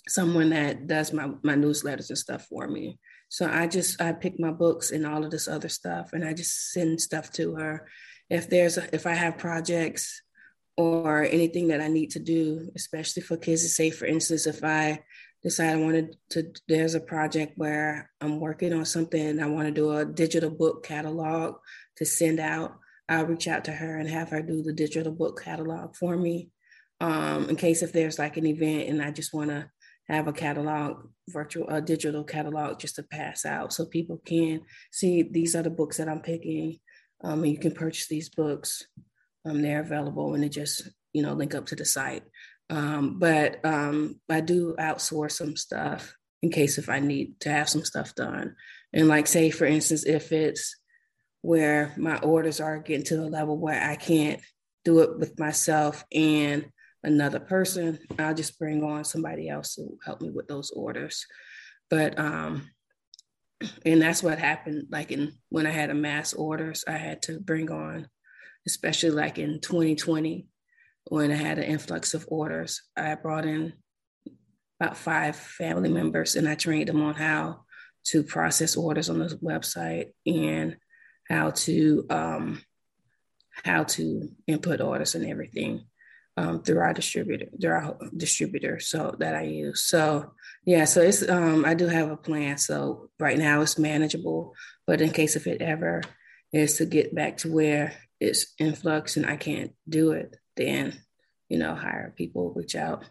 someone 0.09 0.51
that 0.51 0.87
does 0.87 1.13
my, 1.13 1.31
my 1.43 1.55
newsletters 1.55 2.09
and 2.09 2.19
stuff 2.19 2.47
for 2.47 2.67
me. 2.67 2.99
So 3.29 3.47
i 3.47 3.67
just 3.67 4.01
i 4.01 4.13
pick 4.13 4.41
my 4.41 4.51
books 4.51 4.91
and 4.91 5.07
all 5.07 5.25
of 5.25 5.31
this 5.31 5.49
other 5.49 5.69
stuff 5.69 6.11
and 6.13 6.25
i 6.25 6.33
just 6.33 6.73
send 6.73 7.01
stuff 7.01 7.31
to 7.33 7.55
her. 7.57 7.87
If 8.31 8.51
there's 8.51 8.79
a, 8.79 8.95
if 8.95 9.07
I 9.07 9.15
have 9.15 9.39
projects 9.39 10.23
or 10.77 11.25
anything 11.25 11.69
that 11.69 11.81
I 11.81 11.89
need 11.89 12.11
to 12.11 12.19
do, 12.19 12.71
especially 12.77 13.23
for 13.23 13.37
kids 13.37 13.63
to 13.63 13.69
say, 13.69 13.91
for 13.91 14.05
instance, 14.05 14.47
if 14.47 14.63
I 14.63 15.01
decide 15.43 15.75
I 15.75 15.81
wanted 15.81 16.17
to, 16.31 16.53
there's 16.67 16.95
a 16.95 17.01
project 17.01 17.53
where 17.57 18.11
I'm 18.21 18.41
working 18.41 18.73
on 18.73 18.85
something 18.85 19.41
I 19.41 19.47
want 19.47 19.69
to 19.69 19.73
do 19.73 19.93
a 19.93 20.05
digital 20.05 20.51
book 20.51 20.85
catalog 20.85 21.57
to 21.97 22.05
send 22.05 22.41
out, 22.41 22.77
I'll 23.09 23.27
reach 23.27 23.49
out 23.49 23.65
to 23.65 23.73
her 23.73 23.99
and 23.99 24.09
have 24.09 24.31
her 24.31 24.43
do 24.43 24.63
the 24.63 24.73
digital 24.73 25.13
book 25.13 25.41
catalog 25.43 25.97
for 25.97 26.17
me. 26.17 26.51
Um, 27.01 27.49
in 27.49 27.57
case 27.57 27.83
if 27.83 27.93
there's 27.93 28.19
like 28.19 28.37
an 28.37 28.47
event 28.47 28.89
and 28.89 29.01
I 29.01 29.13
just 29.13 29.33
want 29.33 29.51
to 29.51 29.71
have 30.09 30.27
a 30.27 30.33
catalog, 30.33 31.07
virtual, 31.29 31.69
a 31.69 31.81
digital 31.81 32.25
catalog 32.25 32.81
just 32.81 32.97
to 32.97 33.03
pass 33.05 33.47
out 33.47 33.73
so 33.73 33.85
people 33.85 34.21
can 34.25 34.63
see 34.91 35.23
these 35.23 35.55
are 35.55 35.63
the 35.63 35.71
books 35.71 35.99
that 35.99 36.09
I'm 36.09 36.21
picking 36.21 36.79
um, 37.23 37.43
and 37.45 37.53
you 37.53 37.59
can 37.59 37.73
purchase 37.73 38.09
these 38.09 38.29
books. 38.29 38.85
Um, 39.45 39.63
they're 39.63 39.81
available 39.81 40.35
and 40.35 40.43
they 40.43 40.49
just, 40.49 40.89
you 41.13 41.23
know, 41.23 41.35
link 41.35 41.55
up 41.55 41.67
to 41.67 41.77
the 41.77 41.85
site. 41.85 42.25
Um, 42.71 43.19
but 43.19 43.65
um, 43.65 44.21
I 44.29 44.41
do 44.41 44.75
outsource 44.79 45.33
some 45.33 45.57
stuff 45.57 46.15
in 46.43 46.51
case 46.51 46.79
if 46.79 46.89
I 46.89 47.01
need 47.01 47.41
to 47.41 47.51
have 47.51 47.69
some 47.69 47.85
stuff 47.85 48.15
done. 48.15 48.55
And 48.93 49.09
like 49.09 49.27
say, 49.27 49.51
for 49.51 49.65
instance, 49.65 50.05
if 50.05 50.33
it's 50.33 50.77
where 51.43 51.95
my 51.97 52.19
orders 52.19 52.61
are 52.61 52.79
getting 52.79 53.05
to 53.07 53.23
a 53.23 53.29
level 53.29 53.57
where 53.57 53.83
I 53.83 53.97
can't 53.97 54.41
do 54.85 55.01
it 55.01 55.19
with 55.19 55.39
myself 55.39 56.05
and 56.13 56.67
another 57.03 57.41
person, 57.41 57.99
I'll 58.19 58.35
just 58.35 58.59
bring 58.59 58.83
on 58.85 59.05
somebody 59.05 59.49
else 59.49 59.75
to 59.77 59.99
help 60.05 60.21
me 60.21 60.31
with 60.31 60.49
those 60.49 60.71
orders. 60.71 61.27
But 61.91 62.19
um, 62.19 62.69
and 63.85 64.01
that's 64.01 64.23
what 64.23 64.39
happened 64.39 64.87
like 64.91 65.11
in 65.11 65.33
when 65.49 65.67
i 65.67 65.71
had 65.71 65.91
a 65.91 65.95
mass 65.95 66.33
orders 66.33 66.85
i 66.87 66.93
had 66.93 67.23
to 67.23 67.41
bring 67.41 67.71
on 67.71 68.09
especially 68.67 69.11
like 69.11 69.39
in 69.39 69.61
2020 69.61 70.47
when 71.09 71.31
i 71.31 71.35
had 71.35 71.59
an 71.59 71.65
influx 71.65 72.15
of 72.15 72.27
orders 72.29 72.83
i 72.97 73.15
brought 73.15 73.45
in 73.45 73.73
about 74.81 74.97
five 74.97 75.37
family 75.37 75.89
members 75.89 76.37
and 76.37 76.49
i 76.49 76.55
trained 76.55 76.89
them 76.89 77.03
on 77.03 77.15
how 77.15 77.61
to 78.05 78.23
process 78.23 78.77
orders 78.77 79.11
on 79.11 79.19
the 79.19 79.27
website 79.43 80.13
and 80.27 80.77
how 81.29 81.51
to 81.51 82.07
um, 82.11 82.63
how 83.65 83.85
to 83.85 84.31
input 84.47 84.81
orders 84.81 85.15
and 85.15 85.27
everything 85.27 85.85
um, 86.37 86.63
through 86.63 86.79
our 86.79 86.95
distributor, 86.95 87.47
through 87.61 87.71
our 87.73 87.99
distributor, 88.17 88.79
so 88.79 89.15
that 89.19 89.35
I 89.35 89.43
use. 89.43 89.83
So 89.83 90.33
yeah, 90.65 90.85
so 90.85 91.03
it's 91.03 91.29
um, 91.29 91.65
I 91.65 91.75
do 91.75 91.87
have 91.87 92.11
a 92.11 92.17
plan. 92.17 92.59
So 92.59 93.11
right 93.19 93.39
now 93.39 93.61
it's 93.61 93.79
manageable, 93.79 94.55
but 94.87 95.01
in 95.01 95.11
case 95.11 95.37
if 95.37 95.47
it 95.47 95.61
ever 95.61 96.03
is 96.53 96.77
to 96.79 96.87
get 96.87 97.15
back 97.15 97.39
to 97.39 97.53
where 97.53 97.95
it's 98.21 98.55
influx 98.59 99.17
and 99.17 99.27
I 99.27 99.37
can't 99.37 99.73
do 99.89 100.13
it, 100.13 100.37
then 100.59 100.93
you 101.49 101.59
know 101.59 101.75
hire 101.75 102.13
people, 102.17 102.53
reach 102.55 102.77
out, 102.77 103.05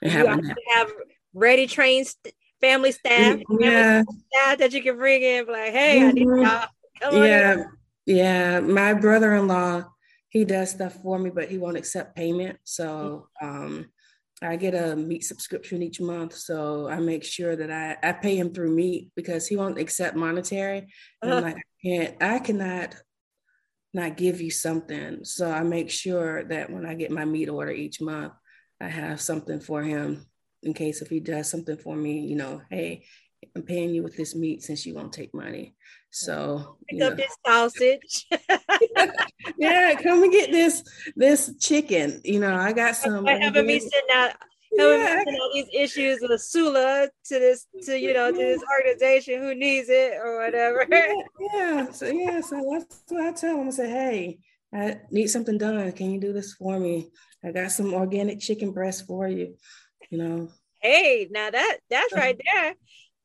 and 0.00 0.12
have, 0.12 0.26
have 0.74 0.92
ready 1.34 1.66
trained 1.66 2.06
st- 2.06 2.34
family 2.60 2.92
staff, 2.92 3.40
yeah, 3.58 4.02
staff 4.32 4.58
that 4.58 4.72
you 4.72 4.82
can 4.82 4.96
bring 4.96 5.22
in, 5.22 5.46
like 5.46 5.72
hey, 5.72 5.98
mm-hmm. 5.98 6.08
I 6.08 6.12
need 6.12 6.26
mm-hmm. 6.26 7.24
yeah, 7.24 7.52
in. 7.52 7.66
yeah. 8.06 8.60
My 8.60 8.94
brother-in-law, 8.94 9.84
he 10.28 10.44
does 10.44 10.70
stuff 10.70 10.94
for 11.02 11.18
me, 11.18 11.30
but 11.30 11.48
he 11.48 11.58
won't 11.58 11.76
accept 11.76 12.16
payment. 12.16 12.58
So 12.64 13.28
um, 13.42 13.86
I 14.42 14.56
get 14.56 14.74
a 14.74 14.94
meat 14.96 15.24
subscription 15.24 15.82
each 15.82 16.00
month. 16.00 16.34
So 16.34 16.88
I 16.88 17.00
make 17.00 17.24
sure 17.24 17.56
that 17.56 17.70
I, 17.70 17.96
I 18.06 18.12
pay 18.12 18.36
him 18.36 18.52
through 18.52 18.74
meat 18.74 19.10
because 19.16 19.46
he 19.46 19.56
won't 19.56 19.78
accept 19.78 20.16
monetary. 20.16 20.86
And 21.22 21.32
uh-huh. 21.32 21.36
I'm 21.36 21.42
like, 21.42 21.56
I 21.56 21.88
can't, 21.88 22.22
I 22.22 22.38
cannot 22.40 22.96
not 23.96 24.16
give 24.16 24.40
you 24.40 24.50
something. 24.50 25.24
So 25.24 25.50
I 25.50 25.62
make 25.62 25.90
sure 25.90 26.44
that 26.44 26.70
when 26.70 26.86
I 26.86 26.94
get 26.94 27.10
my 27.10 27.24
meat 27.24 27.48
order 27.48 27.72
each 27.72 28.00
month, 28.00 28.34
I 28.80 28.88
have 28.88 29.20
something 29.20 29.58
for 29.58 29.82
him 29.82 30.26
in 30.62 30.74
case 30.74 31.00
if 31.00 31.08
he 31.08 31.18
does 31.18 31.50
something 31.50 31.78
for 31.78 31.96
me, 31.96 32.20
you 32.20 32.36
know, 32.36 32.60
hey, 32.70 33.04
I'm 33.54 33.62
paying 33.62 33.94
you 33.94 34.02
with 34.02 34.16
this 34.16 34.34
meat 34.34 34.62
since 34.62 34.84
you 34.84 34.94
won't 34.94 35.12
take 35.12 35.34
money. 35.34 35.74
So 36.10 36.76
pick 36.88 37.02
up 37.02 37.10
know. 37.10 37.16
this 37.16 37.36
sausage. 37.46 38.26
yeah, 39.58 39.94
come 40.02 40.22
and 40.22 40.32
get 40.32 40.50
this 40.50 40.82
this 41.14 41.54
chicken. 41.58 42.20
You 42.24 42.40
know, 42.40 42.54
I 42.54 42.72
got 42.72 42.96
some. 43.02 43.26
I 43.26 43.38
having 43.38 43.66
me 43.66 43.78
sitting 43.78 44.10
out 44.12 44.32
yeah. 44.78 45.22
all 45.26 45.50
these 45.54 45.68
issues 45.72 46.18
with 46.20 46.40
Sula 46.40 47.08
to 47.26 47.38
this 47.38 47.66
to 47.84 47.98
you 47.98 48.12
know 48.12 48.30
to 48.30 48.36
this 48.36 48.62
organization 48.78 49.40
who 49.40 49.54
needs 49.54 49.88
it 49.88 50.14
or 50.22 50.42
whatever. 50.44 50.86
Yeah, 50.90 51.14
yeah. 51.54 51.90
So 51.90 52.06
yeah, 52.06 52.40
so 52.40 52.62
that's 52.72 53.02
what 53.08 53.24
I 53.24 53.32
tell 53.32 53.56
them. 53.56 53.68
I 53.68 53.70
say, 53.70 53.90
hey, 53.90 54.38
I 54.72 55.00
need 55.10 55.28
something 55.28 55.58
done. 55.58 55.92
Can 55.92 56.10
you 56.10 56.20
do 56.20 56.32
this 56.32 56.54
for 56.54 56.78
me? 56.78 57.10
I 57.44 57.52
got 57.52 57.72
some 57.72 57.94
organic 57.94 58.40
chicken 58.40 58.72
breast 58.72 59.06
for 59.06 59.28
you. 59.28 59.56
You 60.10 60.18
know. 60.18 60.48
Hey, 60.80 61.28
now 61.30 61.50
that 61.50 61.78
that's 61.90 62.12
uh-huh. 62.12 62.22
right 62.22 62.40
there 62.52 62.74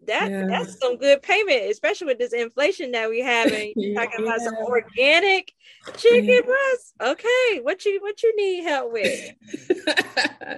that 0.08 0.32
yeah. 0.32 0.46
that's 0.48 0.80
some 0.80 0.98
good 0.98 1.22
payment, 1.22 1.70
especially 1.70 2.08
with 2.08 2.18
this 2.18 2.34
inflation 2.34 2.92
that 2.92 3.10
we 3.10 3.20
have. 3.22 3.52
And 3.52 3.72
you're 3.76 3.96
talking 3.96 4.26
yeah. 4.26 4.32
about 4.32 4.42
some 4.42 4.56
organic 4.56 5.54
chicken 5.98 6.26
yeah. 6.26 6.42
breast. 6.42 6.94
Okay, 7.02 7.60
what 7.62 7.86
you 7.86 8.02
what 8.02 8.22
you 8.24 8.36
need 8.36 8.64
help 8.64 8.92
with? 8.92 9.32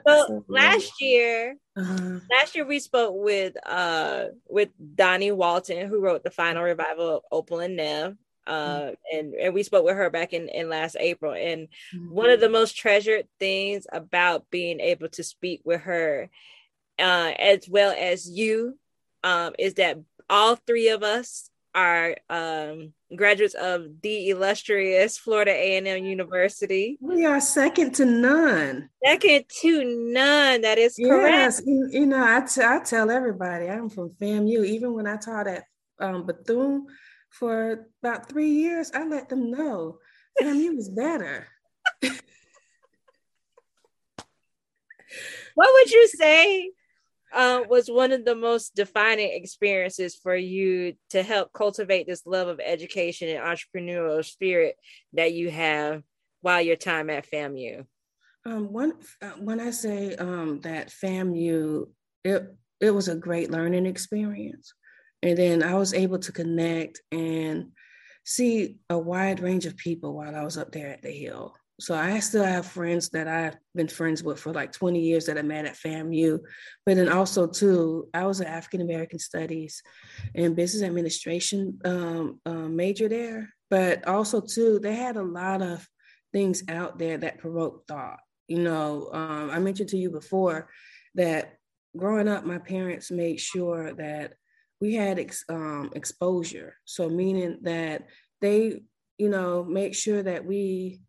so, 0.08 0.28
so 0.28 0.46
last 0.48 1.02
year, 1.02 1.56
uh-huh. 1.76 2.20
last 2.32 2.56
year 2.56 2.66
we 2.66 2.80
spoke 2.80 3.14
with 3.16 3.56
uh 3.68 4.28
with 4.48 4.70
Dawnie 4.96 5.32
Walton, 5.32 5.88
who 5.88 6.00
wrote 6.00 6.24
the 6.24 6.32
final 6.32 6.64
revival 6.64 7.18
of 7.18 7.24
Opal 7.32 7.60
and 7.60 7.76
Nev. 7.76 8.18
Uh, 8.46 8.80
mm-hmm. 8.80 9.18
and 9.18 9.34
and 9.36 9.54
we 9.54 9.64
spoke 9.64 9.86
with 9.86 9.96
her 9.96 10.10
back 10.10 10.34
in 10.34 10.50
in 10.50 10.70
last 10.70 10.98
April, 11.00 11.34
and 11.34 11.70
mm-hmm. 11.96 12.14
one 12.14 12.30
of 12.30 12.42
the 12.42 12.50
most 12.50 12.76
treasured 12.76 13.26
things 13.40 13.88
about 13.92 14.50
being 14.50 14.82
able 14.82 15.08
to 15.08 15.24
speak 15.24 15.62
with 15.64 15.80
her, 15.82 16.30
uh, 17.00 17.32
as 17.40 17.70
well 17.70 17.96
as 17.98 18.30
you 18.30 18.78
um, 19.24 19.54
is 19.58 19.76
that 19.76 20.00
all 20.30 20.56
three 20.56 20.90
of 20.90 21.04
us 21.04 21.50
are 21.76 22.16
um, 22.30 22.94
graduates 23.16 23.56
of 23.56 24.02
the 24.02 24.30
illustrious 24.30 25.18
Florida 25.18 25.52
A&M 25.52 26.06
University. 26.06 26.98
We 27.02 27.26
are 27.26 27.40
second 27.40 27.96
to 27.96 28.06
none. 28.06 28.90
Second 29.04 29.46
to 29.62 30.12
none. 30.14 30.62
That 30.62 30.78
is 30.78 30.96
correct. 30.96 31.34
Yes, 31.34 31.62
you, 31.66 31.90
you 31.92 32.06
know, 32.06 32.24
I, 32.24 32.42
t- 32.42 32.62
I 32.62 32.80
tell 32.80 33.10
everybody 33.10 33.70
I'm 33.70 33.90
from 33.90 34.12
FAMU. 34.22 34.66
Even 34.66 34.94
when 34.94 35.08
I 35.08 35.18
taught 35.18 35.48
at 35.48 35.64
um, 36.00 36.26
Bethune 36.26 36.86
for 37.30 37.88
about 38.04 38.30
three 38.30 38.52
years, 38.52 38.92
I 38.94 39.06
let 39.06 39.30
them 39.30 39.50
know 39.50 39.98
FAMU 40.40 40.76
was 40.76 40.90
better. 40.90 41.48
what 42.02 42.14
would 45.56 45.92
you 45.92 46.08
say 46.08 46.72
uh, 47.34 47.64
was 47.68 47.90
one 47.90 48.12
of 48.12 48.26
the 48.26 48.36
most 48.36 48.76
defining 48.76 49.32
experiences 49.34 50.16
for 50.16 50.36
you 50.36 50.94
to 51.10 51.24
help 51.24 51.52
cultivate 51.54 52.08
this 52.08 52.26
love 52.26 52.48
of 52.48 52.60
education 52.64 53.30
and 53.30 53.40
entrepreneurial 53.40 54.24
spirit 54.24 54.76
that 55.14 55.34
you 55.34 55.50
have 55.50 56.04
while 56.42 56.62
your 56.62 56.76
time 56.76 57.10
at 57.10 57.30
FAMU? 57.30 57.86
Um, 58.46 58.72
one, 58.72 58.94
uh, 59.22 59.32
when 59.40 59.60
I 59.60 59.72
say 59.72 60.16
um, 60.16 60.60
that 60.62 60.90
FAMU, 60.90 61.88
it 62.24 62.56
it 62.80 62.92
was 62.92 63.08
a 63.08 63.16
great 63.16 63.50
learning 63.50 63.86
experience, 63.86 64.74
and 65.22 65.38
then 65.38 65.64
I 65.64 65.76
was 65.76 65.94
able 65.94 66.20
to 66.20 66.32
connect 66.32 67.02
and 67.12 67.72
see 68.26 68.78
a 68.90 68.98
wide 68.98 69.40
range 69.40 69.66
of 69.66 69.78
people 69.78 70.14
while 70.14 70.36
I 70.36 70.44
was 70.44 70.58
up 70.58 70.72
there 70.72 70.90
at 70.90 71.02
the 71.02 71.12
Hill. 71.12 71.56
So 71.80 71.96
I 71.96 72.20
still 72.20 72.44
have 72.44 72.68
friends 72.68 73.10
that 73.10 73.28
I've 73.28 73.58
been 73.74 73.88
friends 73.88 74.24
with 74.24 74.40
for 74.40 74.54
like 74.54 74.72
20 74.72 75.00
years 75.00 75.26
that 75.26 75.38
I 75.38 75.42
met 75.42 75.66
at 75.66 75.76
FAMU. 75.76 76.40
But 76.86 76.96
then 76.98 77.10
also 77.10 77.48
too, 77.48 78.10
I 78.14 78.26
was 78.26 78.40
an 78.40 78.48
African 78.48 78.82
American 78.82 79.18
Studies 79.18 79.82
and 80.36 80.56
Business 80.56 80.84
Administration 80.84 81.80
um, 81.84 82.40
um, 82.46 82.76
major 82.76 83.10
there. 83.10 83.54
But 83.72 84.08
also 84.08 84.40
too, 84.40 84.80
they 84.80 84.96
had 84.96 85.18
a 85.18 85.24
lot 85.24 85.62
of 85.64 85.88
things 86.32 86.64
out 86.70 87.00
there 87.00 87.18
that 87.18 87.40
provoke 87.40 87.88
thought. 87.88 88.20
You 88.48 88.60
know, 88.60 89.10
um, 89.12 89.50
I 89.50 89.58
mentioned 89.58 89.90
to 89.90 89.98
you 89.98 90.12
before 90.12 90.70
that 91.16 91.56
growing 91.98 92.28
up, 92.28 92.46
my 92.46 92.60
parents 92.60 93.10
made 93.10 93.40
sure 93.40 93.94
that 93.94 94.36
we 94.80 94.94
had 94.94 95.18
ex, 95.18 95.44
um, 95.50 95.92
exposure. 95.96 96.76
So 96.86 97.10
meaning 97.10 97.60
that 97.64 98.08
they, 98.42 98.82
you 99.18 99.30
know, 99.30 99.64
make 99.64 99.96
sure 99.96 100.22
that 100.22 100.46
we 100.46 101.00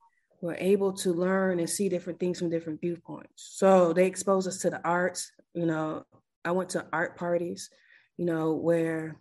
we're 0.45 0.57
able 0.57 0.93
to 0.93 1.11
learn 1.15 1.59
and 1.59 1.71
see 1.71 1.89
different 1.89 2.21
things 2.21 2.39
from 2.39 2.51
different 2.51 2.79
viewpoints. 2.79 3.49
So 3.55 3.95
they 3.95 4.05
expose 4.05 4.47
us 4.47 4.59
to 4.59 4.69
the 4.69 4.81
arts. 4.87 5.33
You 5.55 5.65
know, 5.65 6.05
I 6.45 6.51
went 6.51 6.69
to 6.71 6.85
art 6.93 7.17
parties, 7.17 7.71
you 8.19 8.27
know, 8.27 8.53
where 8.53 9.17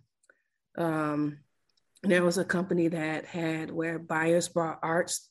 um, 0.76 1.38
there 2.02 2.22
was 2.22 2.36
a 2.36 2.44
company 2.44 2.88
that 2.88 3.24
had 3.24 3.70
where 3.70 3.98
buyers 3.98 4.48
brought 4.50 4.80
arts, 4.82 5.30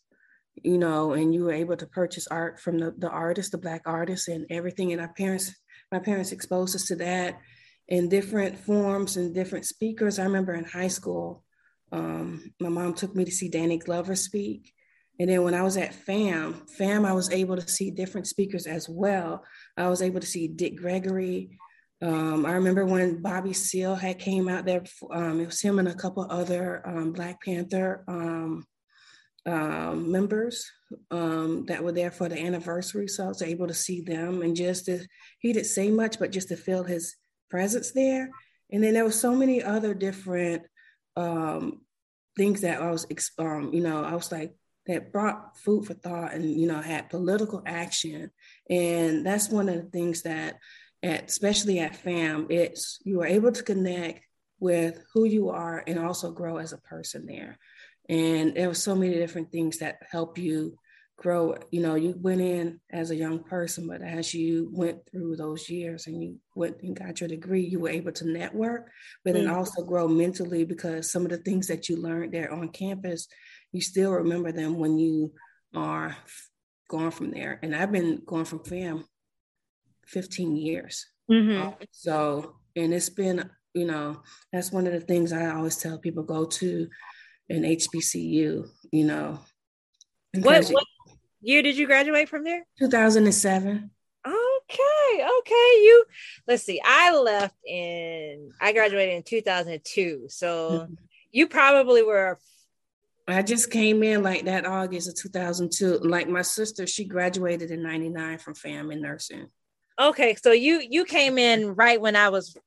you 0.55 0.79
know, 0.79 1.13
and 1.13 1.31
you 1.31 1.43
were 1.43 1.53
able 1.53 1.77
to 1.77 1.85
purchase 1.85 2.25
art 2.25 2.59
from 2.59 2.79
the, 2.79 2.95
the 2.97 3.09
artist, 3.09 3.51
the 3.51 3.59
black 3.59 3.83
artists 3.85 4.27
and 4.27 4.47
everything. 4.49 4.93
And 4.93 5.01
our 5.01 5.13
parents, 5.13 5.53
my 5.91 5.99
parents 5.99 6.31
exposed 6.31 6.75
us 6.75 6.87
to 6.87 6.95
that 6.95 7.37
in 7.87 8.09
different 8.09 8.57
forms 8.57 9.15
and 9.15 9.35
different 9.35 9.65
speakers. 9.65 10.17
I 10.17 10.23
remember 10.23 10.55
in 10.55 10.63
high 10.63 10.87
school, 10.87 11.43
um, 11.91 12.51
my 12.59 12.69
mom 12.69 12.95
took 12.95 13.15
me 13.15 13.25
to 13.25 13.31
see 13.31 13.47
Danny 13.47 13.77
Glover 13.77 14.15
speak. 14.15 14.73
And 15.19 15.29
then 15.29 15.43
when 15.43 15.53
I 15.53 15.61
was 15.61 15.77
at 15.77 15.93
FAM, 15.93 16.65
FAM, 16.77 17.05
I 17.05 17.13
was 17.13 17.31
able 17.31 17.55
to 17.55 17.67
see 17.67 17.91
different 17.91 18.27
speakers 18.27 18.65
as 18.65 18.89
well. 18.89 19.43
I 19.77 19.87
was 19.87 20.01
able 20.01 20.19
to 20.19 20.27
see 20.27 20.47
Dick 20.47 20.77
Gregory. 20.77 21.59
Um, 22.01 22.45
I 22.45 22.53
remember 22.53 22.85
when 22.85 23.21
Bobby 23.21 23.53
Seale 23.53 23.95
had 23.95 24.17
came 24.17 24.49
out 24.49 24.65
there. 24.65 24.83
Um, 25.11 25.39
it 25.39 25.45
was 25.45 25.61
him 25.61 25.79
and 25.79 25.87
a 25.87 25.93
couple 25.93 26.25
other 26.29 26.81
um, 26.85 27.13
Black 27.13 27.41
Panther 27.43 28.03
um, 28.07 28.65
members 30.11 30.69
um, 31.11 31.65
that 31.67 31.83
were 31.83 31.91
there 31.91 32.11
for 32.11 32.27
the 32.27 32.39
anniversary. 32.39 33.07
So 33.07 33.25
I 33.25 33.27
was 33.27 33.41
able 33.41 33.67
to 33.67 33.73
see 33.73 34.01
them 34.01 34.41
and 34.41 34.55
just 34.55 34.85
to, 34.85 34.99
he 35.39 35.53
didn't 35.53 35.67
say 35.67 35.91
much, 35.91 36.17
but 36.17 36.31
just 36.31 36.47
to 36.49 36.57
feel 36.57 36.83
his 36.83 37.15
presence 37.49 37.91
there. 37.91 38.31
And 38.71 38.83
then 38.83 38.95
there 38.95 39.05
were 39.05 39.11
so 39.11 39.35
many 39.35 39.61
other 39.61 39.93
different 39.93 40.63
things 42.35 42.61
that 42.61 42.81
I 42.81 42.89
was, 42.89 43.05
you 43.39 43.81
know, 43.81 44.03
I 44.03 44.15
was 44.15 44.31
like, 44.31 44.55
that 44.85 45.11
brought 45.11 45.57
food 45.57 45.85
for 45.85 45.93
thought 45.93 46.33
and 46.33 46.49
you 46.49 46.67
know 46.67 46.81
had 46.81 47.09
political 47.09 47.61
action. 47.65 48.31
And 48.69 49.25
that's 49.25 49.49
one 49.49 49.69
of 49.69 49.75
the 49.75 49.89
things 49.89 50.23
that 50.23 50.59
at, 51.01 51.29
especially 51.29 51.79
at 51.79 51.95
fam 51.95 52.47
it's 52.49 52.99
you 53.03 53.19
were 53.19 53.25
able 53.25 53.51
to 53.51 53.63
connect 53.63 54.21
with 54.59 55.03
who 55.13 55.25
you 55.25 55.49
are 55.49 55.83
and 55.85 55.99
also 55.99 56.31
grow 56.31 56.57
as 56.57 56.73
a 56.73 56.77
person 56.77 57.25
there. 57.25 57.57
And 58.09 58.55
there 58.55 58.67
were 58.67 58.73
so 58.73 58.95
many 58.95 59.13
different 59.13 59.51
things 59.51 59.79
that 59.79 59.99
help 60.09 60.37
you 60.37 60.77
grow. 61.17 61.55
You 61.71 61.81
know 61.81 61.95
you 61.95 62.15
went 62.19 62.41
in 62.41 62.81
as 62.91 63.11
a 63.11 63.15
young 63.15 63.43
person 63.43 63.87
but 63.87 64.01
as 64.01 64.33
you 64.33 64.69
went 64.73 64.99
through 65.09 65.37
those 65.37 65.69
years 65.69 66.07
and 66.07 66.21
you 66.21 66.37
went 66.55 66.81
and 66.81 66.97
got 66.97 67.21
your 67.21 67.29
degree 67.29 67.63
you 67.63 67.79
were 67.79 67.89
able 67.89 68.11
to 68.11 68.27
network 68.27 68.89
but 69.23 69.33
then 69.33 69.45
mm-hmm. 69.45 69.55
also 69.55 69.83
grow 69.83 70.07
mentally 70.07 70.65
because 70.65 71.11
some 71.11 71.23
of 71.23 71.29
the 71.29 71.37
things 71.37 71.67
that 71.67 71.87
you 71.87 71.97
learned 71.97 72.33
there 72.33 72.51
on 72.51 72.67
campus 72.69 73.27
you 73.73 73.81
still 73.81 74.11
remember 74.11 74.51
them 74.51 74.77
when 74.77 74.97
you 74.97 75.33
are 75.75 76.15
gone 76.89 77.11
from 77.11 77.31
there. 77.31 77.59
And 77.61 77.75
I've 77.75 77.91
been 77.91 78.21
going 78.25 78.45
from 78.45 78.63
fam 78.63 79.05
15 80.07 80.55
years. 80.55 81.05
Mm-hmm. 81.29 81.83
so, 81.91 82.55
and 82.75 82.93
it's 82.93 83.09
been, 83.09 83.49
you 83.73 83.85
know, 83.85 84.21
that's 84.51 84.71
one 84.71 84.85
of 84.85 84.93
the 84.93 84.99
things 84.99 85.33
I 85.33 85.47
always 85.55 85.77
tell 85.77 85.97
people 85.97 86.23
go 86.23 86.45
to 86.45 86.87
an 87.49 87.63
HBCU, 87.63 88.67
you 88.91 89.05
know. 89.05 89.39
What, 90.35 90.67
what 90.67 90.85
year 91.41 91.61
did 91.61 91.77
you 91.77 91.87
graduate 91.87 92.29
from 92.29 92.43
there? 92.43 92.65
2007. 92.79 93.89
Okay, 94.25 95.27
okay. 95.39 95.51
You 95.51 96.05
let's 96.47 96.63
see. 96.63 96.81
I 96.83 97.15
left 97.15 97.55
in 97.67 98.51
I 98.61 98.71
graduated 98.71 99.15
in 99.15 99.23
2002. 99.23 100.27
So 100.29 100.69
mm-hmm. 100.71 100.93
you 101.31 101.47
probably 101.47 102.03
were 102.03 102.39
I 103.27 103.41
just 103.41 103.71
came 103.71 104.03
in 104.03 104.21
like 104.21 104.45
that 104.45 104.65
August 104.65 105.07
of 105.07 105.15
2002. 105.15 105.99
Like 105.99 106.27
my 106.27 106.41
sister, 106.41 106.85
she 106.85 107.05
graduated 107.05 107.71
in 107.71 107.81
99 107.81 108.37
from 108.39 108.55
FAM 108.55 108.91
in 108.91 109.01
nursing. 109.01 109.47
Okay, 109.99 110.35
so 110.35 110.51
you 110.51 110.81
you 110.89 111.05
came 111.05 111.37
in 111.37 111.75
right 111.75 112.01
when 112.01 112.15
I 112.15 112.29
was 112.29 112.57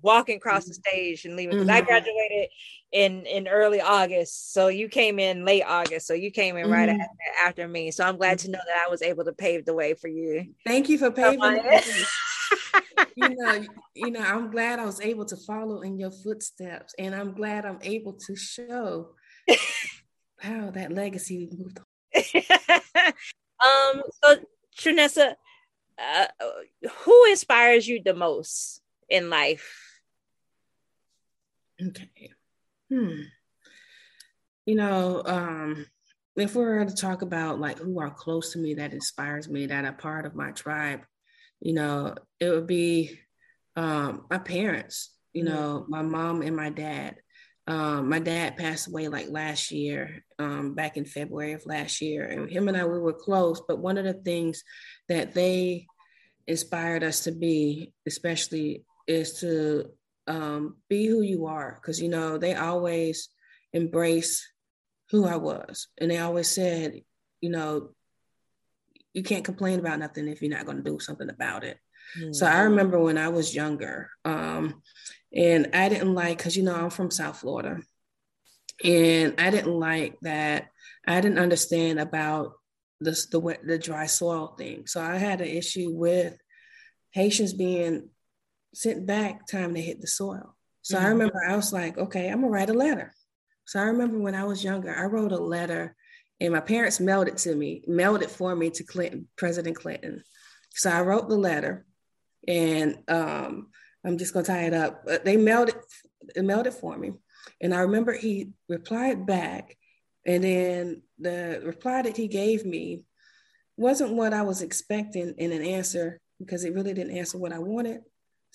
walking 0.00 0.36
across 0.36 0.64
the 0.64 0.74
stage 0.74 1.24
and 1.24 1.36
leaving 1.36 1.56
because 1.56 1.68
mm-hmm. 1.68 1.76
I 1.76 1.80
graduated 1.80 2.48
in 2.92 3.26
in 3.26 3.48
early 3.48 3.80
August. 3.80 4.52
So 4.52 4.68
you 4.68 4.88
came 4.88 5.18
in 5.18 5.44
late 5.44 5.64
August. 5.66 6.06
So 6.06 6.14
you 6.14 6.30
came 6.30 6.56
in 6.56 6.64
mm-hmm. 6.64 6.72
right 6.72 6.88
after, 6.88 7.06
after, 7.44 7.68
me. 7.68 7.90
So 7.90 8.04
I'm 8.04 8.16
glad 8.16 8.38
to 8.40 8.50
know 8.50 8.60
that 8.64 8.84
I 8.86 8.90
was 8.90 9.02
able 9.02 9.24
to 9.24 9.32
pave 9.32 9.64
the 9.64 9.74
way 9.74 9.94
for 9.94 10.08
you. 10.08 10.54
Thank 10.64 10.88
you 10.88 10.98
for 10.98 11.10
paving. 11.10 11.62
you 13.16 13.28
know, 13.28 13.64
you 13.94 14.10
know, 14.10 14.22
I'm 14.22 14.50
glad 14.50 14.78
I 14.78 14.86
was 14.86 15.00
able 15.00 15.26
to 15.26 15.36
follow 15.36 15.82
in 15.82 15.98
your 15.98 16.10
footsteps, 16.10 16.94
and 16.98 17.14
I'm 17.14 17.34
glad 17.34 17.66
I'm 17.66 17.80
able 17.82 18.14
to 18.14 18.36
show 18.36 19.10
how 20.40 20.70
that 20.70 20.92
legacy 20.92 21.48
moved 21.56 21.78
on. 21.78 21.84
um, 23.64 24.02
so 24.22 24.36
Trinessa, 24.78 25.34
uh, 25.98 26.26
who 27.00 27.24
inspires 27.26 27.86
you 27.86 28.02
the 28.02 28.14
most 28.14 28.80
in 29.08 29.30
life? 29.30 30.00
Okay. 31.80 32.30
Hmm. 32.90 33.22
You 34.66 34.74
know, 34.74 35.22
um, 35.24 35.86
if 36.36 36.54
we 36.54 36.62
are 36.62 36.84
to 36.84 36.94
talk 36.94 37.22
about 37.22 37.60
like 37.60 37.78
who 37.78 38.00
are 38.00 38.10
close 38.10 38.52
to 38.52 38.58
me 38.58 38.74
that 38.74 38.92
inspires 38.92 39.48
me, 39.48 39.66
that 39.66 39.84
are 39.84 39.92
part 39.92 40.26
of 40.26 40.34
my 40.34 40.52
tribe, 40.52 41.00
you 41.60 41.74
know, 41.74 42.14
it 42.38 42.48
would 42.48 42.66
be 42.66 43.18
um, 43.76 44.26
my 44.30 44.38
parents, 44.38 45.10
you 45.32 45.44
mm-hmm. 45.44 45.54
know, 45.54 45.84
my 45.88 46.02
mom 46.02 46.42
and 46.42 46.56
my 46.56 46.70
dad. 46.70 47.16
Um, 47.68 48.08
my 48.08 48.18
dad 48.18 48.56
passed 48.56 48.88
away 48.88 49.08
like 49.08 49.28
last 49.28 49.70
year, 49.70 50.24
um, 50.38 50.74
back 50.74 50.96
in 50.96 51.04
February 51.04 51.52
of 51.52 51.66
last 51.66 52.00
year. 52.00 52.24
And 52.24 52.50
him 52.50 52.66
and 52.66 52.76
I, 52.76 52.86
we 52.86 52.98
were 52.98 53.12
close. 53.12 53.60
But 53.60 53.78
one 53.78 53.98
of 53.98 54.04
the 54.04 54.14
things 54.14 54.64
that 55.10 55.34
they 55.34 55.86
inspired 56.46 57.04
us 57.04 57.24
to 57.24 57.32
be, 57.32 57.92
especially, 58.06 58.86
is 59.06 59.40
to 59.40 59.90
um, 60.26 60.78
be 60.88 61.06
who 61.06 61.20
you 61.20 61.44
are. 61.44 61.78
Because, 61.78 62.00
you 62.00 62.08
know, 62.08 62.38
they 62.38 62.54
always 62.54 63.28
embrace 63.74 64.50
who 65.10 65.26
I 65.26 65.36
was. 65.36 65.88
And 65.98 66.10
they 66.10 66.18
always 66.18 66.48
said, 66.48 67.02
you 67.42 67.50
know, 67.50 67.90
you 69.12 69.22
can't 69.22 69.44
complain 69.44 69.78
about 69.78 69.98
nothing 69.98 70.26
if 70.26 70.40
you're 70.40 70.50
not 70.50 70.64
going 70.64 70.78
to 70.78 70.90
do 70.90 70.98
something 71.00 71.28
about 71.28 71.64
it. 71.64 71.78
Mm-hmm. 72.18 72.32
So 72.32 72.46
I 72.46 72.50
mm-hmm. 72.50 72.70
remember 72.70 72.98
when 72.98 73.18
I 73.18 73.28
was 73.28 73.54
younger, 73.54 74.08
um, 74.24 74.82
and 75.34 75.70
I 75.74 75.88
didn't 75.88 76.14
like 76.14 76.38
because 76.38 76.56
you 76.56 76.62
know 76.62 76.74
I'm 76.74 76.90
from 76.90 77.10
South 77.10 77.38
Florida, 77.38 77.80
and 78.84 79.34
I 79.38 79.50
didn't 79.50 79.78
like 79.78 80.18
that. 80.22 80.68
I 81.06 81.20
didn't 81.20 81.38
understand 81.38 82.00
about 82.00 82.52
this 83.00 83.26
the 83.26 83.58
the 83.64 83.78
dry 83.78 84.06
soil 84.06 84.54
thing. 84.58 84.86
So 84.86 85.00
I 85.00 85.16
had 85.16 85.40
an 85.40 85.48
issue 85.48 85.90
with 85.92 86.36
Haitians 87.12 87.52
being 87.52 88.10
sent 88.74 89.06
back 89.06 89.46
time 89.46 89.74
to 89.74 89.80
hit 89.80 90.00
the 90.00 90.06
soil. 90.06 90.54
So 90.82 90.96
mm-hmm. 90.96 91.06
I 91.06 91.08
remember 91.08 91.44
I 91.44 91.56
was 91.56 91.72
like, 91.72 91.98
okay, 91.98 92.28
I'm 92.28 92.40
gonna 92.40 92.48
write 92.52 92.70
a 92.70 92.74
letter. 92.74 93.12
So 93.66 93.80
I 93.80 93.84
remember 93.84 94.18
when 94.18 94.34
I 94.34 94.44
was 94.44 94.64
younger, 94.64 94.94
I 94.94 95.04
wrote 95.04 95.32
a 95.32 95.38
letter 95.38 95.94
and 96.40 96.52
my 96.52 96.60
parents 96.60 97.00
mailed 97.00 97.28
it 97.28 97.36
to 97.38 97.54
me, 97.54 97.82
mailed 97.86 98.22
it 98.22 98.30
for 98.30 98.54
me 98.54 98.70
to 98.70 98.84
Clinton, 98.84 99.28
President 99.36 99.76
Clinton. 99.76 100.22
So 100.70 100.90
I 100.90 101.02
wrote 101.02 101.28
the 101.28 101.36
letter, 101.36 101.84
and 102.46 102.98
um, 103.08 103.68
I'm 104.04 104.18
just 104.18 104.32
gonna 104.32 104.46
tie 104.46 104.64
it 104.64 104.74
up. 104.74 105.04
But 105.04 105.24
they 105.24 105.36
mailed 105.36 105.70
it, 105.70 105.76
they 106.34 106.42
mailed 106.42 106.66
it 106.66 106.74
for 106.74 106.96
me, 106.96 107.12
and 107.60 107.74
I 107.74 107.80
remember 107.80 108.12
he 108.12 108.50
replied 108.68 109.26
back, 109.26 109.76
and 110.26 110.44
then 110.44 111.02
the 111.18 111.62
reply 111.64 112.02
that 112.02 112.16
he 112.16 112.28
gave 112.28 112.64
me 112.64 113.04
wasn't 113.76 114.12
what 114.12 114.34
I 114.34 114.42
was 114.42 114.60
expecting 114.60 115.34
in 115.38 115.52
an 115.52 115.62
answer 115.62 116.20
because 116.38 116.64
it 116.64 116.74
really 116.74 116.94
didn't 116.94 117.16
answer 117.16 117.38
what 117.38 117.52
I 117.52 117.58
wanted. 117.58 118.00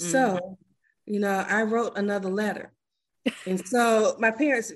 Mm-hmm. 0.01 0.11
So, 0.11 0.57
you 1.05 1.19
know, 1.19 1.45
I 1.47 1.63
wrote 1.63 1.97
another 1.97 2.29
letter. 2.29 2.73
and 3.45 3.65
so 3.65 4.15
my 4.19 4.31
parents 4.31 4.73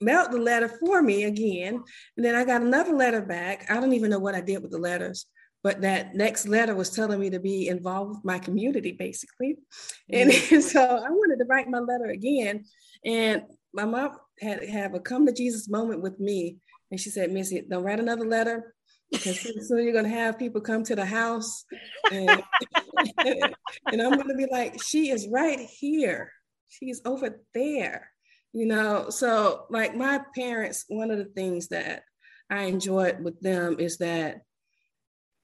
mailed 0.00 0.32
the 0.32 0.38
letter 0.38 0.68
for 0.68 1.02
me 1.02 1.24
again. 1.24 1.82
And 2.16 2.24
then 2.24 2.34
I 2.34 2.44
got 2.44 2.62
another 2.62 2.92
letter 2.92 3.22
back. 3.22 3.66
I 3.70 3.74
don't 3.80 3.92
even 3.92 4.10
know 4.10 4.18
what 4.18 4.34
I 4.34 4.40
did 4.40 4.62
with 4.62 4.70
the 4.70 4.78
letters, 4.78 5.26
but 5.64 5.80
that 5.80 6.14
next 6.14 6.46
letter 6.46 6.74
was 6.74 6.90
telling 6.90 7.18
me 7.18 7.30
to 7.30 7.40
be 7.40 7.68
involved 7.68 8.10
with 8.10 8.24
my 8.24 8.38
community, 8.38 8.92
basically. 8.92 9.56
And 10.12 10.30
mm-hmm. 10.30 10.60
so 10.60 10.80
I 10.80 11.08
wanted 11.08 11.38
to 11.38 11.46
write 11.48 11.70
my 11.70 11.78
letter 11.78 12.10
again. 12.10 12.66
And 13.02 13.44
my 13.72 13.86
mom 13.86 14.10
had 14.40 14.60
to 14.60 14.66
have 14.70 14.94
a 14.94 15.00
come 15.00 15.24
to 15.26 15.32
Jesus 15.32 15.68
moment 15.68 16.02
with 16.02 16.20
me. 16.20 16.58
And 16.90 17.00
she 17.00 17.08
said, 17.08 17.32
Missy, 17.32 17.64
don't 17.68 17.82
write 17.82 17.98
another 17.98 18.26
letter 18.26 18.74
because 19.10 19.40
soon 19.40 19.84
you're 19.84 19.92
going 19.94 20.04
to 20.04 20.10
have 20.10 20.38
people 20.38 20.60
come 20.60 20.84
to 20.84 20.94
the 20.94 21.06
house. 21.06 21.64
And, 22.12 22.28
and 23.24 24.02
I'm 24.02 24.12
going 24.12 24.28
to 24.28 24.36
be 24.36 24.46
like, 24.52 24.82
she 24.82 25.10
is 25.10 25.26
right 25.28 25.58
here. 25.58 26.30
She's 26.68 27.00
over 27.06 27.40
there 27.54 28.10
you 28.56 28.66
know 28.66 29.10
so 29.10 29.66
like 29.68 29.96
my 29.96 30.20
parents 30.34 30.84
one 30.88 31.10
of 31.10 31.18
the 31.18 31.24
things 31.24 31.68
that 31.68 32.04
i 32.48 32.62
enjoyed 32.62 33.22
with 33.22 33.38
them 33.40 33.80
is 33.80 33.98
that 33.98 34.42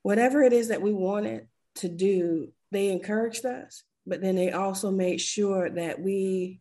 whatever 0.02 0.42
it 0.42 0.52
is 0.52 0.68
that 0.68 0.82
we 0.82 0.92
wanted 0.92 1.46
to 1.76 1.88
do 1.88 2.52
they 2.72 2.88
encouraged 2.88 3.44
us 3.44 3.84
but 4.06 4.20
then 4.20 4.34
they 4.34 4.50
also 4.50 4.90
made 4.90 5.20
sure 5.20 5.70
that 5.70 6.00
we 6.00 6.60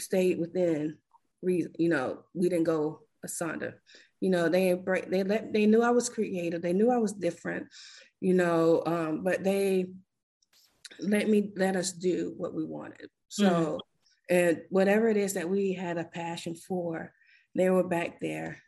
stayed 0.00 0.38
within 0.38 0.96
reason 1.42 1.72
you 1.78 1.88
know 1.88 2.20
we 2.34 2.48
didn't 2.48 2.64
go 2.64 3.00
asunder. 3.24 3.80
You 4.20 4.30
know 4.30 4.48
they 4.48 4.74
they 5.08 5.24
let 5.24 5.52
they 5.52 5.66
knew 5.66 5.82
i 5.82 5.90
was 5.90 6.08
creative. 6.08 6.62
They 6.62 6.72
knew 6.72 6.90
i 6.90 6.98
was 6.98 7.12
different 7.12 7.66
you 8.20 8.34
know 8.34 8.82
um, 8.86 9.24
but 9.24 9.42
they 9.42 9.86
let 11.00 11.28
me 11.28 11.50
let 11.56 11.76
us 11.76 11.92
do 11.92 12.34
what 12.36 12.54
we 12.54 12.64
wanted. 12.64 13.08
So 13.28 13.44
mm-hmm. 13.44 14.34
and 14.34 14.62
whatever 14.68 15.08
it 15.08 15.16
is 15.16 15.34
that 15.34 15.48
we 15.48 15.72
had 15.72 15.98
a 15.98 16.04
passion 16.04 16.54
for, 16.54 17.12
they 17.54 17.70
were 17.70 17.88
back 17.88 18.20
there 18.20 18.58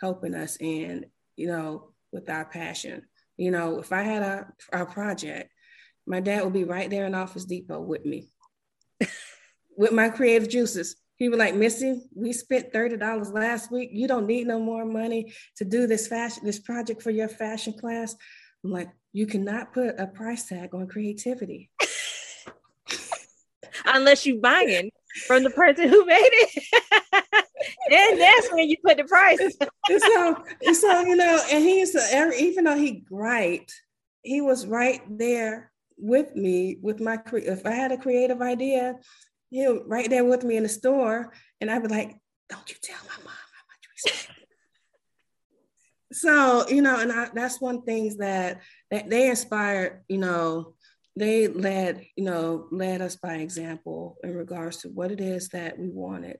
helping 0.00 0.34
us 0.34 0.56
and, 0.60 1.06
you 1.36 1.48
know, 1.48 1.90
with 2.12 2.30
our 2.30 2.44
passion. 2.44 3.02
You 3.42 3.50
know, 3.50 3.80
if 3.80 3.92
I 3.92 4.02
had 4.02 4.22
a, 4.22 4.46
a 4.72 4.86
project, 4.86 5.50
my 6.06 6.20
dad 6.20 6.44
would 6.44 6.52
be 6.52 6.62
right 6.62 6.88
there 6.88 7.06
in 7.06 7.14
Office 7.16 7.44
Depot 7.44 7.80
with 7.80 8.04
me 8.04 8.28
with 9.76 9.90
my 9.90 10.10
creative 10.10 10.48
juices. 10.48 10.94
He 11.16 11.28
was 11.28 11.40
like, 11.40 11.56
Missy, 11.56 12.08
we 12.14 12.32
spent 12.32 12.72
$30 12.72 13.34
last 13.34 13.72
week. 13.72 13.90
You 13.92 14.06
don't 14.06 14.28
need 14.28 14.46
no 14.46 14.60
more 14.60 14.84
money 14.84 15.34
to 15.56 15.64
do 15.64 15.88
this 15.88 16.06
fashion, 16.06 16.44
this 16.44 16.60
project 16.60 17.02
for 17.02 17.10
your 17.10 17.26
fashion 17.26 17.72
class. 17.72 18.14
I'm 18.62 18.70
like, 18.70 18.90
you 19.12 19.26
cannot 19.26 19.72
put 19.72 19.98
a 19.98 20.06
price 20.06 20.46
tag 20.46 20.72
on 20.72 20.86
creativity. 20.86 21.68
Unless 23.84 24.24
you 24.24 24.40
buying 24.40 24.92
from 25.26 25.42
the 25.42 25.50
person 25.50 25.88
who 25.88 26.06
made 26.06 26.30
it. 26.30 26.64
then 27.92 28.18
that's 28.18 28.52
when 28.52 28.68
you 28.68 28.76
put 28.84 28.96
the 28.96 29.04
price. 29.04 29.38
so, 29.88 30.36
so 30.72 31.00
you 31.02 31.16
know, 31.16 31.40
and 31.50 31.64
he's 31.64 31.94
er, 31.94 32.32
even 32.32 32.64
though 32.64 32.76
he 32.76 33.00
great, 33.00 33.72
he 34.22 34.40
was 34.40 34.66
right 34.66 35.02
there 35.08 35.70
with 35.96 36.34
me 36.34 36.78
with 36.80 37.00
my 37.00 37.18
if 37.32 37.66
I 37.66 37.72
had 37.72 37.92
a 37.92 37.98
creative 37.98 38.40
idea, 38.40 38.96
he 39.50 39.66
was 39.66 39.82
right 39.86 40.08
there 40.08 40.24
with 40.24 40.44
me 40.44 40.56
in 40.56 40.62
the 40.62 40.68
store, 40.68 41.32
and 41.60 41.70
I'd 41.70 41.82
be 41.82 41.88
like, 41.88 42.16
"Don't 42.48 42.68
you 42.68 42.76
tell 42.82 43.00
my 43.04 43.24
mom 43.24 43.34
how 43.34 43.64
much 43.68 43.88
we 43.88 44.10
spent." 44.10 44.38
so 46.12 46.68
you 46.68 46.82
know, 46.82 46.98
and 46.98 47.12
I, 47.12 47.28
that's 47.34 47.60
one 47.60 47.82
things 47.82 48.16
that 48.16 48.60
that 48.90 49.10
they 49.10 49.28
inspired, 49.28 50.02
you 50.08 50.18
know, 50.18 50.74
they 51.16 51.48
led, 51.48 52.06
you 52.16 52.24
know, 52.24 52.68
led 52.70 53.02
us 53.02 53.16
by 53.16 53.36
example 53.36 54.16
in 54.24 54.34
regards 54.34 54.78
to 54.78 54.88
what 54.88 55.10
it 55.10 55.20
is 55.20 55.48
that 55.50 55.78
we 55.78 55.88
wanted. 55.88 56.38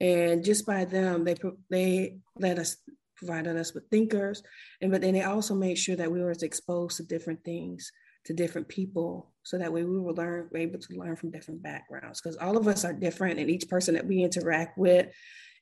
And 0.00 0.44
just 0.44 0.66
by 0.66 0.84
them, 0.84 1.24
they 1.24 1.36
they 1.70 2.18
let 2.36 2.58
us 2.58 2.76
provided 3.16 3.56
us 3.56 3.74
with 3.74 3.84
thinkers, 3.90 4.42
and 4.80 4.90
but 4.90 5.02
then 5.02 5.12
they 5.12 5.22
also 5.22 5.54
made 5.54 5.76
sure 5.76 5.96
that 5.96 6.10
we 6.10 6.22
were 6.22 6.30
exposed 6.30 6.96
to 6.96 7.02
different 7.02 7.44
things, 7.44 7.92
to 8.24 8.32
different 8.32 8.66
people, 8.68 9.30
so 9.42 9.58
that 9.58 9.72
way 9.72 9.84
we 9.84 9.98
were 9.98 10.12
learn 10.12 10.48
were 10.50 10.58
able 10.58 10.78
to 10.78 10.94
learn 10.96 11.16
from 11.16 11.30
different 11.30 11.62
backgrounds. 11.62 12.20
Because 12.20 12.38
all 12.38 12.56
of 12.56 12.66
us 12.66 12.84
are 12.84 12.94
different, 12.94 13.38
and 13.38 13.50
each 13.50 13.68
person 13.68 13.94
that 13.94 14.06
we 14.06 14.22
interact 14.22 14.78
with 14.78 15.08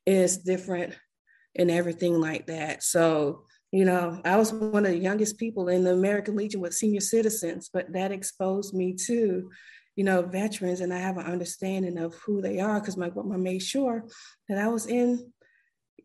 is 0.07 0.39
different, 0.39 0.95
and 1.57 1.71
everything 1.71 2.21
like 2.21 2.47
that. 2.47 2.83
So 2.85 3.45
you 3.73 3.85
know, 3.85 4.21
I 4.25 4.37
was 4.37 4.53
one 4.53 4.87
of 4.87 4.93
the 4.93 4.99
youngest 4.99 5.37
people 5.37 5.69
in 5.69 5.85
the 5.85 5.93
American 5.93 6.37
Legion 6.37 6.61
with 6.61 6.75
senior 6.75 7.01
citizens, 7.01 7.69
but 7.73 7.93
that 7.93 8.13
exposed 8.13 8.73
me 8.73 8.95
to, 9.07 9.51
you 9.99 10.05
know, 10.05 10.23
veterans, 10.23 10.81
and 10.81 10.95
I 10.95 10.99
have 10.99 11.19
an 11.19 11.27
understanding 11.27 11.99
of 11.99 12.15
who 12.15 12.41
they 12.41 12.61
are 12.61 12.79
because 12.79 12.97
my 12.97 13.09
grandma 13.09 13.37
made 13.37 13.65
sure 13.65 14.05
that 14.49 14.57
I 14.57 14.69
was 14.69 14.87
in 14.87 15.33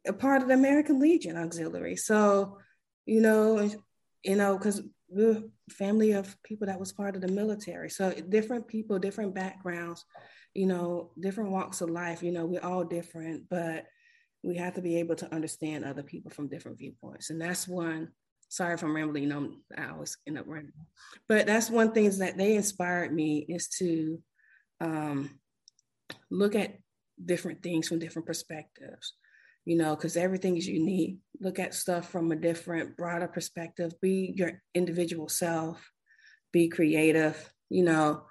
a 0.07 0.11
part 0.11 0.41
of 0.41 0.47
the 0.47 0.55
American 0.55 0.99
Legion 0.99 1.37
Auxiliary. 1.37 1.95
So, 1.95 2.57
you 3.05 3.21
know, 3.21 3.69
you 4.23 4.35
know, 4.35 4.57
because 4.57 4.81
we're 5.09 5.43
family 5.69 6.13
of 6.13 6.35
people 6.41 6.65
that 6.65 6.79
was 6.79 6.91
part 6.91 7.15
of 7.15 7.21
the 7.21 7.27
military. 7.27 7.91
So 7.91 8.09
different 8.29 8.67
people, 8.67 8.97
different 8.97 9.35
backgrounds, 9.35 10.03
you 10.55 10.65
know, 10.65 11.11
different 11.19 11.51
walks 11.51 11.81
of 11.81 11.91
life. 11.91 12.23
You 12.23 12.31
know, 12.31 12.47
we're 12.47 12.65
all 12.65 12.85
different, 12.85 13.43
but 13.47 13.85
we 14.41 14.55
have 14.57 14.73
to 14.73 14.81
be 14.81 14.97
able 14.97 15.17
to 15.17 15.31
understand 15.31 15.85
other 15.85 16.01
people 16.01 16.31
from 16.31 16.47
different 16.47 16.79
viewpoints. 16.79 17.29
And 17.29 17.39
that's 17.39 17.67
one, 17.67 18.09
sorry 18.53 18.75
if 18.75 18.83
I'm 18.83 18.95
rambling, 18.95 19.23
you 19.23 19.29
know, 19.29 19.51
I 19.77 19.89
always 19.89 20.17
end 20.27 20.37
up 20.37 20.45
rambling. 20.47 20.73
But 21.27 21.47
that's 21.47 21.69
one 21.69 21.91
thing 21.91 22.05
is 22.05 22.19
that 22.19 22.37
they 22.37 22.55
inspired 22.55 23.13
me 23.13 23.45
is 23.49 23.67
to 23.79 24.19
um, 24.79 25.39
look 26.29 26.55
at 26.55 26.77
different 27.23 27.63
things 27.63 27.87
from 27.87 27.99
different 27.99 28.27
perspectives 28.27 29.13
you 29.65 29.77
know, 29.77 29.95
because 29.95 30.17
everything 30.17 30.57
is 30.57 30.67
unique. 30.67 31.17
Look 31.39 31.59
at 31.59 31.73
stuff 31.73 32.09
from 32.09 32.31
a 32.31 32.35
different, 32.35 32.97
broader 32.97 33.27
perspective. 33.27 33.93
Be 34.01 34.33
your 34.35 34.61
individual 34.73 35.29
self. 35.29 35.91
Be 36.51 36.67
creative. 36.67 37.51
You 37.69 37.83
know, 37.83 38.23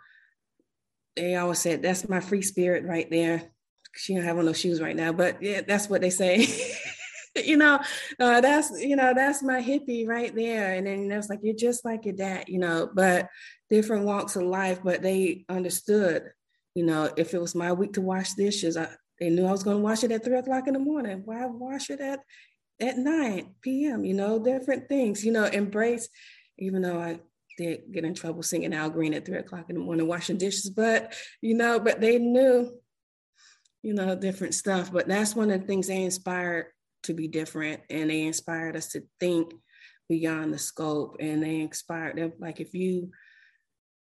they 1.17 1.37
always 1.37 1.59
said 1.59 1.83
that's 1.83 2.09
my 2.09 2.21
free 2.21 2.43
spirit 2.43 2.85
right 2.85 3.11
there. 3.11 3.51
She 3.95 4.15
don't 4.15 4.25
have 4.25 4.39
on 4.39 4.47
no 4.47 4.53
shoes 4.53 4.81
right 4.81 4.97
now, 4.97 5.13
but 5.13 5.43
yeah, 5.43 5.63
that's 5.67 5.89
what 5.89 6.01
they 6.01 6.11
say. 6.11 6.47
you 7.45 7.57
know, 7.57 7.81
uh, 8.19 8.41
that's 8.41 8.71
you 8.81 8.97
know 8.97 9.13
that's 9.15 9.43
my 9.43 9.63
hippie 9.63 10.07
right 10.07 10.35
there. 10.35 10.75
And 10.75 10.87
then 10.87 11.11
it's 11.11 11.29
like 11.29 11.41
you're 11.43 11.55
just 11.55 11.85
like 11.85 12.05
your 12.05 12.15
dad, 12.15 12.45
you 12.49 12.59
know, 12.59 12.91
but 12.93 13.29
different 13.71 14.05
walks 14.05 14.37
of 14.37 14.43
life. 14.43 14.81
But 14.83 15.03
they 15.03 15.45
understood, 15.49 16.31
you 16.75 16.85
know, 16.85 17.11
if 17.17 17.35
it 17.35 17.41
was 17.41 17.55
my 17.55 17.73
week 17.73 17.95
to 17.95 18.01
wash 18.01 18.35
dishes, 18.35 18.77
I, 18.77 18.89
they 19.19 19.31
knew 19.31 19.47
I 19.47 19.53
was 19.53 19.63
going 19.63 19.79
to 19.79 19.83
wash 19.83 20.05
it 20.05 20.13
at 20.13 20.25
three 20.25 20.39
o'clock 20.39 20.67
in 20.67 20.75
the 20.75 20.81
morning. 20.81 21.23
Why 21.25 21.47
wash 21.47 21.91
it 21.91 22.01
at 22.01 22.21
at 22.81 22.99
9 22.99 23.55
p.m., 23.63 24.05
you 24.05 24.15
know, 24.15 24.39
different 24.39 24.89
things, 24.89 25.25
you 25.25 25.33
know, 25.33 25.45
embrace, 25.45 26.09
even 26.59 26.83
though 26.83 26.99
I 26.99 27.21
did 27.57 27.93
get 27.93 28.05
in 28.05 28.15
trouble 28.15 28.43
singing 28.43 28.75
Al 28.75 28.91
Green 28.91 29.15
at 29.15 29.25
three 29.25 29.39
o'clock 29.39 29.67
in 29.69 29.77
the 29.77 29.81
morning, 29.81 30.09
washing 30.09 30.39
dishes, 30.39 30.71
but, 30.71 31.15
you 31.41 31.55
know, 31.55 31.79
but 31.79 32.01
they 32.01 32.19
knew, 32.19 32.73
you 33.83 33.95
know, 33.95 34.17
different 34.17 34.55
stuff. 34.55 34.93
But 34.93 35.07
that's 35.07 35.37
one 35.37 35.51
of 35.51 35.61
the 35.61 35.67
things 35.67 35.87
they 35.87 36.03
inspired 36.03 36.67
to 37.05 37.15
be 37.15 37.29
different 37.29 37.81
and 37.91 38.11
they 38.11 38.23
inspired 38.23 38.77
us 38.77 38.89
to 38.89 39.03
think 39.21 39.53
beyond 40.09 40.53
the 40.53 40.59
scope 40.59 41.17
and 41.21 41.43
they 41.43 41.61
inspired 41.61 42.17
them. 42.17 42.33
Like 42.39 42.61
if 42.61 42.75
you 42.75 43.11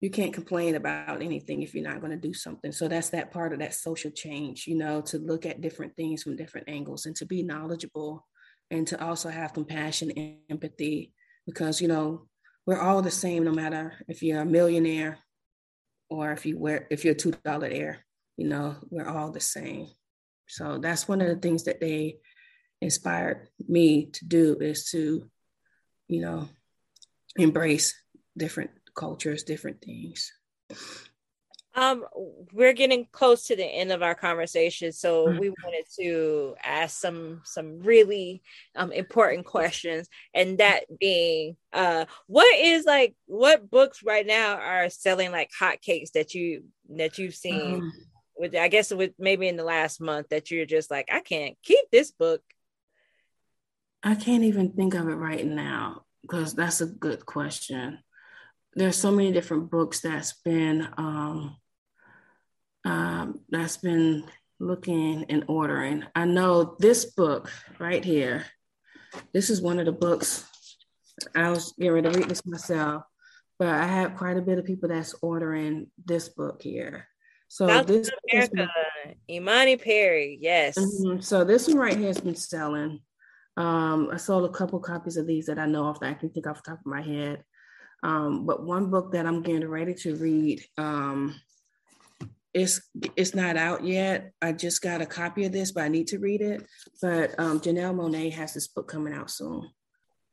you 0.02 0.10
can't 0.10 0.34
complain 0.34 0.74
about 0.74 1.22
anything 1.22 1.62
if 1.62 1.74
you're 1.74 1.82
not 1.82 2.00
going 2.00 2.12
to 2.12 2.18
do 2.18 2.34
something. 2.34 2.70
So 2.70 2.86
that's 2.86 3.10
that 3.10 3.32
part 3.32 3.54
of 3.54 3.60
that 3.60 3.74
social 3.74 4.10
change, 4.10 4.66
you 4.66 4.76
know, 4.76 5.00
to 5.02 5.18
look 5.18 5.46
at 5.46 5.62
different 5.62 5.96
things 5.96 6.22
from 6.22 6.36
different 6.36 6.68
angles 6.68 7.06
and 7.06 7.16
to 7.16 7.24
be 7.24 7.42
knowledgeable 7.42 8.26
and 8.70 8.86
to 8.88 9.02
also 9.02 9.30
have 9.30 9.54
compassion 9.54 10.10
and 10.10 10.36
empathy 10.50 11.14
because, 11.46 11.80
you 11.80 11.88
know, 11.88 12.26
we're 12.66 12.80
all 12.80 13.00
the 13.00 13.10
same 13.10 13.44
no 13.44 13.52
matter 13.52 13.94
if 14.06 14.22
you're 14.22 14.42
a 14.42 14.46
millionaire 14.46 15.18
or 16.10 16.32
if 16.32 16.44
you 16.44 16.58
wear 16.58 16.86
if 16.90 17.04
you're 17.04 17.14
a 17.14 17.16
two 17.16 17.32
dollar 17.44 17.68
heir, 17.68 18.04
you 18.36 18.46
know, 18.48 18.76
we're 18.90 19.08
all 19.08 19.30
the 19.30 19.40
same. 19.40 19.88
So 20.46 20.78
that's 20.78 21.08
one 21.08 21.20
of 21.20 21.28
the 21.28 21.36
things 21.36 21.64
that 21.64 21.80
they 21.80 22.18
inspired 22.86 23.48
me 23.68 24.06
to 24.12 24.24
do 24.24 24.56
is 24.60 24.88
to, 24.92 25.28
you 26.06 26.20
know, 26.20 26.48
embrace 27.36 27.92
different 28.36 28.70
cultures, 28.94 29.42
different 29.42 29.82
things. 29.82 30.32
Um, 31.74 32.04
we're 32.52 32.72
getting 32.72 33.06
close 33.12 33.48
to 33.48 33.56
the 33.56 33.64
end 33.64 33.90
of 33.92 34.02
our 34.02 34.14
conversation, 34.14 34.92
so 34.92 35.26
mm-hmm. 35.26 35.38
we 35.38 35.50
wanted 35.50 35.84
to 36.00 36.54
ask 36.64 36.98
some 36.98 37.42
some 37.44 37.80
really 37.80 38.42
um, 38.76 38.92
important 38.92 39.44
questions, 39.44 40.08
and 40.32 40.56
that 40.56 40.84
being, 40.98 41.56
uh, 41.74 42.06
what 42.28 42.48
is 42.58 42.86
like 42.86 43.14
what 43.26 43.68
books 43.70 44.02
right 44.02 44.26
now 44.26 44.54
are 44.54 44.88
selling 44.88 45.32
like 45.32 45.50
hotcakes 45.60 46.12
that 46.12 46.32
you 46.34 46.64
that 46.96 47.18
you've 47.18 47.34
seen? 47.34 47.74
Um, 47.74 47.92
with 48.38 48.54
I 48.54 48.68
guess 48.68 48.92
with 48.92 49.12
maybe 49.18 49.48
in 49.48 49.56
the 49.56 49.64
last 49.64 50.00
month 50.00 50.28
that 50.30 50.50
you're 50.50 50.66
just 50.66 50.90
like 50.90 51.08
I 51.12 51.20
can't 51.20 51.56
keep 51.62 51.90
this 51.90 52.10
book. 52.10 52.42
I 54.06 54.14
can't 54.14 54.44
even 54.44 54.72
think 54.72 54.94
of 54.94 55.08
it 55.08 55.14
right 55.14 55.44
now 55.44 56.04
because 56.22 56.54
that's 56.54 56.80
a 56.80 56.86
good 56.86 57.26
question 57.26 57.98
there's 58.76 58.96
so 58.96 59.10
many 59.10 59.32
different 59.32 59.70
books 59.70 60.00
that's 60.00 60.34
been 60.44 60.86
um, 60.98 61.56
um, 62.84 63.40
that's 63.48 63.78
been 63.78 64.24
looking 64.60 65.24
and 65.28 65.44
ordering. 65.48 66.04
I 66.14 66.26
know 66.26 66.76
this 66.78 67.06
book 67.06 67.50
right 67.78 68.04
here. 68.04 68.44
This 69.32 69.50
is 69.50 69.62
one 69.62 69.78
of 69.78 69.86
the 69.86 69.92
books. 69.92 70.44
I 71.34 71.48
was 71.50 71.72
getting 71.78 71.94
ready 71.94 72.10
to 72.10 72.18
read 72.18 72.28
this 72.28 72.44
myself, 72.44 73.02
but 73.58 73.68
I 73.68 73.86
have 73.86 74.16
quite 74.16 74.36
a 74.36 74.42
bit 74.42 74.58
of 74.58 74.66
people 74.66 74.90
that's 74.90 75.14
ordering 75.22 75.90
this 76.04 76.28
book 76.28 76.62
here. 76.62 77.08
So 77.48 77.66
South 77.66 77.86
this 77.86 78.10
America, 78.30 78.68
Imani 79.30 79.76
Perry, 79.78 80.38
yes. 80.40 80.76
Mm-hmm. 80.76 81.20
So 81.20 81.44
this 81.44 81.66
one 81.66 81.78
right 81.78 81.96
here 81.96 82.08
has 82.08 82.20
been 82.20 82.36
selling. 82.36 83.00
Um, 83.56 84.10
I 84.12 84.16
sold 84.16 84.44
a 84.44 84.52
couple 84.52 84.78
copies 84.80 85.16
of 85.16 85.26
these 85.26 85.46
that 85.46 85.58
I 85.58 85.66
know 85.66 85.86
of 85.86 85.98
that 86.00 86.10
I 86.10 86.14
can 86.14 86.30
think 86.30 86.46
off 86.46 86.62
the 86.62 86.70
top 86.70 86.80
of 86.80 86.86
my 86.86 87.02
head. 87.02 87.42
Um, 88.02 88.44
but 88.46 88.64
one 88.64 88.90
book 88.90 89.12
that 89.12 89.26
I'm 89.26 89.42
getting 89.42 89.66
ready 89.66 89.94
to 89.94 90.16
read, 90.16 90.62
um, 90.76 91.34
it's 92.52 92.80
it's 93.16 93.34
not 93.34 93.56
out 93.56 93.84
yet. 93.84 94.32
I 94.40 94.52
just 94.52 94.80
got 94.82 95.02
a 95.02 95.06
copy 95.06 95.44
of 95.44 95.52
this, 95.52 95.72
but 95.72 95.84
I 95.84 95.88
need 95.88 96.06
to 96.08 96.18
read 96.18 96.40
it. 96.40 96.66
But 97.02 97.38
um, 97.38 97.60
Janelle 97.60 97.94
Monáe 97.94 98.32
has 98.32 98.54
this 98.54 98.68
book 98.68 98.88
coming 98.88 99.12
out 99.12 99.30
soon. 99.30 99.70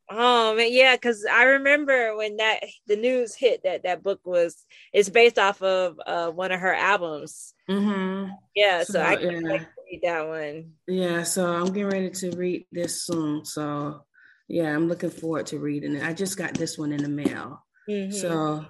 Oh 0.09 0.55
man, 0.55 0.71
yeah, 0.71 0.95
because 0.95 1.25
I 1.25 1.43
remember 1.43 2.15
when 2.15 2.37
that 2.37 2.59
the 2.87 2.95
news 2.95 3.35
hit 3.35 3.63
that 3.63 3.83
that 3.83 4.03
book 4.03 4.19
was 4.23 4.63
it's 4.91 5.09
based 5.09 5.39
off 5.39 5.61
of 5.61 5.99
uh, 6.05 6.29
one 6.29 6.51
of 6.51 6.59
her 6.59 6.73
albums. 6.73 7.53
Mm-hmm. 7.69 8.31
Yeah, 8.55 8.83
so, 8.83 8.93
so 8.93 9.01
I 9.01 9.17
yeah. 9.17 9.65
Read 9.93 10.01
that 10.03 10.27
one. 10.27 10.73
Yeah, 10.87 11.23
so 11.23 11.47
I'm 11.47 11.67
getting 11.67 11.87
ready 11.87 12.09
to 12.09 12.31
read 12.35 12.65
this 12.71 13.03
soon. 13.03 13.45
So 13.45 14.01
yeah, 14.47 14.75
I'm 14.75 14.87
looking 14.87 15.09
forward 15.09 15.45
to 15.47 15.59
reading 15.59 15.95
it. 15.95 16.03
I 16.03 16.13
just 16.13 16.37
got 16.37 16.53
this 16.53 16.77
one 16.77 16.91
in 16.91 17.03
the 17.03 17.09
mail. 17.09 17.65
Mm-hmm. 17.89 18.11
So 18.11 18.65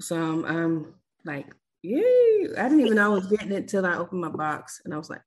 so 0.00 0.16
I'm, 0.16 0.44
I'm 0.44 0.94
like, 1.24 1.46
yay. 1.82 2.48
I 2.56 2.62
didn't 2.64 2.80
even 2.80 2.94
know 2.94 3.12
I 3.12 3.14
was 3.14 3.26
getting 3.26 3.52
it 3.52 3.68
till 3.68 3.84
I 3.84 3.96
opened 3.96 4.20
my 4.20 4.28
box 4.28 4.80
and 4.84 4.94
I 4.94 4.98
was 4.98 5.10
like, 5.10 5.22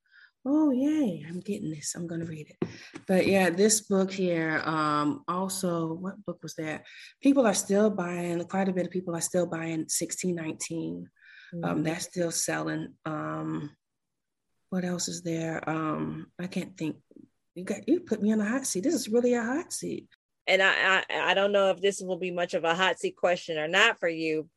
oh 0.45 0.71
yay, 0.71 1.25
I'm 1.27 1.39
getting 1.39 1.69
this. 1.69 1.93
I'm 1.95 2.07
gonna 2.07 2.25
read 2.25 2.49
it. 2.49 2.69
But 3.07 3.27
yeah, 3.27 3.49
this 3.49 3.81
book 3.81 4.11
here, 4.11 4.61
um, 4.65 5.23
also 5.27 5.93
what 5.93 6.23
book 6.25 6.39
was 6.41 6.55
that? 6.55 6.85
People 7.21 7.45
are 7.45 7.53
still 7.53 7.89
buying, 7.89 8.43
quite 8.45 8.69
a 8.69 8.73
bit 8.73 8.85
of 8.85 8.91
people 8.91 9.15
are 9.15 9.21
still 9.21 9.45
buying 9.45 9.87
1619. 9.89 11.09
Um, 11.53 11.59
mm-hmm. 11.59 11.69
Um, 11.69 11.83
that's 11.83 12.05
still 12.05 12.31
selling. 12.31 12.93
Um, 13.05 13.71
what 14.71 14.85
else 14.85 15.09
is 15.09 15.21
there? 15.21 15.69
Um, 15.69 16.27
I 16.39 16.47
can't 16.47 16.75
think 16.77 16.95
you 17.53 17.65
got 17.65 17.87
you 17.87 17.99
put 17.99 18.21
me 18.21 18.31
on 18.31 18.39
a 18.39 18.45
hot 18.45 18.65
seat. 18.65 18.83
This 18.83 18.93
is 18.93 19.09
really 19.09 19.33
a 19.33 19.43
hot 19.43 19.71
seat. 19.71 20.07
And 20.47 20.63
I 20.63 21.03
I, 21.09 21.31
I 21.31 21.33
don't 21.33 21.51
know 21.51 21.69
if 21.69 21.81
this 21.81 22.01
will 22.01 22.17
be 22.17 22.31
much 22.31 22.53
of 22.53 22.63
a 22.63 22.73
hot 22.73 22.97
seat 22.97 23.17
question 23.17 23.57
or 23.57 23.67
not 23.67 23.99
for 23.99 24.07
you, 24.07 24.49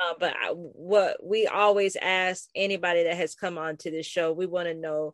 uh, 0.00 0.14
but 0.18 0.34
I, 0.40 0.52
what 0.52 1.16
we 1.22 1.48
always 1.48 1.96
ask 1.96 2.48
anybody 2.54 3.02
that 3.04 3.16
has 3.16 3.34
come 3.34 3.58
on 3.58 3.76
to 3.78 3.90
the 3.90 4.04
show, 4.04 4.32
we 4.32 4.46
want 4.46 4.68
to 4.68 4.74
know 4.74 5.12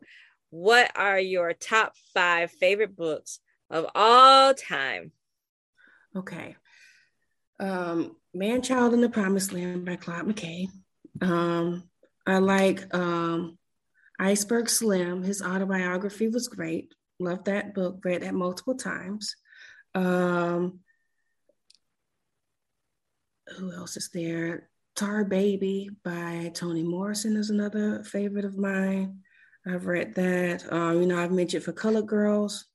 what 0.51 0.91
are 0.95 1.19
your 1.19 1.53
top 1.53 1.93
five 2.13 2.51
favorite 2.51 2.95
books 2.95 3.39
of 3.71 3.87
all 3.95 4.53
time. 4.53 5.11
Okay. 6.15 6.55
Um, 7.59 8.15
Man 8.35 8.61
Child 8.61 8.93
in 8.93 9.01
the 9.01 9.09
Promised 9.09 9.51
Land 9.51 9.83
by 9.83 9.95
Claude 9.95 10.27
McKay. 10.27 10.67
Um, 11.21 11.89
I 12.27 12.37
like 12.37 12.93
um, 12.93 13.56
Iceberg 14.19 14.69
Slim. 14.69 15.23
His 15.23 15.41
autobiography 15.41 16.27
was 16.27 16.47
great. 16.47 16.93
Loved 17.19 17.45
that 17.45 17.73
book, 17.73 17.99
read 18.03 18.21
that 18.21 18.33
multiple 18.33 18.75
times. 18.75 19.35
Um, 19.95 20.79
who 23.57 23.71
else 23.73 23.97
is 23.97 24.09
there? 24.13 24.69
Tar 24.95 25.23
Baby 25.23 25.89
by 26.03 26.51
Toni 26.53 26.83
Morrison 26.83 27.37
is 27.37 27.49
another 27.49 28.03
favorite 28.03 28.45
of 28.45 28.57
mine. 28.57 29.19
I've 29.65 29.85
read 29.85 30.15
that. 30.15 30.71
Um, 30.71 31.01
you 31.01 31.07
know, 31.07 31.19
I've 31.19 31.31
mentioned 31.31 31.63
for 31.63 31.71
Colored 31.71 32.07
Girls. 32.07 32.65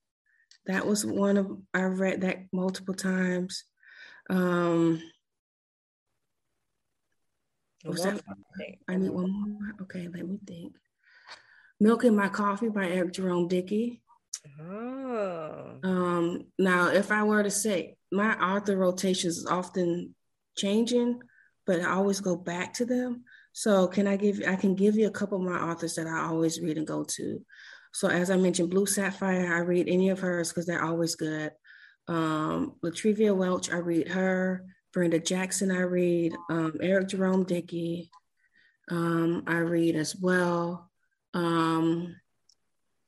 That 0.67 0.87
was 0.87 1.05
one 1.05 1.37
of 1.37 1.59
I've 1.75 1.99
read 1.99 2.21
that 2.21 2.47
multiple 2.53 2.95
times. 2.95 3.65
Um, 4.31 5.03
was 7.85 8.05
that? 8.05 8.23
I 8.89 8.97
need 8.97 9.11
one 9.11 9.31
more. 9.31 9.73
Okay, 9.83 10.09
let 10.13 10.27
me 10.27 10.39
think. 10.47 10.77
Milk 11.83 12.05
in 12.05 12.15
My 12.15 12.29
Coffee 12.29 12.69
by 12.69 12.89
Eric 12.89 13.15
Jerome 13.15 13.49
Dickey. 13.49 14.01
Oh. 14.61 15.79
Um, 15.83 16.45
now, 16.57 16.87
if 16.91 17.11
I 17.11 17.25
were 17.25 17.43
to 17.43 17.51
say 17.51 17.97
my 18.13 18.37
author 18.37 18.77
rotations 18.77 19.39
is 19.39 19.47
often 19.47 20.15
changing, 20.57 21.21
but 21.67 21.81
I 21.81 21.91
always 21.91 22.21
go 22.21 22.37
back 22.37 22.73
to 22.75 22.85
them. 22.85 23.25
So 23.53 23.89
can 23.89 24.07
I 24.07 24.15
give 24.15 24.41
I 24.47 24.55
can 24.55 24.77
give 24.77 24.95
you 24.95 25.09
a 25.09 25.11
couple 25.11 25.39
of 25.39 25.45
my 25.45 25.59
authors 25.59 25.97
that 25.97 26.07
I 26.07 26.27
always 26.27 26.61
read 26.61 26.79
and 26.79 26.87
go 26.87 27.03
to. 27.03 27.45
So 27.93 28.07
as 28.07 28.31
I 28.31 28.37
mentioned, 28.37 28.71
Blue 28.71 28.87
Sapphire, 28.87 29.53
I 29.53 29.59
read 29.59 29.89
any 29.89 30.11
of 30.11 30.21
hers 30.21 30.51
because 30.51 30.67
they're 30.67 30.85
always 30.85 31.17
good. 31.17 31.51
Um, 32.07 32.77
Latrivia 32.85 33.35
Welch, 33.37 33.73
I 33.73 33.79
read 33.79 34.07
her. 34.07 34.67
Brenda 34.93 35.19
Jackson, 35.19 35.73
I 35.73 35.81
read. 35.81 36.33
Um, 36.49 36.75
Eric 36.81 37.09
Jerome 37.09 37.43
Dickey, 37.43 38.13
um, 38.89 39.43
I 39.49 39.57
read 39.57 39.97
as 39.97 40.15
well. 40.15 40.92
Um, 41.35 42.17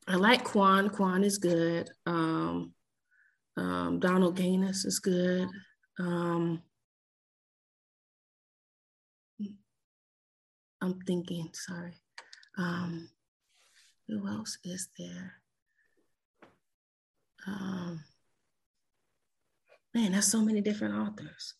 I 0.06 0.16
like 0.16 0.44
Quan. 0.44 0.90
Quan 0.90 1.24
is 1.24 1.38
good. 1.38 1.90
Um, 2.06 2.74
um, 3.56 4.00
Donald 4.00 4.36
Goines 4.36 4.84
is 4.84 4.98
good. 4.98 5.48
Um, 5.98 6.62
I'm 10.80 11.00
thinking, 11.06 11.48
sorry. 11.54 11.94
Um, 12.58 13.08
who 14.06 14.28
else 14.28 14.58
is 14.64 14.88
there? 14.98 15.34
Um, 17.46 18.04
man, 19.94 20.12
there's 20.12 20.28
so 20.30 20.42
many 20.42 20.60
different 20.60 20.94
authors. 20.94 21.54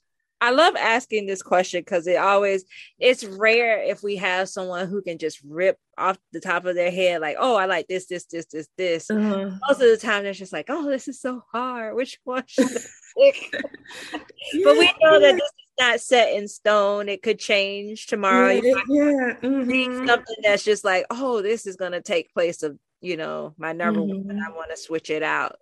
I 0.45 0.51
love 0.51 0.77
asking 0.77 1.25
this 1.25 1.41
question 1.41 1.81
because 1.81 2.07
it 2.07 2.17
always 2.17 2.67
it's 2.99 3.25
rare 3.25 3.83
if 3.83 4.03
we 4.03 4.17
have 4.17 4.47
someone 4.47 4.89
who 4.89 5.01
can 5.01 5.17
just 5.17 5.41
rip 5.43 5.79
off 5.97 6.19
the 6.33 6.41
top 6.41 6.67
of 6.67 6.75
their 6.75 6.91
head 6.91 7.23
like, 7.23 7.37
oh, 7.39 7.57
I 7.57 7.65
like 7.65 7.87
this, 7.89 8.05
this, 8.09 8.27
this, 8.27 8.45
this, 8.53 8.69
this. 8.77 9.11
Uh-huh. 9.11 9.53
Most 9.67 9.81
of 9.81 9.89
the 9.89 9.97
time, 9.97 10.27
it's 10.27 10.39
just 10.39 10.53
like, 10.53 10.67
oh, 10.69 10.91
this 10.91 11.09
is 11.09 11.19
so 11.19 11.43
hard. 11.51 11.95
Which 11.97 12.19
one 12.25 12.45
should 12.47 12.67
I 12.67 12.81
pick? 13.17 13.53
but 14.13 14.77
we 14.77 14.93
know 15.01 15.19
that 15.19 15.33
this 15.33 15.43
is 15.43 15.81
not 15.81 16.01
set 16.01 16.35
in 16.35 16.47
stone. 16.47 17.09
It 17.09 17.23
could 17.23 17.39
change 17.39 18.07
tomorrow. 18.07 18.51
Yeah, 18.51 18.75
yeah. 18.91 19.37
Mm-hmm. 19.43 20.07
something 20.07 20.37
that's 20.43 20.63
just 20.63 20.85
like, 20.85 21.07
oh, 21.11 21.41
this 21.41 21.67
is 21.67 21.77
gonna 21.77 22.03
take 22.03 22.35
place 22.35 22.63
of 22.63 22.79
you 23.01 23.17
know 23.17 23.55
my 23.57 23.73
number 23.73 24.01
mm-hmm. 24.01 24.27
one. 24.27 24.43
I 24.47 24.55
want 24.55 24.71
to 24.73 24.77
switch 24.77 25.09
it 25.09 25.23
out. 25.23 25.57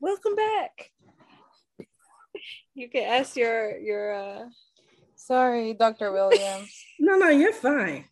Welcome 0.00 0.34
back 0.34 0.90
you 2.74 2.88
can 2.88 3.04
ask 3.04 3.36
your 3.36 3.78
your 3.78 4.14
uh 4.14 4.44
sorry 5.16 5.74
dr 5.74 6.12
williams 6.12 6.70
no 6.98 7.16
no 7.16 7.28
you're 7.28 7.52
fine. 7.52 8.04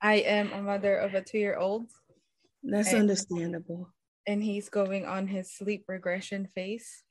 I 0.00 0.16
am 0.16 0.52
a 0.52 0.60
mother 0.60 0.94
of 0.96 1.14
a 1.14 1.22
two-year-old. 1.22 1.88
That's 2.62 2.90
and, 2.90 3.00
understandable. 3.00 3.88
and 4.26 4.42
he's 4.42 4.68
going 4.68 5.06
on 5.06 5.26
his 5.26 5.50
sleep 5.50 5.84
regression 5.88 6.48
phase 6.54 7.02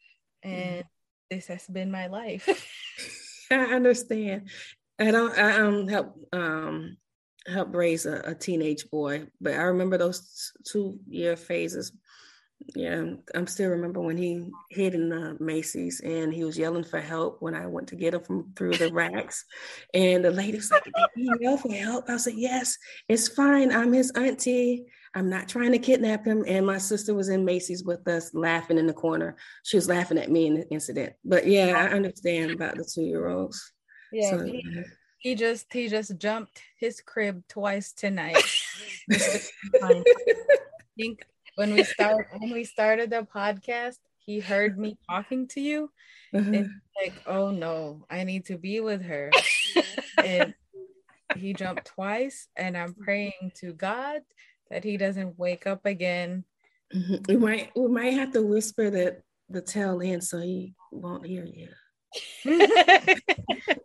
and 0.43 0.83
mm. 0.83 0.87
this 1.31 1.47
has 1.47 1.65
been 1.65 1.91
my 1.91 2.07
life. 2.07 2.47
I 3.51 3.73
understand. 3.73 4.49
I 4.99 5.11
don't 5.11 5.37
i 5.37 5.59
um 5.59 5.87
help 5.87 6.15
um 6.31 6.97
help 7.47 7.75
raise 7.75 8.05
a, 8.05 8.21
a 8.25 8.33
teenage 8.33 8.89
boy 8.89 9.27
but 9.41 9.53
i 9.53 9.63
remember 9.63 9.97
those 9.97 10.51
two 10.65 10.97
year 11.05 11.35
phases 11.35 11.91
yeah, 12.73 13.03
I'm 13.33 13.47
still 13.47 13.69
remember 13.69 14.01
when 14.01 14.17
he 14.17 14.49
hid 14.69 14.95
in 14.95 15.09
the 15.09 15.37
Macy's 15.39 16.01
and 16.01 16.33
he 16.33 16.43
was 16.43 16.57
yelling 16.57 16.83
for 16.83 16.99
help 16.99 17.41
when 17.41 17.53
I 17.53 17.67
went 17.67 17.89
to 17.89 17.95
get 17.95 18.13
him 18.13 18.21
from 18.21 18.53
through 18.55 18.77
the 18.77 18.91
racks. 18.91 19.45
And 19.93 20.25
the 20.25 20.31
lady 20.31 20.57
was 20.57 20.71
like, 20.71 20.83
Did 20.83 20.93
you 21.15 21.37
yell 21.39 21.57
for 21.57 21.71
help? 21.71 22.09
I 22.09 22.17
said, 22.17 22.33
Yes, 22.35 22.77
it's 23.07 23.27
fine. 23.27 23.71
I'm 23.71 23.93
his 23.93 24.11
auntie. 24.11 24.85
I'm 25.13 25.29
not 25.29 25.47
trying 25.47 25.71
to 25.71 25.79
kidnap 25.79 26.25
him. 26.25 26.43
And 26.47 26.65
my 26.65 26.77
sister 26.77 27.13
was 27.13 27.29
in 27.29 27.45
Macy's 27.45 27.83
with 27.83 28.05
us 28.07 28.33
laughing 28.33 28.77
in 28.77 28.87
the 28.87 28.93
corner. 28.93 29.37
She 29.63 29.77
was 29.77 29.87
laughing 29.87 30.17
at 30.17 30.31
me 30.31 30.47
in 30.47 30.55
the 30.55 30.69
incident. 30.69 31.13
But 31.23 31.47
yeah, 31.47 31.73
I 31.77 31.93
understand 31.93 32.51
about 32.51 32.75
the 32.75 32.83
two 32.83 33.03
year 33.03 33.27
olds. 33.27 33.73
Yeah. 34.11 34.31
So, 34.31 34.43
he, 34.43 34.83
he 35.19 35.35
just 35.35 35.71
he 35.71 35.87
just 35.87 36.17
jumped 36.17 36.61
his 36.79 37.01
crib 37.01 37.43
twice 37.47 37.93
tonight. 37.93 38.43
I 39.11 40.03
think 40.97 41.25
when 41.55 41.73
we 41.73 41.83
start 41.83 42.27
when 42.37 42.51
we 42.51 42.63
started 42.63 43.09
the 43.09 43.27
podcast, 43.33 43.97
he 44.19 44.39
heard 44.39 44.77
me 44.77 44.97
talking 45.09 45.47
to 45.49 45.61
you. 45.61 45.89
And 46.33 46.69
like, 47.01 47.13
oh 47.25 47.51
no, 47.51 48.05
I 48.09 48.23
need 48.23 48.45
to 48.45 48.57
be 48.57 48.79
with 48.79 49.01
her. 49.03 49.31
and 50.23 50.53
he 51.35 51.53
jumped 51.53 51.85
twice, 51.85 52.47
and 52.55 52.77
I'm 52.77 52.93
praying 52.93 53.51
to 53.55 53.73
God 53.73 54.21
that 54.69 54.83
he 54.83 54.97
doesn't 54.97 55.37
wake 55.39 55.67
up 55.67 55.85
again. 55.85 56.43
Mm-hmm. 56.93 57.15
We 57.27 57.37
might 57.37 57.71
we 57.75 57.87
might 57.87 58.13
have 58.13 58.31
to 58.33 58.41
whisper 58.41 58.89
that 58.89 59.21
the 59.49 59.61
tail 59.61 60.01
end 60.01 60.23
so 60.23 60.39
he 60.39 60.73
won't 60.91 61.25
hear 61.25 61.45
you. 61.45 61.69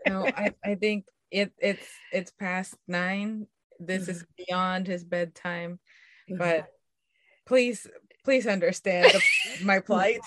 no, 0.06 0.26
I, 0.26 0.54
I 0.64 0.74
think 0.74 1.06
it 1.30 1.52
it's 1.58 1.86
it's 2.12 2.30
past 2.32 2.74
nine. 2.86 3.46
This 3.78 4.02
mm-hmm. 4.02 4.10
is 4.10 4.24
beyond 4.36 4.86
his 4.86 5.04
bedtime. 5.04 5.78
Mm-hmm. 6.28 6.38
But 6.38 6.68
please 7.46 7.86
please 8.24 8.46
understand 8.46 9.12
the, 9.12 9.64
my 9.64 9.80
plight 9.86 10.20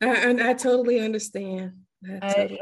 and 0.00 0.40
I, 0.40 0.50
I, 0.50 0.54
totally 0.54 1.00
understand 1.00 1.72
I, 2.22 2.32
totally 2.32 2.60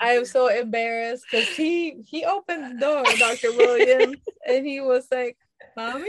I, 0.00 0.12
am 0.12 0.24
so 0.24 0.48
embarrassed 0.48 1.24
because 1.30 1.48
he 1.48 2.02
he 2.06 2.24
opened 2.24 2.76
the 2.76 2.80
door 2.80 3.04
dr 3.18 3.52
williams 3.52 4.16
and 4.48 4.66
he 4.66 4.80
was 4.80 5.06
like 5.10 5.36
mommy 5.76 6.08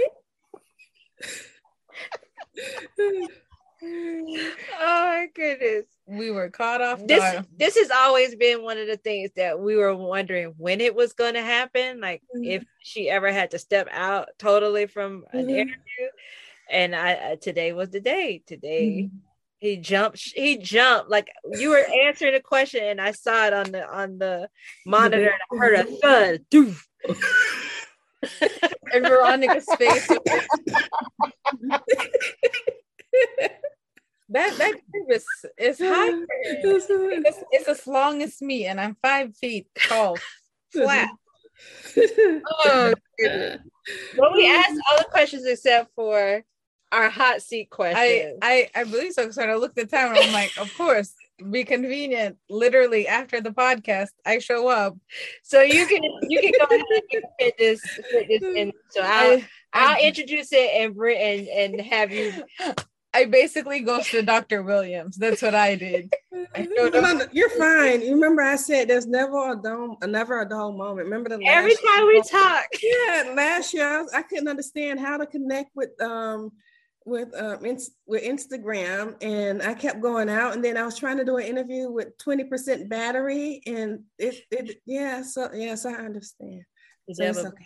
oh 2.91 3.27
my 4.79 5.27
goodness 5.35 5.85
we 6.07 6.29
were 6.31 6.49
caught 6.49 6.81
off 6.81 7.05
this 7.05 7.19
guard. 7.19 7.45
this 7.57 7.77
has 7.77 7.89
always 7.89 8.35
been 8.35 8.63
one 8.63 8.77
of 8.77 8.87
the 8.87 8.97
things 8.97 9.31
that 9.35 9.59
we 9.59 9.75
were 9.75 9.95
wondering 9.95 10.53
when 10.57 10.79
it 10.79 10.95
was 10.95 11.13
going 11.13 11.33
to 11.33 11.41
happen 11.41 11.99
like 11.99 12.21
mm-hmm. 12.35 12.43
if 12.43 12.63
she 12.79 13.09
ever 13.09 13.31
had 13.31 13.51
to 13.51 13.59
step 13.59 13.87
out 13.91 14.29
totally 14.37 14.85
from 14.85 15.25
an 15.31 15.41
mm-hmm. 15.41 15.49
interview 15.49 16.07
and 16.69 16.95
I, 16.95 17.31
I 17.31 17.35
today 17.35 17.73
was 17.73 17.89
the 17.89 17.99
day. 17.99 18.43
Today 18.45 19.03
mm-hmm. 19.03 19.17
he 19.59 19.77
jumped. 19.77 20.21
He 20.35 20.57
jumped 20.57 21.09
like 21.09 21.27
you 21.51 21.69
were 21.69 21.85
answering 22.05 22.35
a 22.35 22.41
question, 22.41 22.83
and 22.83 23.01
I 23.01 23.11
saw 23.11 23.47
it 23.47 23.53
on 23.53 23.71
the 23.71 23.87
on 23.87 24.17
the 24.17 24.49
monitor, 24.85 25.31
and 25.31 25.41
I 25.51 25.57
heard 25.57 25.79
a 25.79 25.83
thud. 25.83 26.45
Doof. 26.51 26.81
and 28.93 29.05
Veronica's 29.05 29.65
face. 29.77 30.07
that 34.29 34.57
that 34.57 34.73
is 35.09 35.25
is 35.57 35.79
high. 35.79 36.23
It's, 36.41 37.43
it's 37.51 37.67
as 37.67 37.87
long 37.87 38.21
as 38.21 38.41
me, 38.41 38.65
and 38.65 38.79
I'm 38.81 38.97
five 39.01 39.35
feet 39.37 39.67
tall, 39.87 40.17
flat. 40.71 41.09
oh, 41.97 42.93
well, 44.17 44.33
we 44.33 44.49
asked 44.49 44.81
all 44.91 44.97
the 44.97 45.07
questions 45.09 45.45
except 45.45 45.93
for 45.95 46.43
our 46.91 47.09
hot 47.09 47.41
seat 47.41 47.69
question. 47.69 48.39
I, 48.41 48.69
I, 48.75 48.81
I 48.81 48.83
believe 48.83 49.13
so. 49.13 49.29
So 49.31 49.43
I 49.43 49.55
looked 49.55 49.77
at 49.77 49.89
the 49.89 49.95
time 49.97 50.09
and 50.09 50.19
I'm 50.19 50.33
like, 50.33 50.57
of 50.57 50.75
course, 50.77 51.13
be 51.51 51.63
convenient. 51.63 52.37
Literally 52.49 53.07
after 53.07 53.41
the 53.41 53.51
podcast, 53.51 54.09
I 54.25 54.39
show 54.39 54.67
up. 54.67 54.97
So 55.43 55.61
you 55.61 55.85
can 55.85 56.03
you 56.29 56.41
can 56.41 56.53
go 56.57 56.65
ahead 56.65 56.85
and 57.11 57.23
fit 57.39 57.55
this 57.57 57.81
fit 58.11 58.27
this 58.27 58.41
in. 58.41 58.71
So 58.89 59.01
I'll 59.03 59.41
I, 59.73 59.95
will 59.95 60.07
introduce 60.07 60.49
it 60.51 60.69
and 60.73 60.95
and 60.97 61.47
and 61.47 61.81
have 61.81 62.11
you. 62.11 62.33
I 63.13 63.23
basically 63.23 63.79
goes 63.79 64.09
to 64.09 64.21
Dr. 64.21 64.61
Williams. 64.61 65.15
That's 65.15 65.41
what 65.41 65.55
I 65.55 65.75
did. 65.75 66.13
I 66.53 66.67
you're 67.31 67.49
fine. 67.51 68.01
You 68.01 68.13
remember 68.13 68.41
I 68.41 68.57
said 68.57 68.89
there's 68.89 69.07
never 69.07 69.53
a 69.53 69.55
dull, 69.55 69.97
never 70.05 70.41
a 70.41 70.47
dull 70.47 70.73
moment. 70.73 71.05
Remember 71.05 71.29
the 71.29 71.45
every 71.45 71.75
time 71.75 72.07
we 72.07 72.21
talk. 72.21 72.65
Yeah, 72.81 73.33
last 73.33 73.73
year 73.73 73.87
I, 73.87 74.01
was, 74.01 74.11
I 74.13 74.21
couldn't 74.21 74.49
understand 74.49 74.99
how 74.99 75.15
to 75.17 75.25
connect 75.25 75.71
with 75.75 75.89
um 76.01 76.51
with 77.05 77.29
um 77.39 77.59
with 78.07 78.23
Instagram 78.23 79.15
and 79.21 79.61
I 79.61 79.75
kept 79.75 80.01
going 80.01 80.27
out 80.27 80.53
and 80.53 80.65
then 80.65 80.75
I 80.75 80.83
was 80.83 80.97
trying 80.97 81.17
to 81.17 81.25
do 81.25 81.37
an 81.37 81.45
interview 81.45 81.91
with 81.91 82.17
20% 82.17 82.89
battery 82.89 83.61
and 83.67 84.01
it 84.17 84.35
it 84.49 84.81
yeah 84.85 85.21
so 85.21 85.49
yes 85.53 85.85
I 85.85 85.93
understand. 85.93 86.63
So 87.13 87.23
devil, 87.23 87.47
okay. 87.47 87.65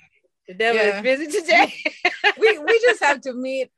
The 0.50 0.54
devil 0.56 0.82
yeah. 0.82 0.98
is 0.98 1.04
busy 1.04 1.42
today. 1.42 1.74
we 2.40 2.60
we 2.60 2.80
just 2.82 3.02
have 3.02 3.22
to 3.22 3.34
meet 3.34 3.72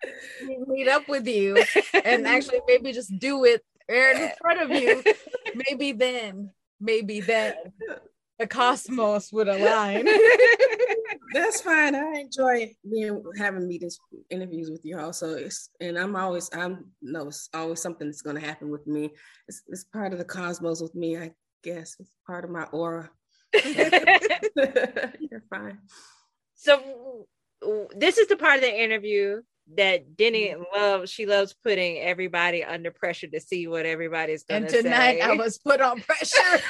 meet 0.68 0.88
up 0.88 1.07
with 1.07 1.28
you 1.28 1.64
and 2.03 2.26
actually 2.28 2.62
maybe 2.68 2.91
just 2.91 3.18
do 3.20 3.45
it 3.45 3.64
right 3.89 4.16
in 4.16 4.32
front 4.41 4.62
of 4.62 4.72
you. 4.72 5.03
Maybe 5.53 5.91
then, 5.91 6.51
maybe 6.80 7.20
then 7.20 7.53
the 8.41 8.47
cosmos 8.47 9.31
would 9.31 9.47
align. 9.47 10.05
That's 11.33 11.61
fine. 11.61 11.95
I 11.95 12.21
enjoy 12.21 12.73
being 12.89 13.23
having 13.37 13.67
meetings, 13.67 13.99
interviews 14.29 14.69
with 14.71 14.81
you 14.83 14.99
also. 14.99 15.35
It's, 15.35 15.69
and 15.79 15.97
I'm 15.97 16.15
always 16.15 16.49
I'm 16.51 16.85
no, 17.01 17.27
it's 17.27 17.49
always 17.53 17.81
something 17.81 18.07
that's 18.07 18.21
going 18.21 18.35
to 18.35 18.45
happen 18.45 18.69
with 18.69 18.85
me. 18.85 19.11
It's, 19.47 19.61
it's 19.67 19.85
part 19.85 20.11
of 20.11 20.19
the 20.19 20.25
cosmos 20.25 20.81
with 20.81 20.93
me. 20.95 21.17
I 21.17 21.31
guess 21.63 21.95
it's 21.99 22.15
part 22.27 22.43
of 22.43 22.49
my 22.49 22.63
aura. 22.63 23.09
You're 23.53 25.43
fine. 25.49 25.77
So 26.55 27.27
this 27.95 28.17
is 28.17 28.27
the 28.27 28.35
part 28.35 28.55
of 28.55 28.61
the 28.61 28.83
interview 28.83 29.41
that 29.77 30.17
Denny 30.17 30.49
mm-hmm. 30.49 30.63
loves. 30.75 31.11
She 31.11 31.25
loves 31.25 31.55
putting 31.63 31.99
everybody 31.99 32.63
under 32.63 32.91
pressure 32.91 33.27
to 33.27 33.39
see 33.39 33.67
what 33.67 33.85
everybody's 33.85 34.43
going 34.43 34.63
to 34.63 34.69
say. 34.69 34.77
And 34.79 34.85
tonight 34.85 35.21
I 35.21 35.35
was 35.35 35.59
put 35.59 35.79
on 35.79 36.01
pressure 36.01 36.63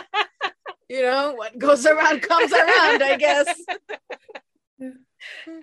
you 0.91 1.01
know 1.01 1.33
what 1.33 1.57
goes 1.57 1.85
around 1.85 2.21
comes 2.21 2.51
around 2.51 3.01
i 3.03 3.15
guess. 3.17 3.47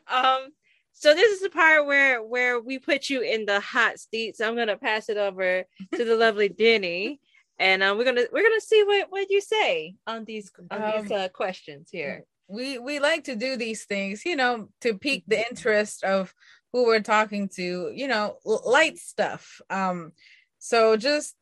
Um 0.06 0.52
so 0.92 1.14
this 1.14 1.32
is 1.32 1.40
the 1.40 1.50
part 1.50 1.84
where 1.86 2.22
where 2.22 2.60
we 2.60 2.78
put 2.78 3.10
you 3.10 3.22
in 3.22 3.44
the 3.44 3.58
hot 3.58 3.98
seat. 3.98 4.36
So 4.36 4.48
i'm 4.48 4.56
gonna 4.56 4.76
pass 4.76 5.08
it 5.08 5.16
over 5.16 5.64
to 5.94 6.04
the 6.04 6.16
lovely 6.16 6.48
denny. 6.48 7.20
And 7.58 7.82
um, 7.82 7.98
we're 7.98 8.04
gonna 8.04 8.26
we're 8.32 8.44
gonna 8.48 8.60
see 8.60 8.84
what 8.84 9.10
what 9.10 9.28
you 9.30 9.40
say 9.40 9.96
on 10.06 10.24
these 10.24 10.52
on 10.70 10.82
um, 10.82 11.02
these 11.02 11.10
uh, 11.10 11.28
questions 11.28 11.88
here. 11.90 12.24
we 12.46 12.78
we 12.78 13.00
like 13.00 13.24
to 13.24 13.34
do 13.34 13.56
these 13.56 13.84
things 13.84 14.24
you 14.24 14.36
know 14.36 14.68
to 14.82 14.94
pique 14.94 15.24
the 15.26 15.44
interest 15.48 16.04
of 16.04 16.32
who 16.72 16.84
we're 16.86 17.00
talking 17.00 17.48
to 17.56 17.90
you 17.92 18.06
know 18.06 18.36
light 18.44 18.98
stuff. 18.98 19.60
Um 19.70 20.12
so 20.60 20.96
just 20.96 21.34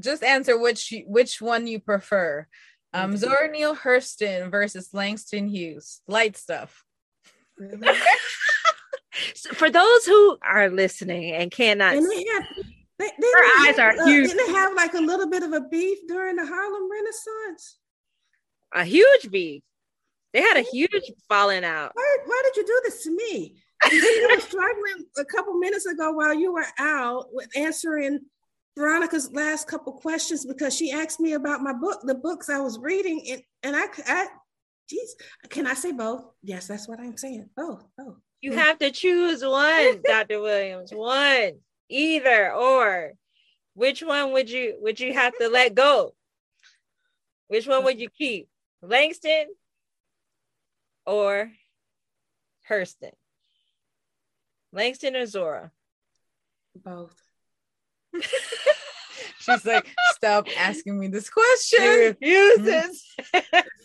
just 0.00 0.22
answer 0.22 0.58
which 0.58 0.94
which 1.06 1.42
one 1.42 1.66
you 1.66 1.78
prefer 1.78 2.46
um, 2.92 3.16
Zora 3.16 3.50
Neale 3.50 3.76
Hurston 3.76 4.50
versus 4.50 4.90
Langston 4.92 5.48
Hughes. 5.48 6.00
Light 6.06 6.36
stuff. 6.36 6.84
Really? 7.58 7.88
For 9.54 9.70
those 9.70 10.06
who 10.06 10.38
are 10.42 10.68
listening 10.70 11.32
and 11.32 11.50
cannot, 11.50 11.94
and 11.94 12.10
they 12.10 12.24
had, 12.24 12.44
they, 12.98 13.10
they 13.20 13.26
her 13.34 13.68
eyes 13.68 13.76
have, 13.76 13.96
are 13.96 14.00
uh, 14.00 14.06
huge. 14.06 14.30
Didn't 14.30 14.54
have 14.54 14.74
like 14.74 14.94
a 14.94 15.00
little 15.00 15.28
bit 15.28 15.42
of 15.42 15.52
a 15.52 15.60
beef 15.60 15.98
during 16.08 16.36
the 16.36 16.46
Harlem 16.46 16.90
Renaissance? 16.90 17.78
A 18.74 18.84
huge 18.84 19.30
beef. 19.30 19.62
They 20.32 20.40
had 20.40 20.56
a 20.56 20.62
huge 20.62 21.12
falling 21.28 21.64
out. 21.64 21.90
Why, 21.94 22.16
why 22.24 22.42
did 22.44 22.56
you 22.56 22.66
do 22.66 22.80
this 22.84 23.04
to 23.04 23.10
me? 23.14 23.62
you 23.90 24.28
were 24.30 24.40
struggling 24.40 25.06
a 25.18 25.24
couple 25.24 25.54
minutes 25.54 25.86
ago 25.86 26.12
while 26.12 26.34
you 26.34 26.52
were 26.52 26.66
out 26.78 27.26
with 27.32 27.48
answering 27.56 28.20
Veronica's 28.76 29.30
last 29.32 29.66
couple 29.68 29.92
questions 29.92 30.46
because 30.46 30.74
she 30.74 30.92
asked 30.92 31.20
me 31.20 31.34
about 31.34 31.60
my 31.60 31.72
book, 31.72 32.00
the 32.04 32.14
books 32.14 32.48
I 32.48 32.58
was 32.58 32.78
reading, 32.78 33.22
and, 33.30 33.42
and 33.62 33.76
I, 33.76 33.84
I, 34.06 34.26
geez, 34.88 35.14
can 35.50 35.66
I 35.66 35.74
say 35.74 35.92
both? 35.92 36.24
Yes, 36.42 36.68
that's 36.68 36.88
what 36.88 36.98
I'm 36.98 37.16
saying. 37.16 37.50
Both, 37.54 37.84
both. 37.98 38.16
You 38.40 38.52
have 38.52 38.78
to 38.78 38.90
choose 38.90 39.44
one, 39.44 40.02
Dr. 40.06 40.40
Williams. 40.40 40.90
One, 40.92 41.52
either 41.88 42.52
or. 42.52 43.12
Which 43.74 44.02
one 44.02 44.32
would 44.32 44.50
you 44.50 44.76
would 44.80 45.00
you 45.00 45.14
have 45.14 45.32
to 45.38 45.48
let 45.48 45.74
go? 45.74 46.14
Which 47.48 47.66
one 47.66 47.84
would 47.84 47.98
you 47.98 48.10
keep? 48.10 48.48
Langston 48.82 49.46
or 51.06 51.50
Hurston? 52.68 53.12
Langston 54.72 55.16
or 55.16 55.26
Zora? 55.26 55.70
Both. 56.76 57.14
She's 59.38 59.64
like, 59.64 59.88
stop 60.14 60.46
asking 60.58 60.98
me 60.98 61.08
this 61.08 61.28
question. 61.28 61.80
She 61.80 61.88
refuses. 61.88 63.04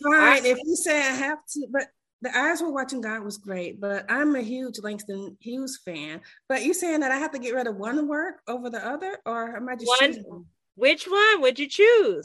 Fine, 0.03 0.45
if 0.45 0.57
you 0.63 0.75
say 0.75 0.97
I 0.97 1.13
have 1.13 1.39
to, 1.53 1.67
but 1.69 1.87
the 2.21 2.35
eyes 2.35 2.61
were 2.61 2.71
watching 2.71 3.01
God 3.01 3.23
was 3.23 3.37
great, 3.37 3.79
but 3.79 4.05
I'm 4.09 4.35
a 4.35 4.41
huge 4.41 4.79
Langston 4.81 5.37
Hughes 5.39 5.79
fan. 5.83 6.21
But 6.47 6.63
you 6.63 6.73
saying 6.73 7.01
that 7.01 7.11
I 7.11 7.17
have 7.17 7.31
to 7.31 7.39
get 7.39 7.53
rid 7.53 7.67
of 7.67 7.75
one 7.75 8.07
work 8.07 8.41
over 8.47 8.69
the 8.69 8.85
other, 8.85 9.17
or 9.25 9.55
am 9.55 9.69
I 9.69 9.75
just 9.75 9.87
one? 9.87 10.13
Choosing? 10.13 10.45
Which 10.75 11.05
one 11.05 11.41
would 11.41 11.59
you 11.59 11.67
choose? 11.67 12.23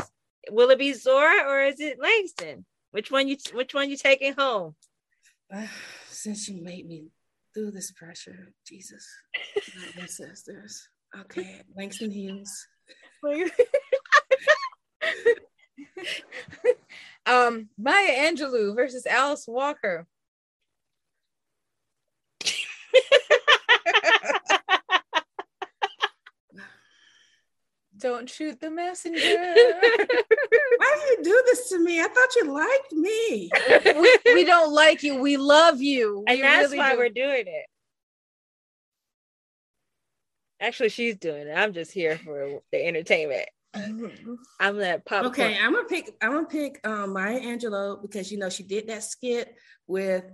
Will 0.51 0.71
it 0.71 0.79
be 0.79 0.93
Zora 0.93 1.45
or 1.49 1.63
is 1.63 1.81
it 1.81 1.99
Langston? 2.01 2.65
Which 2.91 3.11
one 3.11 3.29
you 3.29 3.37
which 3.55 3.75
one 3.75 3.91
you 3.91 3.97
taking 3.97 4.35
home? 4.35 4.75
Uh, 5.53 5.67
since 6.09 6.49
you 6.49 6.63
made 6.63 6.87
me 6.87 7.07
do 7.55 7.71
this 7.71 7.93
pressure, 7.93 8.53
Jesus, 8.67 9.07
my 9.77 10.03
ancestors. 10.03 10.89
Okay, 11.21 11.61
Langston 11.77 12.11
Hughes. 12.11 12.67
um, 17.27 17.69
Maya 17.79 18.31
Angelou 18.31 18.75
versus 18.75 19.07
Alice 19.07 19.47
Walker. 19.47 20.07
Don't 27.99 28.29
shoot 28.29 28.61
the 28.61 28.69
messenger. 28.69 29.21
Why 29.21 30.99
do 30.99 31.01
you 31.11 31.19
do 31.23 31.43
this 31.47 31.69
to 31.69 31.79
me? 31.79 32.01
I 32.01 32.09
thought 32.09 32.35
you 32.35 32.53
liked 32.53 32.93
me. 32.93 33.49
we, 34.01 34.35
we 34.35 34.45
don't 34.45 34.73
like 34.73 35.05
you. 35.05 35.21
We 35.21 35.37
love 35.37 35.81
you. 35.81 36.25
And 36.27 36.39
we 36.39 36.43
that's 36.43 36.65
really 36.65 36.79
why 36.79 36.93
do. 36.93 36.99
we're 36.99 37.11
doing 37.11 37.45
it. 37.47 37.67
Actually, 40.63 40.91
she's 40.91 41.17
doing 41.17 41.49
it. 41.49 41.55
I'm 41.55 41.73
just 41.73 41.91
here 41.91 42.17
for 42.19 42.63
the 42.71 42.87
entertainment. 42.87 43.49
I'm 44.61 44.79
that 44.79 45.05
pop. 45.05 45.25
Okay, 45.25 45.59
I'm 45.59 45.73
gonna 45.73 45.89
pick. 45.89 46.15
I'm 46.23 46.33
gonna 46.33 46.47
pick 46.47 46.87
um, 46.87 47.15
Maya 47.15 47.41
Angelou 47.41 48.01
because 48.01 48.31
you 48.31 48.39
know 48.39 48.49
she 48.49 48.63
did 48.63 48.87
that 48.87 49.03
skit 49.03 49.57
with 49.89 50.25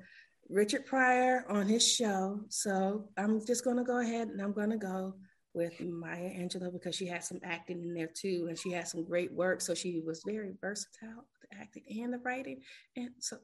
Richard 0.50 0.84
Pryor 0.84 1.46
on 1.48 1.66
his 1.66 1.86
show. 1.86 2.40
So 2.50 3.08
I'm 3.16 3.44
just 3.46 3.64
gonna 3.64 3.84
go 3.84 4.00
ahead 4.00 4.28
and 4.28 4.42
I'm 4.42 4.52
gonna 4.52 4.76
go 4.76 5.14
with 5.54 5.80
Maya 5.80 6.30
Angelou 6.30 6.72
because 6.72 6.94
she 6.94 7.06
had 7.06 7.24
some 7.24 7.40
acting 7.42 7.82
in 7.82 7.94
there 7.94 8.10
too, 8.12 8.46
and 8.48 8.58
she 8.58 8.70
had 8.70 8.86
some 8.86 9.04
great 9.04 9.32
work. 9.32 9.62
So 9.62 9.74
she 9.74 10.02
was 10.04 10.22
very 10.26 10.52
versatile 10.60 11.24
with 11.40 11.50
the 11.50 11.56
acting 11.58 11.84
and 12.02 12.12
the 12.12 12.18
writing. 12.18 12.60
And 12.96 13.10
so, 13.18 13.38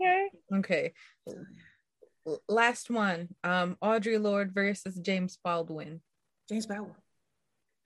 okay, 0.00 0.28
okay. 0.54 0.92
Last 2.48 2.90
one, 2.90 3.28
um, 3.44 3.76
Audre 3.82 4.20
Lorde 4.20 4.52
versus 4.52 4.96
James 4.96 5.38
Baldwin. 5.44 6.00
James 6.48 6.66
Baldwin. 6.66 6.94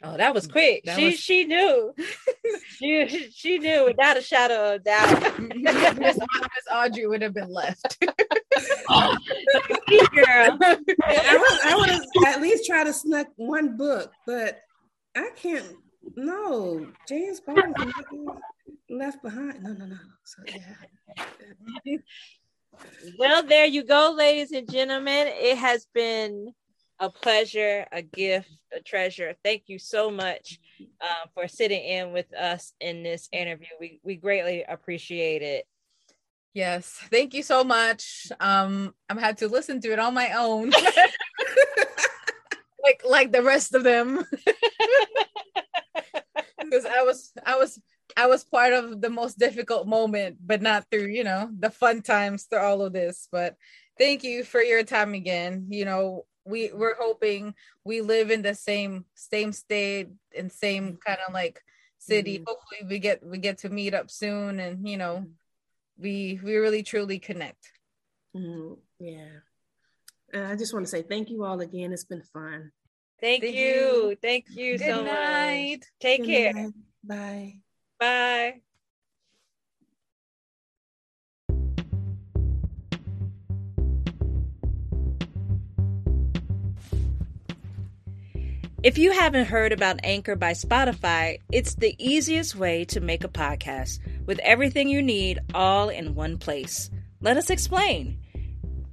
Oh, 0.03 0.17
that 0.17 0.33
was 0.33 0.47
quick. 0.47 0.85
That 0.85 0.99
she 0.99 1.07
was... 1.07 1.19
she 1.19 1.45
knew. 1.45 1.95
she 2.79 3.31
she 3.35 3.59
knew 3.59 3.85
without 3.85 4.17
a 4.17 4.23
shadow 4.23 4.75
of 4.75 4.85
doubt. 4.85 5.39
Miss 5.99 6.19
Audrey 6.73 7.07
would 7.07 7.21
have 7.21 7.35
been 7.35 7.53
left. 7.53 8.01
girl. 8.01 8.17
I 10.25 11.75
would 11.77 11.91
I 11.91 11.93
have 11.93 12.03
at 12.27 12.41
least 12.41 12.65
tried 12.67 12.85
to 12.85 12.95
snuck 12.95 13.27
one 13.37 13.77
book, 13.77 14.11
but 14.27 14.61
I 15.15 15.31
can't. 15.37 15.67
No, 16.17 16.87
James 17.07 17.41
baldwin 17.41 17.93
left 18.89 19.23
behind. 19.23 19.63
No, 19.63 19.73
no, 19.75 19.85
no. 19.85 19.99
So 20.25 20.43
yeah. 20.47 21.97
Well, 23.19 23.43
there 23.43 23.67
you 23.67 23.85
go, 23.85 24.15
ladies 24.17 24.53
and 24.53 24.71
gentlemen. 24.71 25.27
It 25.29 25.59
has 25.59 25.87
been 25.95 26.53
a 26.99 27.11
pleasure, 27.11 27.87
a 27.91 28.03
gift, 28.03 28.51
a 28.77 28.81
treasure. 28.81 29.35
Thank 29.43 29.65
you 29.67 29.79
so 29.79 30.11
much 30.11 30.59
uh, 31.01 31.27
for 31.35 31.49
sitting 31.49 31.83
in 31.83 32.13
with 32.13 32.33
us 32.35 32.73
in 32.81 33.03
this 33.03 33.29
interview. 33.33 33.69
We 33.81 34.01
we 34.05 34.17
greatly 34.17 34.65
appreciate 34.69 35.43
it. 35.43 35.67
Yes, 36.53 36.99
thank 37.11 37.33
you 37.33 37.43
so 37.43 37.65
much. 37.65 38.27
Um, 38.41 38.95
I'm 39.09 39.19
had 39.19 39.39
to 39.39 39.49
listen 39.49 39.81
to 39.83 39.93
it 39.93 39.99
on 39.99 40.15
my 40.15 40.33
own, 40.33 40.71
like 42.85 43.03
like 43.09 43.33
the 43.33 43.43
rest 43.43 43.75
of 43.75 43.83
them, 43.83 44.17
because 46.59 46.85
I 46.85 47.03
was 47.03 47.33
I 47.47 47.57
was 47.57 47.81
I 48.17 48.27
was 48.27 48.45
part 48.45 48.73
of 48.73 49.01
the 49.01 49.11
most 49.11 49.39
difficult 49.39 49.87
moment, 49.87 50.39
but 50.45 50.63
not 50.63 50.87
through 50.91 51.07
you 51.09 51.25
know 51.25 51.51
the 51.59 51.71
fun 51.71 52.03
times 52.03 52.45
through 52.45 52.61
all 52.61 52.83
of 52.83 52.93
this. 52.93 53.29
But 53.31 53.57
thank 53.99 54.25
you 54.25 54.45
for 54.45 54.63
your 54.63 54.83
time 54.83 55.15
again. 55.15 55.67
You 55.71 55.85
know, 55.85 56.27
we 56.45 56.71
we're 56.73 56.97
hoping 56.99 57.55
we 57.85 58.01
live 58.01 58.31
in 58.31 58.43
the 58.43 58.55
same 58.55 59.05
same 59.15 59.53
state 59.53 60.09
and 60.37 60.51
same 60.51 60.99
kind 61.05 61.19
of 61.27 61.35
like 61.35 61.61
city 61.99 62.39
mm-hmm. 62.39 62.45
hopefully 62.47 62.89
we 62.89 62.99
get 62.99 63.25
we 63.25 63.39
get 63.39 63.59
to 63.59 63.69
meet 63.69 63.95
up 63.95 64.11
soon 64.11 64.59
and 64.59 64.89
you 64.89 64.97
know 64.97 65.27
we 65.99 66.41
we 66.43 66.57
really 66.57 66.83
truly 66.83 67.19
connect 67.19 67.73
mm-hmm. 68.35 68.75
yeah 68.99 69.41
and 70.33 70.47
i 70.47 70.57
just 70.57 70.73
want 70.73 70.85
to 70.85 70.91
say 70.91 71.03
thank 71.03 71.31
you 71.31 71.45
all 71.45 71.61
again 71.61 71.93
it's 71.93 72.05
been 72.05 72.23
fun 72.33 72.73
thank, 73.21 73.43
thank 73.43 73.55
you. 73.55 73.61
you. 73.61 74.17
thank 74.23 74.45
you 74.51 74.79
Good 74.79 74.87
so 74.87 75.05
night. 75.05 75.79
much 75.81 75.89
take 76.01 76.23
Good 76.23 76.27
care 76.27 76.53
night. 76.55 76.73
bye 77.05 77.70
bye 78.01 78.61
If 88.83 88.97
you 88.97 89.13
haven't 89.13 89.45
heard 89.45 89.73
about 89.73 90.01
Anchor 90.05 90.37
by 90.37 90.53
Spotify, 90.53 91.39
it's 91.53 91.75
the 91.75 91.95
easiest 91.99 92.57
way 92.57 92.87
to 92.87 93.01
make 93.01 93.25
a 93.25 93.29
podcast 93.29 93.99
with 94.25 94.39
everything 94.39 94.89
you 94.89 95.03
need 95.03 95.39
all 95.53 95.91
in 95.91 96.15
one 96.15 96.39
place. 96.39 96.91
Let 97.21 97.37
us 97.37 97.51
explain. 97.51 98.19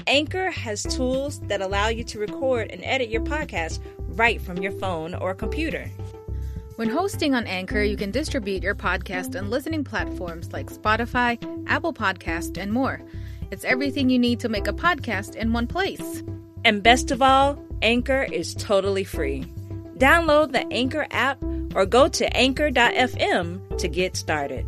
Anchor 0.06 0.52
has 0.52 0.84
tools 0.84 1.40
that 1.48 1.62
allow 1.62 1.88
you 1.88 2.04
to 2.04 2.20
record 2.20 2.70
and 2.70 2.84
edit 2.84 3.10
your 3.10 3.22
podcast 3.22 3.80
right 3.98 4.42
from 4.42 4.58
your 4.58 4.74
phone 4.74 5.14
or 5.14 5.34
computer. 5.34 5.90
When 6.78 6.90
hosting 6.90 7.34
on 7.34 7.48
Anchor, 7.48 7.82
you 7.82 7.98
can 7.98 8.12
distribute 8.12 8.62
your 8.62 8.76
podcast 8.76 9.36
on 9.36 9.50
listening 9.50 9.84
platforms 9.84 10.54
like 10.54 10.70
Spotify, 10.70 11.40
Apple 11.66 11.92
Podcast, 11.92 12.56
and 12.56 12.72
more. 12.72 13.02
It's 13.50 13.66
everything 13.66 14.12
you 14.12 14.20
need 14.20 14.40
to 14.42 14.48
make 14.48 14.68
a 14.68 14.74
podcast 14.74 15.36
in 15.36 15.54
one 15.54 15.66
place. 15.66 16.22
And 16.64 16.84
best 16.84 17.10
of 17.10 17.24
all, 17.24 17.60
Anchor 17.82 18.28
is 18.32 18.54
totally 18.54 19.04
free. 19.04 19.46
Download 19.98 20.52
the 20.52 20.72
Anchor 20.72 21.08
app 21.10 21.42
or 21.74 21.88
go 21.88 22.10
to 22.10 22.38
anchor.fm 22.38 23.80
to 23.80 23.88
get 23.88 24.16
started. 24.16 24.64